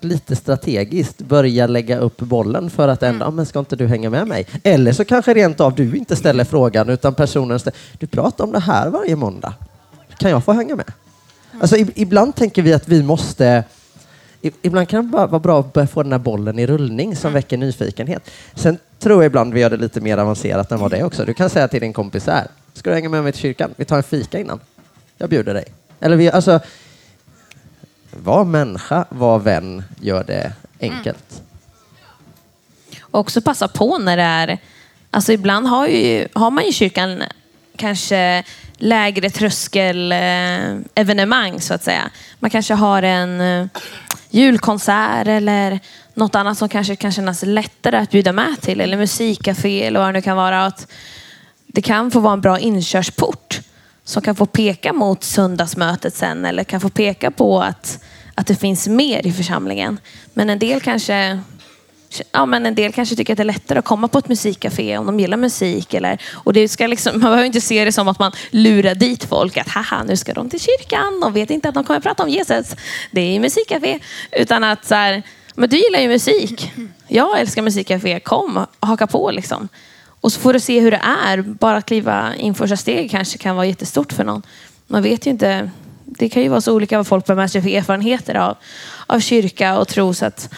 lite 0.00 0.36
strategiskt 0.36 1.18
börja 1.18 1.66
lägga 1.66 1.98
upp 1.98 2.18
bollen 2.18 2.70
för 2.70 2.88
att 2.88 3.02
ändå, 3.02 3.24
mm. 3.24 3.36
men 3.36 3.46
ska 3.46 3.58
inte 3.58 3.76
du 3.76 3.86
hänga 3.86 4.10
med 4.10 4.28
mig? 4.28 4.46
Eller 4.62 4.92
så 4.92 5.04
kanske 5.04 5.34
rent 5.34 5.60
av 5.60 5.74
du 5.74 5.96
inte 5.96 6.16
ställer 6.16 6.44
frågan 6.44 6.88
utan 6.88 7.14
personen 7.14 7.58
ställer, 7.58 7.78
du 7.98 8.06
pratar 8.06 8.44
om 8.44 8.52
det 8.52 8.60
här 8.60 8.90
varje 8.90 9.16
måndag 9.16 9.54
kan 10.18 10.30
jag 10.30 10.44
få 10.44 10.52
hänga 10.52 10.76
med? 10.76 10.92
Alltså, 11.60 11.76
ibland 11.76 12.36
tänker 12.36 12.62
vi 12.62 12.72
att 12.72 12.88
vi 12.88 13.02
måste 13.02 13.64
Ibland 14.40 14.88
kan 14.88 15.04
det 15.04 15.10
bara 15.10 15.26
vara 15.26 15.40
bra 15.40 15.60
att 15.60 15.72
börja 15.72 15.86
få 15.86 16.02
den 16.02 16.12
här 16.12 16.18
bollen 16.18 16.58
i 16.58 16.66
rullning 16.66 17.16
som 17.16 17.28
mm. 17.28 17.34
väcker 17.34 17.56
nyfikenhet. 17.56 18.30
Sen 18.54 18.78
tror 18.98 19.22
jag 19.22 19.26
ibland 19.26 19.54
vi 19.54 19.60
gör 19.60 19.70
det 19.70 19.76
lite 19.76 20.00
mer 20.00 20.18
avancerat 20.18 20.72
än 20.72 20.80
vad 20.80 20.90
det 20.90 20.96
är 20.96 21.04
också. 21.04 21.24
Du 21.24 21.34
kan 21.34 21.50
säga 21.50 21.68
till 21.68 21.80
din 21.80 21.92
kompis 21.92 22.26
här, 22.26 22.46
ska 22.72 22.90
du 22.90 22.94
hänga 22.94 23.08
med 23.08 23.22
mig 23.22 23.32
till 23.32 23.40
kyrkan? 23.40 23.70
Vi 23.76 23.84
tar 23.84 23.96
en 23.96 24.02
fika 24.02 24.38
innan. 24.38 24.60
Jag 25.18 25.30
bjuder 25.30 25.54
dig. 25.54 25.64
Eller 26.00 26.16
vi, 26.16 26.30
alltså, 26.30 26.60
var 28.10 28.44
människa, 28.44 29.04
var 29.08 29.38
vän, 29.38 29.84
gör 30.00 30.24
det 30.24 30.52
enkelt. 30.80 31.24
Mm. 31.30 31.44
Också 33.10 33.40
passa 33.40 33.68
på 33.68 33.98
när 33.98 34.16
det 34.16 34.22
är, 34.22 34.58
alltså 35.10 35.32
ibland 35.32 35.66
har, 35.66 35.86
ju, 35.86 36.28
har 36.32 36.50
man 36.50 36.64
i 36.64 36.72
kyrkan 36.72 37.22
kanske 37.76 38.44
lägre 38.76 39.30
tröskel 39.30 40.12
eh, 40.12 40.76
evenemang 40.94 41.60
så 41.60 41.74
att 41.74 41.84
säga. 41.84 42.10
Man 42.38 42.50
kanske 42.50 42.74
har 42.74 43.02
en 43.02 43.40
eh, 43.40 43.66
julkonsert 44.30 45.26
eller 45.26 45.80
något 46.14 46.34
annat 46.34 46.58
som 46.58 46.68
kanske 46.68 46.96
kan 46.96 47.12
kännas 47.12 47.42
lättare 47.42 47.96
att 47.96 48.10
bjuda 48.10 48.32
med 48.32 48.60
till 48.60 48.80
eller 48.80 48.96
musikcafé 48.96 49.82
eller 49.82 50.00
vad 50.00 50.08
det 50.08 50.12
nu 50.12 50.22
kan 50.22 50.36
vara. 50.36 50.66
Att 50.66 50.86
det 51.66 51.82
kan 51.82 52.10
få 52.10 52.20
vara 52.20 52.32
en 52.32 52.40
bra 52.40 52.58
inkörsport 52.58 53.60
som 54.08 54.22
kan 54.22 54.34
få 54.34 54.46
peka 54.46 54.92
mot 54.92 55.24
söndagsmötet 55.24 56.14
sen 56.14 56.44
eller 56.44 56.64
kan 56.64 56.80
få 56.80 56.88
peka 56.88 57.30
på 57.30 57.62
att, 57.62 58.04
att 58.34 58.46
det 58.46 58.54
finns 58.54 58.88
mer 58.88 59.26
i 59.26 59.32
församlingen. 59.32 59.98
Men 60.34 60.50
en 60.50 60.58
del 60.58 60.80
kanske 60.80 61.40
ja, 62.32 62.46
men 62.46 62.66
en 62.66 62.74
del 62.74 62.92
kanske 62.92 63.16
tycker 63.16 63.32
att 63.32 63.36
det 63.36 63.42
är 63.42 63.44
lättare 63.44 63.78
att 63.78 63.84
komma 63.84 64.08
på 64.08 64.18
ett 64.18 64.28
musikcafé 64.28 64.98
om 64.98 65.06
de 65.06 65.20
gillar 65.20 65.36
musik. 65.36 65.94
Eller, 65.94 66.22
och 66.32 66.52
det 66.52 66.68
ska 66.68 66.86
liksom, 66.86 67.12
man 67.20 67.20
behöver 67.20 67.44
inte 67.44 67.60
se 67.60 67.84
det 67.84 67.92
som 67.92 68.08
att 68.08 68.18
man 68.18 68.32
lurar 68.50 68.94
dit 68.94 69.24
folk. 69.24 69.56
Att 69.56 69.68
haha, 69.68 70.02
nu 70.02 70.16
ska 70.16 70.32
de 70.32 70.50
till 70.50 70.60
kyrkan. 70.60 71.20
De 71.20 71.32
vet 71.32 71.50
inte 71.50 71.68
att 71.68 71.74
de 71.74 71.84
kommer 71.84 71.98
att 71.98 72.04
prata 72.04 72.22
om 72.22 72.28
Jesus. 72.28 72.76
Det 73.10 73.20
är 73.36 73.40
musikcafé. 73.40 73.98
Utan 74.32 74.64
att 74.64 74.84
så 74.86 74.94
här, 74.94 75.22
men 75.54 75.68
du 75.68 75.76
gillar 75.76 76.00
ju 76.00 76.08
musik. 76.08 76.72
Jag 77.08 77.40
älskar 77.40 77.62
musikcafé. 77.62 78.20
Kom, 78.20 78.66
haka 78.80 79.06
på 79.06 79.30
liksom. 79.30 79.68
Och 80.20 80.32
så 80.32 80.40
får 80.40 80.52
du 80.52 80.60
se 80.60 80.80
hur 80.80 80.90
det 80.90 81.00
är. 81.26 81.42
Bara 81.42 81.76
att 81.76 81.86
kliva 81.86 82.34
in 82.34 82.54
första 82.54 82.76
steg 82.76 83.10
kanske 83.10 83.38
kan 83.38 83.56
vara 83.56 83.66
jättestort 83.66 84.12
för 84.12 84.24
någon. 84.24 84.42
Man 84.86 85.02
vet 85.02 85.26
ju 85.26 85.30
inte. 85.30 85.70
Det 86.04 86.28
kan 86.28 86.42
ju 86.42 86.48
vara 86.48 86.60
så 86.60 86.74
olika 86.74 86.96
vad 86.96 87.06
folk 87.06 87.26
bär 87.26 87.34
med 87.34 87.50
sig 87.50 87.62
för 87.62 87.68
erfarenheter 87.68 88.34
av, 88.34 88.56
av 89.06 89.20
kyrka 89.20 89.78
och 89.78 89.88
tro. 89.88 90.14
Så 90.14 90.26
att, 90.26 90.54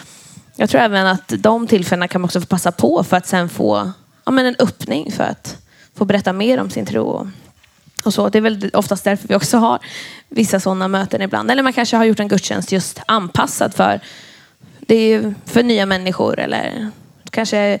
jag 0.55 0.69
tror 0.69 0.81
även 0.81 1.07
att 1.07 1.33
de 1.37 1.67
tillfällena 1.67 2.07
kan 2.07 2.21
man 2.21 2.25
också 2.25 2.41
få 2.41 2.47
passa 2.47 2.71
på 2.71 3.03
för 3.03 3.17
att 3.17 3.27
sen 3.27 3.49
få 3.49 3.91
ja, 4.25 4.31
men 4.31 4.45
en 4.45 4.55
öppning 4.59 5.11
för 5.11 5.23
att 5.23 5.57
få 5.95 6.05
berätta 6.05 6.33
mer 6.33 6.59
om 6.59 6.69
sin 6.69 6.85
tro. 6.85 7.27
Och, 8.03 8.13
så. 8.13 8.29
Det 8.29 8.37
är 8.37 8.41
väl 8.41 8.69
oftast 8.73 9.03
därför 9.03 9.27
vi 9.27 9.35
också 9.35 9.57
har 9.57 9.79
vissa 10.29 10.59
sådana 10.59 10.87
möten 10.87 11.21
ibland. 11.21 11.51
Eller 11.51 11.63
man 11.63 11.73
kanske 11.73 11.97
har 11.97 12.05
gjort 12.05 12.19
en 12.19 12.27
gudstjänst 12.27 12.71
just 12.71 13.01
anpassad 13.05 13.73
för, 13.73 13.99
det 14.79 14.95
är 14.95 15.33
för 15.45 15.63
nya 15.63 15.85
människor. 15.85 16.39
Eller 16.39 16.91
kanske 17.29 17.79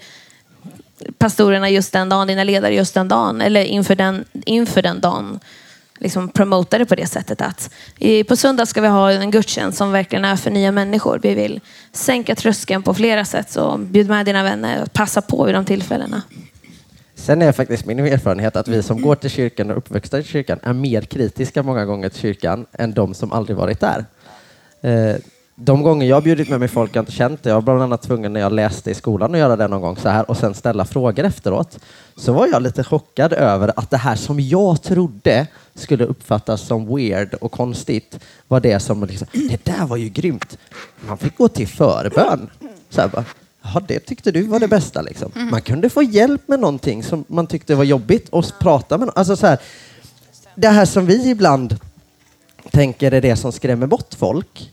pastorerna 1.17 1.69
just 1.69 1.93
den 1.93 2.09
dagen, 2.09 2.27
dina 2.27 2.43
ledare 2.43 2.75
just 2.75 2.93
den 2.93 3.07
dagen. 3.07 3.41
Eller 3.41 3.63
inför 3.63 3.95
den, 3.95 4.25
inför 4.45 4.81
den 4.81 4.99
dagen 4.99 5.39
liksom 5.99 6.29
promota 6.29 6.77
det 6.77 6.85
på 6.85 6.95
det 6.95 7.07
sättet 7.07 7.41
att 7.41 7.73
på 8.27 8.35
söndag 8.35 8.65
ska 8.65 8.81
vi 8.81 8.87
ha 8.87 9.11
en 9.11 9.31
gudstjänst 9.31 9.77
som 9.77 9.91
verkligen 9.91 10.25
är 10.25 10.35
för 10.35 10.51
nya 10.51 10.71
människor. 10.71 11.19
Vi 11.23 11.33
vill 11.33 11.59
sänka 11.91 12.35
tröskeln 12.35 12.83
på 12.83 12.93
flera 12.93 13.25
sätt. 13.25 13.51
Så 13.51 13.77
bjud 13.77 14.07
med 14.07 14.25
dina 14.25 14.43
vänner 14.43 14.83
och 14.83 14.93
passa 14.93 15.21
på 15.21 15.43
vid 15.43 15.55
de 15.55 15.65
tillfällena. 15.65 16.21
Sen 17.15 17.41
är 17.41 17.51
faktiskt 17.51 17.85
min 17.85 17.99
erfarenhet 17.99 18.55
att 18.55 18.67
vi 18.67 18.83
som 18.83 19.01
går 19.01 19.15
till 19.15 19.29
kyrkan 19.29 19.71
och 19.71 19.77
uppväxta 19.77 20.19
i 20.19 20.23
kyrkan 20.23 20.59
är 20.63 20.73
mer 20.73 21.01
kritiska 21.01 21.63
många 21.63 21.85
gånger 21.85 22.09
till 22.09 22.21
kyrkan 22.21 22.65
än 22.71 22.93
de 22.93 23.13
som 23.13 23.31
aldrig 23.31 23.57
varit 23.57 23.79
där. 23.79 24.05
Eh, 24.81 25.15
de 25.55 25.83
gånger 25.83 26.07
jag 26.07 26.23
bjudit 26.23 26.49
med 26.49 26.59
mig 26.59 26.69
folk 26.69 26.95
jag 26.95 27.01
inte 27.01 27.11
känt, 27.11 27.45
jag 27.45 27.53
var 27.53 27.61
bland 27.61 27.81
annat 27.81 28.01
tvungen 28.01 28.33
när 28.33 28.39
jag 28.39 28.51
läste 28.51 28.91
i 28.91 28.93
skolan 28.93 29.33
att 29.33 29.39
göra 29.39 29.55
det 29.55 29.67
någon 29.67 29.81
gång 29.81 29.97
så 29.97 30.09
här 30.09 30.29
och 30.29 30.37
sen 30.37 30.53
ställa 30.53 30.85
frågor 30.85 31.23
efteråt, 31.25 31.79
så 32.15 32.33
var 32.33 32.47
jag 32.47 32.61
lite 32.61 32.83
chockad 32.83 33.33
över 33.33 33.73
att 33.75 33.89
det 33.89 33.97
här 33.97 34.15
som 34.15 34.39
jag 34.39 34.81
trodde 34.81 35.47
skulle 35.75 36.05
uppfattas 36.05 36.61
som 36.61 36.95
weird 36.95 37.33
och 37.33 37.51
konstigt 37.51 38.19
var 38.47 38.59
det 38.59 38.79
som 38.79 39.03
liksom, 39.03 39.27
det 39.33 39.65
där 39.65 39.85
var 39.85 39.97
ju 39.97 40.09
grymt. 40.09 40.57
Man 41.07 41.17
fick 41.17 41.37
gå 41.37 41.47
till 41.47 41.67
förbön. 41.67 42.49
Så 42.89 43.01
här 43.01 43.07
bara, 43.07 43.25
Ja, 43.63 43.81
det 43.87 43.99
tyckte 43.99 44.31
du 44.31 44.43
var 44.43 44.59
det 44.59 44.67
bästa. 44.67 45.01
Liksom. 45.01 45.31
Man 45.35 45.61
kunde 45.61 45.89
få 45.89 46.03
hjälp 46.03 46.47
med 46.47 46.59
någonting 46.59 47.03
som 47.03 47.25
man 47.27 47.47
tyckte 47.47 47.75
var 47.75 47.83
jobbigt 47.83 48.29
och 48.29 48.45
prata 48.59 48.97
med 48.97 49.07
någon. 49.07 49.17
Alltså, 49.17 49.35
så 49.35 49.47
här, 49.47 49.59
det 50.55 50.67
här 50.67 50.85
som 50.85 51.05
vi 51.05 51.29
ibland 51.29 51.77
tänker 52.71 53.11
är 53.11 53.21
det 53.21 53.35
som 53.35 53.51
skrämmer 53.51 53.87
bort 53.87 54.13
folk 54.13 54.71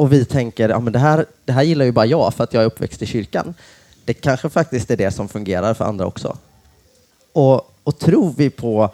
och 0.00 0.12
vi 0.12 0.24
tänker 0.24 0.68
ja, 0.68 0.78
det, 0.78 0.98
här, 0.98 1.26
det 1.44 1.52
här 1.52 1.62
gillar 1.62 1.84
ju 1.84 1.92
bara 1.92 2.06
jag 2.06 2.34
för 2.34 2.44
att 2.44 2.54
jag 2.54 2.62
är 2.62 2.66
uppväxt 2.66 3.02
i 3.02 3.06
kyrkan. 3.06 3.54
Det 4.04 4.14
kanske 4.14 4.48
faktiskt 4.48 4.90
är 4.90 4.96
det 4.96 5.10
som 5.10 5.28
fungerar 5.28 5.74
för 5.74 5.84
andra 5.84 6.06
också. 6.06 6.36
Och, 7.32 7.74
och 7.84 7.98
tror 7.98 8.34
vi 8.36 8.50
på 8.50 8.90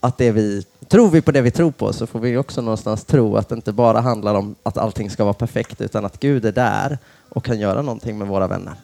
att 0.00 0.18
det 0.18 0.30
vi 0.32 0.64
tror 0.88 1.10
vi 1.10 1.22
på 1.22 1.30
det 1.30 1.42
vi 1.42 1.50
tror 1.50 1.70
på 1.70 1.92
så 1.92 2.06
får 2.06 2.20
vi 2.20 2.36
också 2.36 2.60
någonstans 2.60 3.04
tro 3.04 3.36
att 3.36 3.48
det 3.48 3.54
inte 3.54 3.72
bara 3.72 4.00
handlar 4.00 4.34
om 4.34 4.54
att 4.62 4.78
allting 4.78 5.10
ska 5.10 5.24
vara 5.24 5.34
perfekt 5.34 5.80
utan 5.80 6.04
att 6.04 6.20
Gud 6.20 6.44
är 6.44 6.52
där 6.52 6.98
och 7.28 7.44
kan 7.44 7.60
göra 7.60 7.82
någonting 7.82 8.18
med 8.18 8.28
våra 8.28 8.46
vänner. 8.46 8.74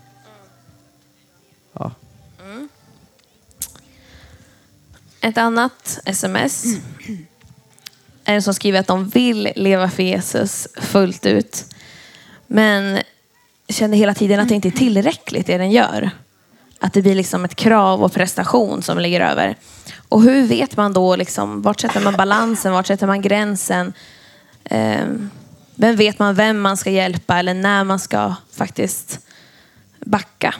Ja. 1.73 1.91
Mm. 2.45 2.69
Ett 5.21 5.39
annat 5.39 6.01
sms 6.05 6.65
en 8.29 8.43
som 8.43 8.55
skriver 8.55 8.81
att 8.81 8.87
de 8.87 9.09
vill 9.09 9.53
leva 9.57 9.91
för 9.91 10.03
Jesus 10.03 10.69
fullt 10.77 11.27
ut. 11.27 11.65
Men 12.47 12.99
känner 13.69 13.97
hela 13.97 14.15
tiden 14.15 14.41
att 14.41 14.49
det 14.49 14.55
inte 14.55 14.69
är 14.69 14.73
tillräckligt 14.73 15.47
det 15.47 15.59
den 15.59 15.71
gör. 15.71 16.11
Att 16.81 16.93
det 16.93 17.03
blir 17.03 17.15
liksom 17.15 17.45
ett 17.45 17.55
krav 17.55 18.05
och 18.05 18.13
prestation 18.13 18.83
som 18.83 18.99
ligger 18.99 19.21
över. 19.21 19.57
Och 20.09 20.23
hur 20.23 20.47
vet 20.47 20.77
man 20.77 20.93
då, 20.93 21.17
liksom, 21.17 21.63
vart 21.63 21.81
sätter 21.81 22.01
man 22.01 22.17
balansen, 22.17 22.73
vart 22.73 22.87
sätter 22.87 23.07
man 23.07 23.23
gränsen? 23.23 23.93
Eh, 24.65 25.07
vem 25.75 25.97
vet 25.97 26.19
man 26.19 26.35
vem 26.35 26.61
man 26.61 26.77
ska 26.77 26.91
hjälpa 26.91 27.39
eller 27.39 27.55
när 27.55 27.85
man 27.85 27.99
ska 27.99 28.35
faktiskt 28.53 29.21
backa? 29.99 30.55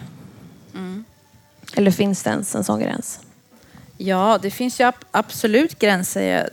Eller 1.75 1.91
finns 1.91 2.23
det 2.23 2.31
ens 2.31 2.55
en 2.55 2.65
sån 2.65 2.81
gräns? 2.81 3.21
Ja, 3.97 4.39
det 4.43 4.51
finns 4.51 4.81
ju 4.81 4.93
absolut 5.11 5.79
gränser. 5.79 6.51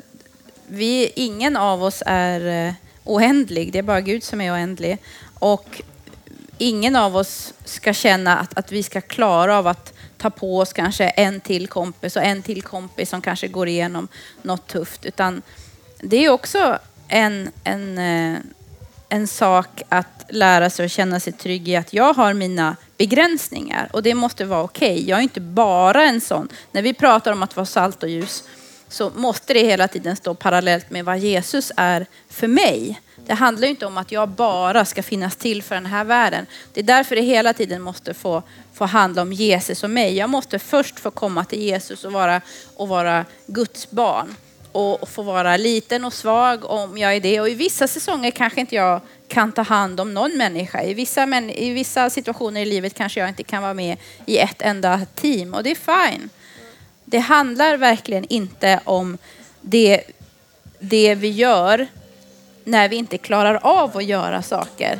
Vi, 0.68 1.11
ingen 1.16 1.57
av 1.57 1.84
oss 1.84 2.03
är 2.05 2.68
eh, 2.68 2.74
oändlig. 3.03 3.72
Det 3.72 3.80
är 3.80 3.84
bara 3.84 4.01
Gud 4.01 4.24
som 4.24 4.41
är 4.41 4.53
oändlig. 4.53 4.97
Och 5.39 5.82
ingen 6.57 6.95
av 6.95 7.16
oss 7.16 7.53
ska 7.66 7.93
känna 7.93 8.38
att, 8.38 8.57
att 8.57 8.72
vi 8.72 8.84
ska 8.84 9.01
klara 9.01 9.57
av 9.57 9.68
att 9.68 9.93
ta 10.18 10.30
på 10.30 10.59
oss 10.59 10.74
kanske 10.74 11.07
en 11.09 11.41
till 11.41 11.68
kompis 11.68 12.16
och 12.16 12.24
en 12.24 12.41
till 12.41 12.61
kompis 12.61 13.09
som 13.09 13.22
kanske 13.22 13.47
går 13.47 13.68
igenom 13.68 14.07
något 14.41 14.68
tufft. 14.68 15.05
Utan 15.05 15.41
det 15.99 16.26
är 16.26 16.30
också 16.30 16.80
en, 17.07 17.51
en, 17.63 17.97
eh, 17.97 18.39
en 19.09 19.28
sak 19.28 19.82
att 19.89 20.26
lära 20.30 20.70
sig 20.70 20.86
och 20.86 20.89
känna 20.89 21.20
sig 21.20 21.34
trygg 21.34 21.68
i 21.68 21.76
att 21.76 21.93
jag 21.93 22.13
har 22.13 22.34
mina 22.34 22.76
begränsningar 22.97 23.89
och 23.93 24.03
det 24.03 24.13
måste 24.13 24.45
vara 24.45 24.63
okej. 24.63 25.09
Jag 25.09 25.20
är 25.20 25.24
inte 25.24 25.41
bara 25.41 26.03
en 26.05 26.22
sån. 26.22 26.49
När 26.72 26.82
vi 26.82 26.93
pratar 26.93 27.32
om 27.32 27.43
att 27.43 27.55
vara 27.55 27.66
salt 27.66 28.03
och 28.03 28.09
ljus 28.09 28.43
så 28.89 29.09
måste 29.15 29.53
det 29.53 29.59
hela 29.59 29.88
tiden 29.88 30.15
stå 30.15 30.33
parallellt 30.33 30.89
med 30.89 31.05
vad 31.05 31.17
Jesus 31.17 31.71
är 31.75 32.05
för 32.29 32.47
mig. 32.47 33.01
Det 33.25 33.33
handlar 33.33 33.67
ju 33.67 33.69
inte 33.69 33.86
om 33.86 33.97
att 33.97 34.11
jag 34.11 34.29
bara 34.29 34.86
ska 34.86 35.03
finnas 35.03 35.36
till 35.36 35.63
för 35.63 35.75
den 35.75 35.86
här 35.86 36.03
världen. 36.03 36.45
Det 36.73 36.79
är 36.79 36.83
därför 36.83 37.15
det 37.15 37.21
hela 37.21 37.53
tiden 37.53 37.81
måste 37.81 38.13
få, 38.13 38.43
få 38.73 38.86
handla 38.86 39.21
om 39.21 39.33
Jesus 39.33 39.83
och 39.83 39.89
mig. 39.89 40.15
Jag 40.15 40.29
måste 40.29 40.59
först 40.59 40.99
få 40.99 41.11
komma 41.11 41.45
till 41.45 41.59
Jesus 41.59 42.03
och 42.05 42.11
vara, 42.11 42.41
och 42.75 42.88
vara 42.88 43.25
Guds 43.47 43.89
barn. 43.89 44.36
Och, 44.71 45.01
och 45.01 45.09
få 45.09 45.21
vara 45.21 45.57
liten 45.57 46.05
och 46.05 46.13
svag 46.13 46.65
om 46.65 46.97
jag 46.97 47.15
är 47.15 47.19
det. 47.19 47.39
Och 47.39 47.49
i 47.49 47.53
vissa 47.53 47.88
säsonger 47.88 48.31
kanske 48.31 48.59
inte 48.59 48.75
jag 48.75 49.01
kan 49.27 49.51
ta 49.51 49.61
hand 49.61 49.99
om 49.99 50.13
någon 50.13 50.38
människa. 50.38 50.83
I 50.83 50.93
vissa, 50.93 51.25
men, 51.25 51.49
I 51.49 51.73
vissa 51.73 52.09
situationer 52.09 52.61
i 52.61 52.65
livet 52.65 52.93
kanske 52.93 53.19
jag 53.19 53.29
inte 53.29 53.43
kan 53.43 53.61
vara 53.63 53.73
med 53.73 53.97
i 54.25 54.38
ett 54.38 54.61
enda 54.61 55.01
team. 55.15 55.53
Och 55.53 55.63
det 55.63 55.71
är 55.71 56.09
fine. 56.09 56.29
Det 57.06 57.20
handlar 57.20 57.78
verkligen 57.78 58.26
inte 58.30 58.80
om 58.84 59.18
det, 59.62 60.03
det 60.80 61.16
vi 61.16 61.30
gör 61.30 61.88
när 62.64 62.89
vi 62.89 62.95
inte 62.95 63.18
klarar 63.18 63.60
av 63.64 63.97
att 63.97 64.06
göra 64.06 64.41
saker. 64.41 64.99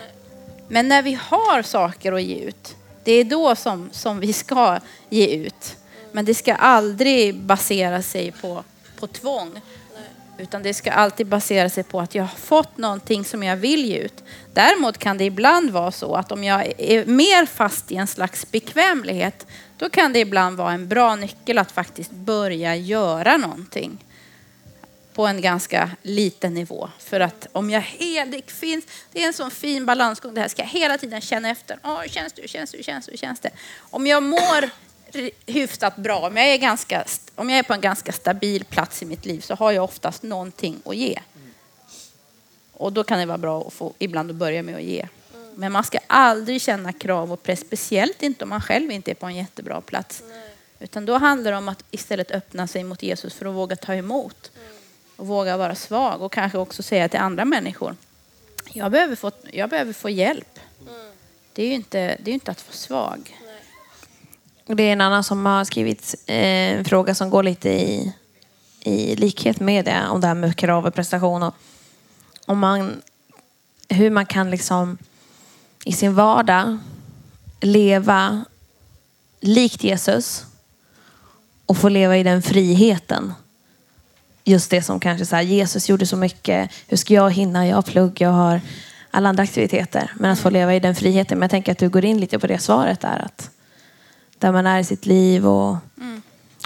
Men 0.68 0.88
när 0.88 1.02
vi 1.02 1.20
har 1.22 1.62
saker 1.62 2.14
att 2.14 2.24
ge 2.24 2.36
ut, 2.36 2.76
det 3.04 3.12
är 3.12 3.24
då 3.24 3.56
som, 3.56 3.90
som 3.92 4.20
vi 4.20 4.34
ska 4.34 4.80
ge 5.10 5.28
ut. 5.28 5.76
Men 6.12 6.26
det 6.26 6.34
ska 6.34 6.56
aldrig 6.56 7.36
basera 7.36 8.02
sig 8.02 8.32
på, 8.32 8.64
på 9.00 9.08
tvång. 9.08 9.62
Utan 10.38 10.64
det 10.64 10.74
ska 10.74 10.92
alltid 10.92 11.28
basera 11.28 11.70
sig 11.70 11.84
på 11.84 12.00
att 12.00 12.16
jag 12.16 12.24
har 12.24 12.38
fått 12.38 12.78
någonting 12.78 13.26
som 13.26 13.44
jag 13.44 13.58
vill 13.58 13.86
ge 13.86 13.98
ut. 13.98 14.24
Däremot 14.54 14.98
kan 14.98 15.18
det 15.18 15.24
ibland 15.24 15.72
vara 15.72 15.92
så 15.92 16.16
att 16.16 16.32
om 16.32 16.44
jag 16.44 16.74
är 16.78 17.06
mer 17.06 17.46
fast 17.46 17.92
i 17.92 17.96
en 17.96 18.08
slags 18.08 18.52
bekvämlighet, 18.52 19.48
då 19.78 19.90
kan 19.90 20.14
det 20.14 20.20
ibland 20.20 20.58
vara 20.58 20.72
en 20.72 20.88
bra 20.88 21.16
nyckel 21.16 21.58
att 21.58 21.72
faktiskt 21.72 22.12
börja 22.12 22.76
göra 22.76 23.38
någonting 23.38 23.98
på 25.14 25.28
en 25.28 25.42
ganska 25.42 25.92
liten 26.02 26.54
nivå. 26.54 26.90
För 27.00 27.20
att 27.20 27.48
om 27.52 27.70
jag 27.70 27.82
helt, 27.82 28.32
det 28.32 28.52
finns, 28.52 28.86
det 29.12 29.24
är 29.24 29.28
en 29.28 29.34
sån 29.34 29.52
fin 29.52 29.86
balansgång 29.86 30.34
det 30.34 30.42
här, 30.42 30.48
ska 30.48 30.62
jag 30.62 30.70
hela 30.70 30.98
tiden 30.98 31.22
känna 31.22 31.50
efter. 31.50 31.80
Åh, 31.84 32.02
hur 32.02 32.10
känns 32.10 32.34
det, 32.34 32.48
känns 32.48 32.72
det, 32.72 32.84
känns 32.84 33.06
det, 33.06 33.18
känns 33.18 33.40
det? 33.40 33.50
Om 33.78 34.08
jag 34.08 34.24
mår 34.24 34.70
hyfsat 35.46 35.96
bra, 35.96 36.20
om 36.20 36.38
jag, 36.38 36.48
är 36.48 36.58
ganska, 36.58 37.06
om 37.36 37.50
jag 37.50 37.60
är 37.60 37.64
på 37.64 37.74
en 37.74 37.82
ganska 37.82 38.12
stabil 38.12 38.66
plats 38.66 39.02
i 39.02 39.06
mitt 39.06 39.26
liv 39.26 39.42
så 39.42 39.56
har 39.56 39.72
jag 39.72 39.84
oftast 39.84 40.24
någonting 40.24 40.82
att 40.86 40.96
ge. 40.96 41.20
Och 42.74 42.94
då 42.94 43.04
kan 43.04 43.20
det 43.20 43.26
vara 43.26 43.38
bra 43.38 43.68
att 43.68 43.74
få 43.74 43.94
ibland 44.00 44.30
att 44.30 44.36
börja 44.36 44.64
med 44.64 44.76
att 44.76 44.84
ge. 44.84 45.08
Men 45.56 45.72
man 45.72 45.84
ska 45.84 46.00
aldrig 46.08 46.62
känna 46.62 46.94
krav 46.94 47.32
och 47.32 47.44
press, 47.44 47.60
speciellt 47.60 48.24
inte 48.24 48.44
om 48.44 48.50
man 48.50 48.62
själv 48.62 48.92
inte 48.92 49.12
är 49.12 49.16
på 49.16 49.26
en 49.26 49.36
jättebra 49.36 49.82
plats. 49.82 50.24
Utan 50.80 51.06
då 51.06 51.18
handlar 51.18 51.52
det 51.52 51.58
om 51.58 51.70
att 51.70 51.84
istället 51.92 52.32
öppna 52.32 52.68
sig 52.68 52.84
mot 52.84 53.04
Jesus 53.04 53.34
för 53.34 53.46
att 53.46 53.54
våga 53.56 53.76
ta 53.76 53.94
emot. 53.94 54.52
Och 55.16 55.28
våga 55.28 55.58
vara 55.58 55.76
svag 55.76 56.22
och 56.22 56.32
kanske 56.32 56.58
också 56.58 56.84
säga 56.84 57.10
till 57.10 57.20
andra 57.20 57.46
människor. 57.46 57.96
Jag 58.74 58.92
behöver 58.92 59.16
få, 59.16 59.32
jag 59.52 59.70
behöver 59.70 59.94
få 59.94 60.10
hjälp. 60.10 60.60
Det 61.54 61.64
är 61.64 61.68
ju 61.68 61.74
inte, 61.74 62.18
det 62.20 62.32
är 62.32 62.34
inte 62.34 62.52
att 62.52 62.68
vara 62.68 62.76
svag. 62.76 63.38
Det 64.68 64.84
är 64.84 64.94
en 64.94 65.02
annan 65.02 65.24
som 65.24 65.46
har 65.46 65.64
skrivit 65.64 66.16
eh, 66.28 66.36
en 66.78 66.86
fråga 66.86 67.16
som 67.16 67.30
går 67.30 67.44
lite 67.44 67.70
i, 67.70 68.14
i 68.80 69.16
likhet 69.16 69.60
med 69.60 69.86
det. 69.86 70.08
Om 70.10 70.22
det 70.22 70.28
här 70.28 70.34
med 70.34 70.56
krav 70.56 70.86
och 70.86 70.94
prestation. 70.94 71.44
Och 71.44 71.54
om 72.46 72.60
man, 72.60 73.02
hur 73.90 74.10
man 74.10 74.26
kan 74.26 74.52
liksom 74.52 74.98
i 75.84 75.94
sin 75.94 76.16
vardag 76.16 76.78
leva 77.62 78.46
likt 79.40 79.84
Jesus 79.84 80.46
och 81.66 81.78
få 81.78 81.90
leva 81.90 82.18
i 82.18 82.24
den 82.24 82.42
friheten. 82.42 83.34
Just 84.44 84.72
det 84.72 84.82
som 84.82 85.00
kanske 85.00 85.26
så 85.26 85.36
här, 85.36 85.44
Jesus 85.44 85.90
gjorde 85.90 86.06
så 86.06 86.18
mycket. 86.18 86.72
Hur 86.88 86.98
ska 86.98 87.14
jag 87.14 87.32
hinna? 87.32 87.68
Jag 87.68 87.76
har 87.76 87.82
plugg, 87.82 88.22
jag 88.22 88.30
har 88.30 88.62
alla 89.12 89.30
andra 89.30 89.44
aktiviteter. 89.44 90.12
Men 90.16 90.32
att 90.32 90.40
få 90.40 90.50
leva 90.50 90.76
i 90.76 90.80
den 90.80 90.96
friheten. 90.96 91.40
Men 91.40 91.44
jag 91.44 91.52
tänker 91.52 91.72
att 91.72 91.78
du 91.78 91.90
går 91.90 92.06
in 92.06 92.20
lite 92.20 92.40
på 92.40 92.48
det 92.48 92.60
svaret 92.60 93.02
där. 93.02 93.26
Att 93.26 93.55
där 94.40 94.52
man 94.52 94.68
är 94.68 94.80
i 94.80 94.84
sitt 94.84 95.06
liv. 95.06 95.48
Och 95.48 95.76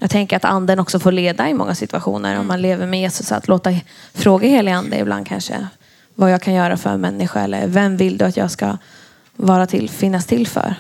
Jag 0.01 0.09
tänker 0.09 0.35
att 0.35 0.45
anden 0.45 0.79
också 0.79 0.99
får 0.99 1.11
leda 1.11 1.49
i 1.49 1.53
många 1.53 1.75
situationer. 1.75 2.39
Om 2.39 2.47
man 2.47 2.61
lever 2.61 2.87
med 2.87 2.99
Jesus. 3.01 3.31
Att 3.31 3.47
låta 3.47 3.73
fråga 4.13 4.47
helig 4.47 4.71
ande 4.71 4.99
ibland 4.99 5.27
kanske. 5.27 5.67
Vad 6.15 6.31
jag 6.31 6.41
kan 6.41 6.53
göra 6.53 6.77
för 6.77 6.89
en 6.89 7.01
människa. 7.01 7.39
Eller 7.41 7.67
vem 7.67 7.97
vill 7.97 8.17
du 8.17 8.25
att 8.25 8.37
jag 8.37 8.51
ska 8.51 8.77
vara 9.35 9.67
till, 9.67 9.89
finnas 9.89 10.25
till 10.25 10.47
för? 10.47 10.75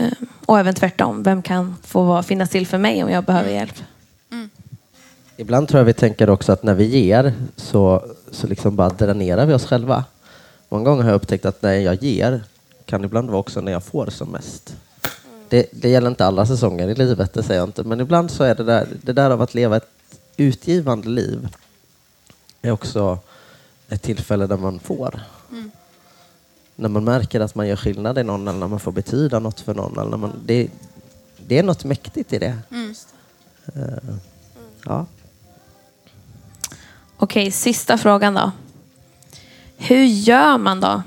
Eh, 0.00 0.08
Och 0.46 0.58
även 0.58 0.74
tvärtom. 0.74 1.22
Vem 1.22 1.42
kan 1.42 1.76
få 1.82 2.02
vara, 2.02 2.22
finnas 2.22 2.50
till 2.50 2.66
för 2.66 2.78
mig 2.78 3.04
om 3.04 3.10
jag 3.10 3.24
behöver 3.24 3.50
hjälp? 3.50 3.74
Ibland 5.36 5.68
tror 5.68 5.78
jag 5.80 5.84
vi 5.84 5.92
tänker 5.92 6.30
också 6.30 6.52
att 6.52 6.62
när 6.62 6.74
vi 6.74 6.84
ger 6.84 7.32
så, 7.56 8.04
så 8.30 8.46
liksom 8.46 8.76
bara 8.76 8.88
dränerar 8.88 9.46
vi 9.46 9.54
oss 9.54 9.66
själva. 9.66 10.04
Många 10.68 10.84
gånger 10.84 11.02
har 11.02 11.10
jag 11.10 11.16
upptäckt 11.16 11.44
att 11.46 11.62
när 11.62 11.72
jag 11.72 12.02
ger 12.02 12.42
kan 12.86 13.04
ibland 13.04 13.28
vara 13.30 13.40
också 13.40 13.60
när 13.60 13.72
jag 13.72 13.84
får 13.84 14.06
som 14.06 14.28
mest. 14.28 14.76
Det, 15.54 15.66
det 15.70 15.88
gäller 15.88 16.10
inte 16.10 16.26
alla 16.26 16.46
säsonger 16.46 16.88
i 16.88 16.94
livet, 16.94 17.32
det 17.32 17.42
säger 17.42 17.60
jag 17.60 17.68
inte, 17.68 17.84
men 17.84 18.00
ibland 18.00 18.30
så 18.30 18.44
är 18.44 18.54
det 18.54 18.64
där, 18.64 18.88
det 19.02 19.12
där 19.12 19.30
av 19.30 19.42
att 19.42 19.54
leva 19.54 19.76
ett 19.76 19.88
utgivande 20.36 21.08
liv 21.08 21.48
är 22.62 22.70
också 22.70 23.18
ett 23.88 24.02
tillfälle 24.02 24.46
där 24.46 24.56
man 24.56 24.78
får. 24.78 25.20
När 26.76 26.88
man 26.88 27.04
märker 27.04 27.40
att 27.40 27.54
man 27.54 27.68
gör 27.68 27.76
skillnad 27.76 28.18
i 28.18 28.22
någon 28.22 28.48
eller 28.48 28.58
när 28.58 28.68
man 28.68 28.80
får 28.80 28.92
betyda 28.92 29.38
något 29.38 29.60
för 29.60 29.74
någon. 29.74 29.98
Eller 29.98 30.10
när 30.10 30.16
man, 30.16 30.32
det, 30.44 30.68
det 31.46 31.58
är 31.58 31.62
något 31.62 31.84
mäktigt 31.84 32.32
i 32.32 32.38
det. 32.38 32.58
Eh, 33.74 34.14
ja. 34.84 35.06
Okej, 37.16 37.50
sista 37.50 37.98
frågan 37.98 38.34
då. 38.34 38.50
Hur 39.76 40.04
gör 40.04 40.58
man 40.58 40.80
då 40.80 41.02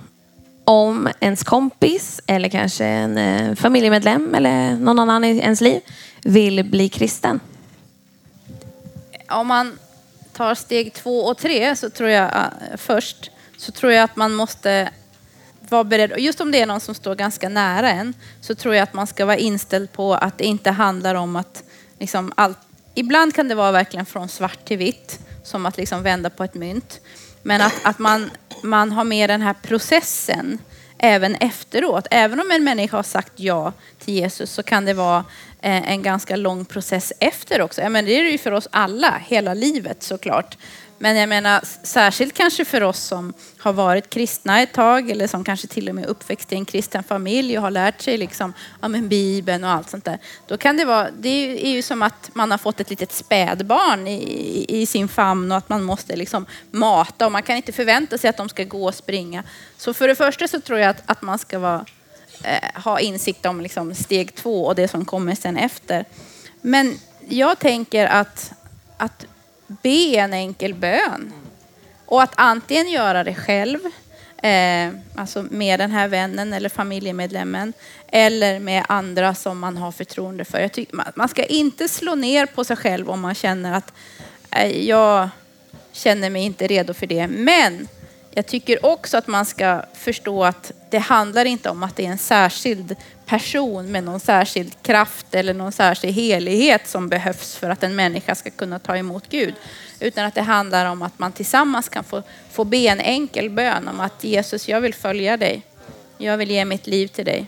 om 0.68 1.10
ens 1.20 1.44
kompis 1.44 2.22
eller 2.28 2.50
kanske 2.50 2.86
en 2.86 3.18
eh, 3.18 3.56
familjemedlem 3.56 4.36
eller 4.36 4.76
någon 4.76 5.00
annan 5.00 5.24
i 5.24 5.38
ens 5.38 5.62
liv 5.62 5.82
vill 6.24 6.64
bli 6.64 6.90
kristen? 6.90 7.40
om 9.30 9.48
man 9.48 9.80
tar 10.34 10.56
steg 10.56 10.94
två 10.94 11.20
och 11.20 11.38
tre 11.38 11.76
så 11.76 11.90
tror 11.90 12.10
jag 12.10 12.36
eh, 12.36 12.78
först 12.78 13.32
så 13.58 13.72
tror 13.72 13.92
jag 13.92 14.04
att 14.04 14.16
man 14.16 14.34
måste 14.34 14.90
vara 15.70 15.84
beredd. 15.84 16.12
Och 16.12 16.20
just 16.20 16.42
om 16.42 16.52
det 16.52 16.62
är 16.62 16.66
någon 16.66 16.80
som 16.80 16.96
står 16.96 17.16
ganska 17.16 17.50
nära 17.50 17.92
en 17.92 18.14
så 18.42 18.56
tror 18.56 18.76
jag 18.76 18.84
att 18.84 18.94
man 18.94 19.08
ska 19.08 19.26
vara 19.26 19.38
inställd 19.38 19.92
på 19.92 20.14
att 20.14 20.38
det 20.38 20.46
inte 20.46 20.72
handlar 20.72 21.16
om 21.16 21.36
att 21.36 21.64
liksom 22.00 22.34
allt. 22.36 22.58
Ibland 22.94 23.36
kan 23.36 23.48
det 23.48 23.56
vara 23.56 23.72
verkligen 23.72 24.06
från 24.06 24.30
svart 24.30 24.66
till 24.66 24.78
vitt 24.78 25.20
som 25.44 25.66
att 25.66 25.78
liksom 25.78 26.04
vända 26.04 26.30
på 26.30 26.44
ett 26.44 26.54
mynt. 26.54 27.00
Men 27.48 27.62
att, 27.62 27.74
att 27.84 28.00
man, 28.00 28.32
man 28.64 28.92
har 28.92 29.04
med 29.04 29.30
den 29.30 29.42
här 29.42 29.54
processen 29.54 30.58
även 30.98 31.36
efteråt. 31.36 32.08
Även 32.12 32.40
om 32.40 32.52
en 32.52 32.64
människa 32.64 32.98
har 32.98 33.04
sagt 33.04 33.32
ja 33.36 33.74
till 34.00 34.14
Jesus 34.14 34.52
så 34.52 34.64
kan 34.64 34.86
det 34.86 34.94
vara 34.94 35.26
eh, 35.62 35.92
en 35.92 36.04
ganska 36.04 36.36
lång 36.36 36.66
process 36.66 37.14
efter 37.20 37.62
också. 37.62 37.82
Jag 37.82 37.94
det 37.94 38.20
är 38.20 38.24
det 38.24 38.30
ju 38.30 38.38
för 38.38 38.52
oss 38.52 38.68
alla, 38.72 39.22
hela 39.28 39.54
livet 39.54 40.04
såklart. 40.04 40.58
Men 41.00 41.16
jag 41.16 41.30
menar 41.30 41.62
särskilt 41.84 42.34
kanske 42.34 42.66
för 42.66 42.84
oss 42.84 43.00
som 43.00 43.34
har 43.58 43.74
varit 43.74 44.10
kristna 44.10 44.62
ett 44.62 44.74
tag 44.74 45.10
eller 45.10 45.28
som 45.28 45.44
kanske 45.44 45.68
till 45.68 45.90
och 45.90 45.96
med 45.96 46.06
uppväxt 46.06 46.54
i 46.54 46.56
en 46.56 46.66
kristen 46.66 47.04
familj 47.04 47.58
och 47.58 47.64
har 47.64 47.72
lärt 47.72 48.02
sig 48.02 48.18
liksom, 48.18 48.54
ja, 48.82 48.88
men 48.88 49.08
Bibeln 49.08 49.64
och 49.64 49.70
allt 49.70 49.90
sånt 49.90 50.06
där. 50.06 50.20
Då 50.48 50.58
kan 50.58 50.78
det 50.78 50.86
vara, 50.86 51.08
det 51.20 51.66
är 51.68 51.72
ju 51.72 51.82
som 51.82 52.02
att 52.02 52.30
man 52.34 52.52
har 52.52 52.58
fått 52.58 52.80
ett 52.80 52.90
litet 52.90 53.12
spädbarn 53.12 54.08
i, 54.08 54.66
i 54.68 54.86
sin 54.86 55.08
famn 55.08 55.52
och 55.52 55.58
att 55.58 55.70
man 55.70 55.84
måste 55.84 56.16
liksom 56.16 56.46
mata 56.72 57.26
och 57.26 57.32
man 57.32 57.44
kan 57.44 57.56
inte 57.56 57.72
förvänta 57.72 58.18
sig 58.18 58.30
att 58.30 58.38
de 58.38 58.50
ska 58.50 58.64
gå 58.64 58.86
och 58.86 58.96
springa. 58.96 59.44
Så 59.78 59.94
för 59.94 60.08
det 60.08 60.16
första 60.16 60.48
så 60.48 60.62
tror 60.62 60.80
jag 60.80 60.90
att, 60.90 61.04
att 61.06 61.22
man 61.22 61.40
ska 61.40 61.60
vara, 61.60 61.86
eh, 62.44 62.82
ha 62.84 63.00
insikt 63.00 63.46
om 63.46 63.62
liksom 63.62 63.96
steg 63.96 64.36
två 64.36 64.66
och 64.66 64.76
det 64.76 64.88
som 64.88 65.06
kommer 65.06 65.36
sen 65.36 65.58
efter. 65.58 66.06
Men 66.62 67.00
jag 67.30 67.60
tänker 67.60 68.06
att, 68.06 68.52
att 68.98 69.26
be 69.68 70.16
en 70.16 70.34
enkel 70.34 70.74
bön. 70.74 71.34
Och 72.06 72.24
att 72.24 72.34
antingen 72.36 72.90
göra 72.90 73.24
det 73.24 73.36
själv, 73.36 73.80
eh, 74.38 74.90
alltså 75.16 75.46
med 75.50 75.80
den 75.80 75.92
här 75.92 76.08
vännen 76.08 76.54
eller 76.54 76.70
familjemedlemmen, 76.70 77.74
eller 78.08 78.60
med 78.60 78.86
andra 78.90 79.36
som 79.36 79.60
man 79.60 79.78
har 79.78 79.92
förtroende 79.92 80.46
för. 80.46 80.60
Jag 80.60 80.72
tycker, 80.72 81.04
man 81.16 81.30
ska 81.30 81.44
inte 81.44 81.88
slå 81.88 82.16
ner 82.16 82.46
på 82.46 82.64
sig 82.64 82.76
själv 82.76 83.10
om 83.10 83.20
man 83.20 83.36
känner 83.36 83.74
att 83.74 83.94
eh, 84.52 84.88
jag 84.88 85.30
känner 85.92 86.30
mig 86.30 86.44
inte 86.44 86.68
redo 86.68 86.94
för 86.94 87.08
det. 87.08 87.28
Men 87.28 87.88
jag 88.32 88.46
tycker 88.46 88.86
också 88.86 89.18
att 89.18 89.28
man 89.28 89.46
ska 89.46 89.84
förstå 89.94 90.44
att 90.44 90.72
det 90.90 90.98
handlar 90.98 91.46
inte 91.46 91.70
om 91.70 91.84
att 91.84 91.96
det 91.96 92.06
är 92.06 92.10
en 92.10 92.18
särskild 92.18 92.96
person 93.28 93.92
med 93.92 94.04
någon 94.04 94.20
särskild 94.20 94.82
kraft 94.82 95.36
eller 95.36 95.54
någon 95.54 95.72
särskild 95.72 96.14
helighet 96.14 96.88
som 96.88 97.10
behövs 97.10 97.56
för 97.56 97.70
att 97.70 97.84
en 97.84 97.96
människa 97.96 98.36
ska 98.36 98.50
kunna 98.50 98.80
ta 98.80 98.98
emot 98.98 99.24
Gud. 99.30 99.54
Utan 100.00 100.26
att 100.26 100.36
det 100.36 100.42
handlar 100.42 100.86
om 100.86 101.02
att 101.02 101.20
man 101.20 101.32
tillsammans 101.32 101.90
kan 101.90 102.04
få, 102.04 102.24
få 102.52 102.64
be 102.64 102.78
en 102.78 103.00
enkel 103.00 103.50
bön 103.50 103.88
om 103.88 104.00
att 104.00 104.24
Jesus, 104.24 104.68
jag 104.68 104.82
vill 104.82 104.94
följa 104.94 105.38
dig. 105.38 105.62
Jag 106.18 106.38
vill 106.38 106.52
ge 106.52 106.66
mitt 106.66 106.88
liv 106.88 107.08
till 107.08 107.26
dig. 107.26 107.48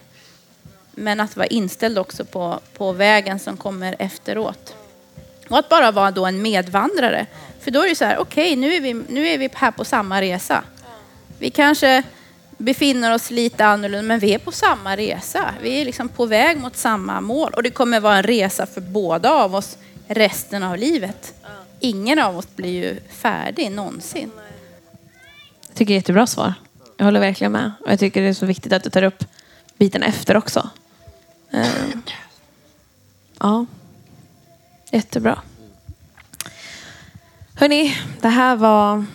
Men 0.91 1.19
att 1.19 1.37
vara 1.37 1.47
inställd 1.47 1.97
också 1.97 2.25
på, 2.25 2.59
på 2.77 2.91
vägen 2.91 3.39
som 3.39 3.57
kommer 3.57 3.95
efteråt. 3.99 4.75
Och 5.49 5.59
att 5.59 5.69
bara 5.69 5.91
vara 5.91 6.11
då 6.11 6.25
en 6.25 6.41
medvandrare. 6.41 7.25
För 7.59 7.71
då 7.71 7.83
är 7.83 7.89
det 7.89 7.95
så 7.95 8.05
här, 8.05 8.17
okej, 8.17 8.43
okay, 8.43 8.55
nu, 8.55 8.73
är 8.73 8.81
vi, 8.81 8.93
nu 8.93 9.27
är 9.27 9.37
vi 9.37 9.49
här 9.53 9.71
på 9.71 9.85
samma 9.85 10.21
resa. 10.21 10.63
Vi 11.39 11.49
kanske 11.49 12.03
befinner 12.59 13.13
oss 13.13 13.31
lite 13.31 13.65
annorlunda, 13.65 14.07
men 14.07 14.19
vi 14.19 14.33
är 14.33 14.39
på 14.39 14.51
samma 14.51 14.97
resa. 14.97 15.53
Vi 15.61 15.81
är 15.81 15.85
liksom 15.85 16.09
på 16.09 16.25
väg 16.25 16.57
mot 16.57 16.75
samma 16.75 17.21
mål 17.21 17.53
och 17.55 17.63
det 17.63 17.69
kommer 17.69 17.99
vara 17.99 18.17
en 18.17 18.23
resa 18.23 18.65
för 18.65 18.81
båda 18.81 19.31
av 19.31 19.55
oss 19.55 19.77
resten 20.07 20.63
av 20.63 20.77
livet. 20.77 21.33
Ingen 21.79 22.19
av 22.19 22.37
oss 22.37 22.55
blir 22.55 22.69
ju 22.69 22.99
färdig 23.09 23.71
någonsin. 23.71 24.31
Jag 25.67 25.75
tycker 25.75 25.93
det 25.93 25.95
är 25.95 25.97
ett 25.97 26.03
jättebra 26.03 26.27
svar. 26.27 26.53
Jag 26.97 27.05
håller 27.05 27.19
verkligen 27.19 27.51
med. 27.51 27.71
Och 27.79 27.91
jag 27.91 27.99
tycker 27.99 28.21
det 28.21 28.27
är 28.27 28.33
så 28.33 28.45
viktigt 28.45 28.73
att 28.73 28.83
du 28.83 28.89
tar 28.89 29.03
upp 29.03 29.23
biten 29.77 30.03
efter 30.03 30.37
också. 30.37 30.69
Eh, 31.51 31.67
ja, 33.39 33.65
jättebra. 34.91 35.41
Hörni, 37.55 37.97
det 38.21 38.29
här 38.29 38.55
var 38.55 39.05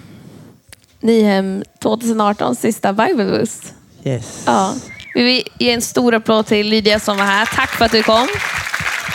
Nyhem 1.05 1.63
2018 1.83 2.57
sista 2.57 2.93
Bible 2.93 3.25
Boost. 3.25 3.75
Yes. 4.05 4.43
Ja. 4.47 4.75
Vi 5.15 5.23
vill 5.23 5.43
ge 5.59 5.73
en 5.73 5.83
stor 5.83 6.15
applåd 6.15 6.47
till 6.47 6.69
Lydia 6.69 7.01
som 7.01 7.17
var 7.17 7.25
här. 7.25 7.47
Tack 7.47 7.71
för 7.71 7.85
att 7.85 7.93
du 7.93 8.03
kom. 8.03 8.29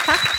Tack. 0.06 0.39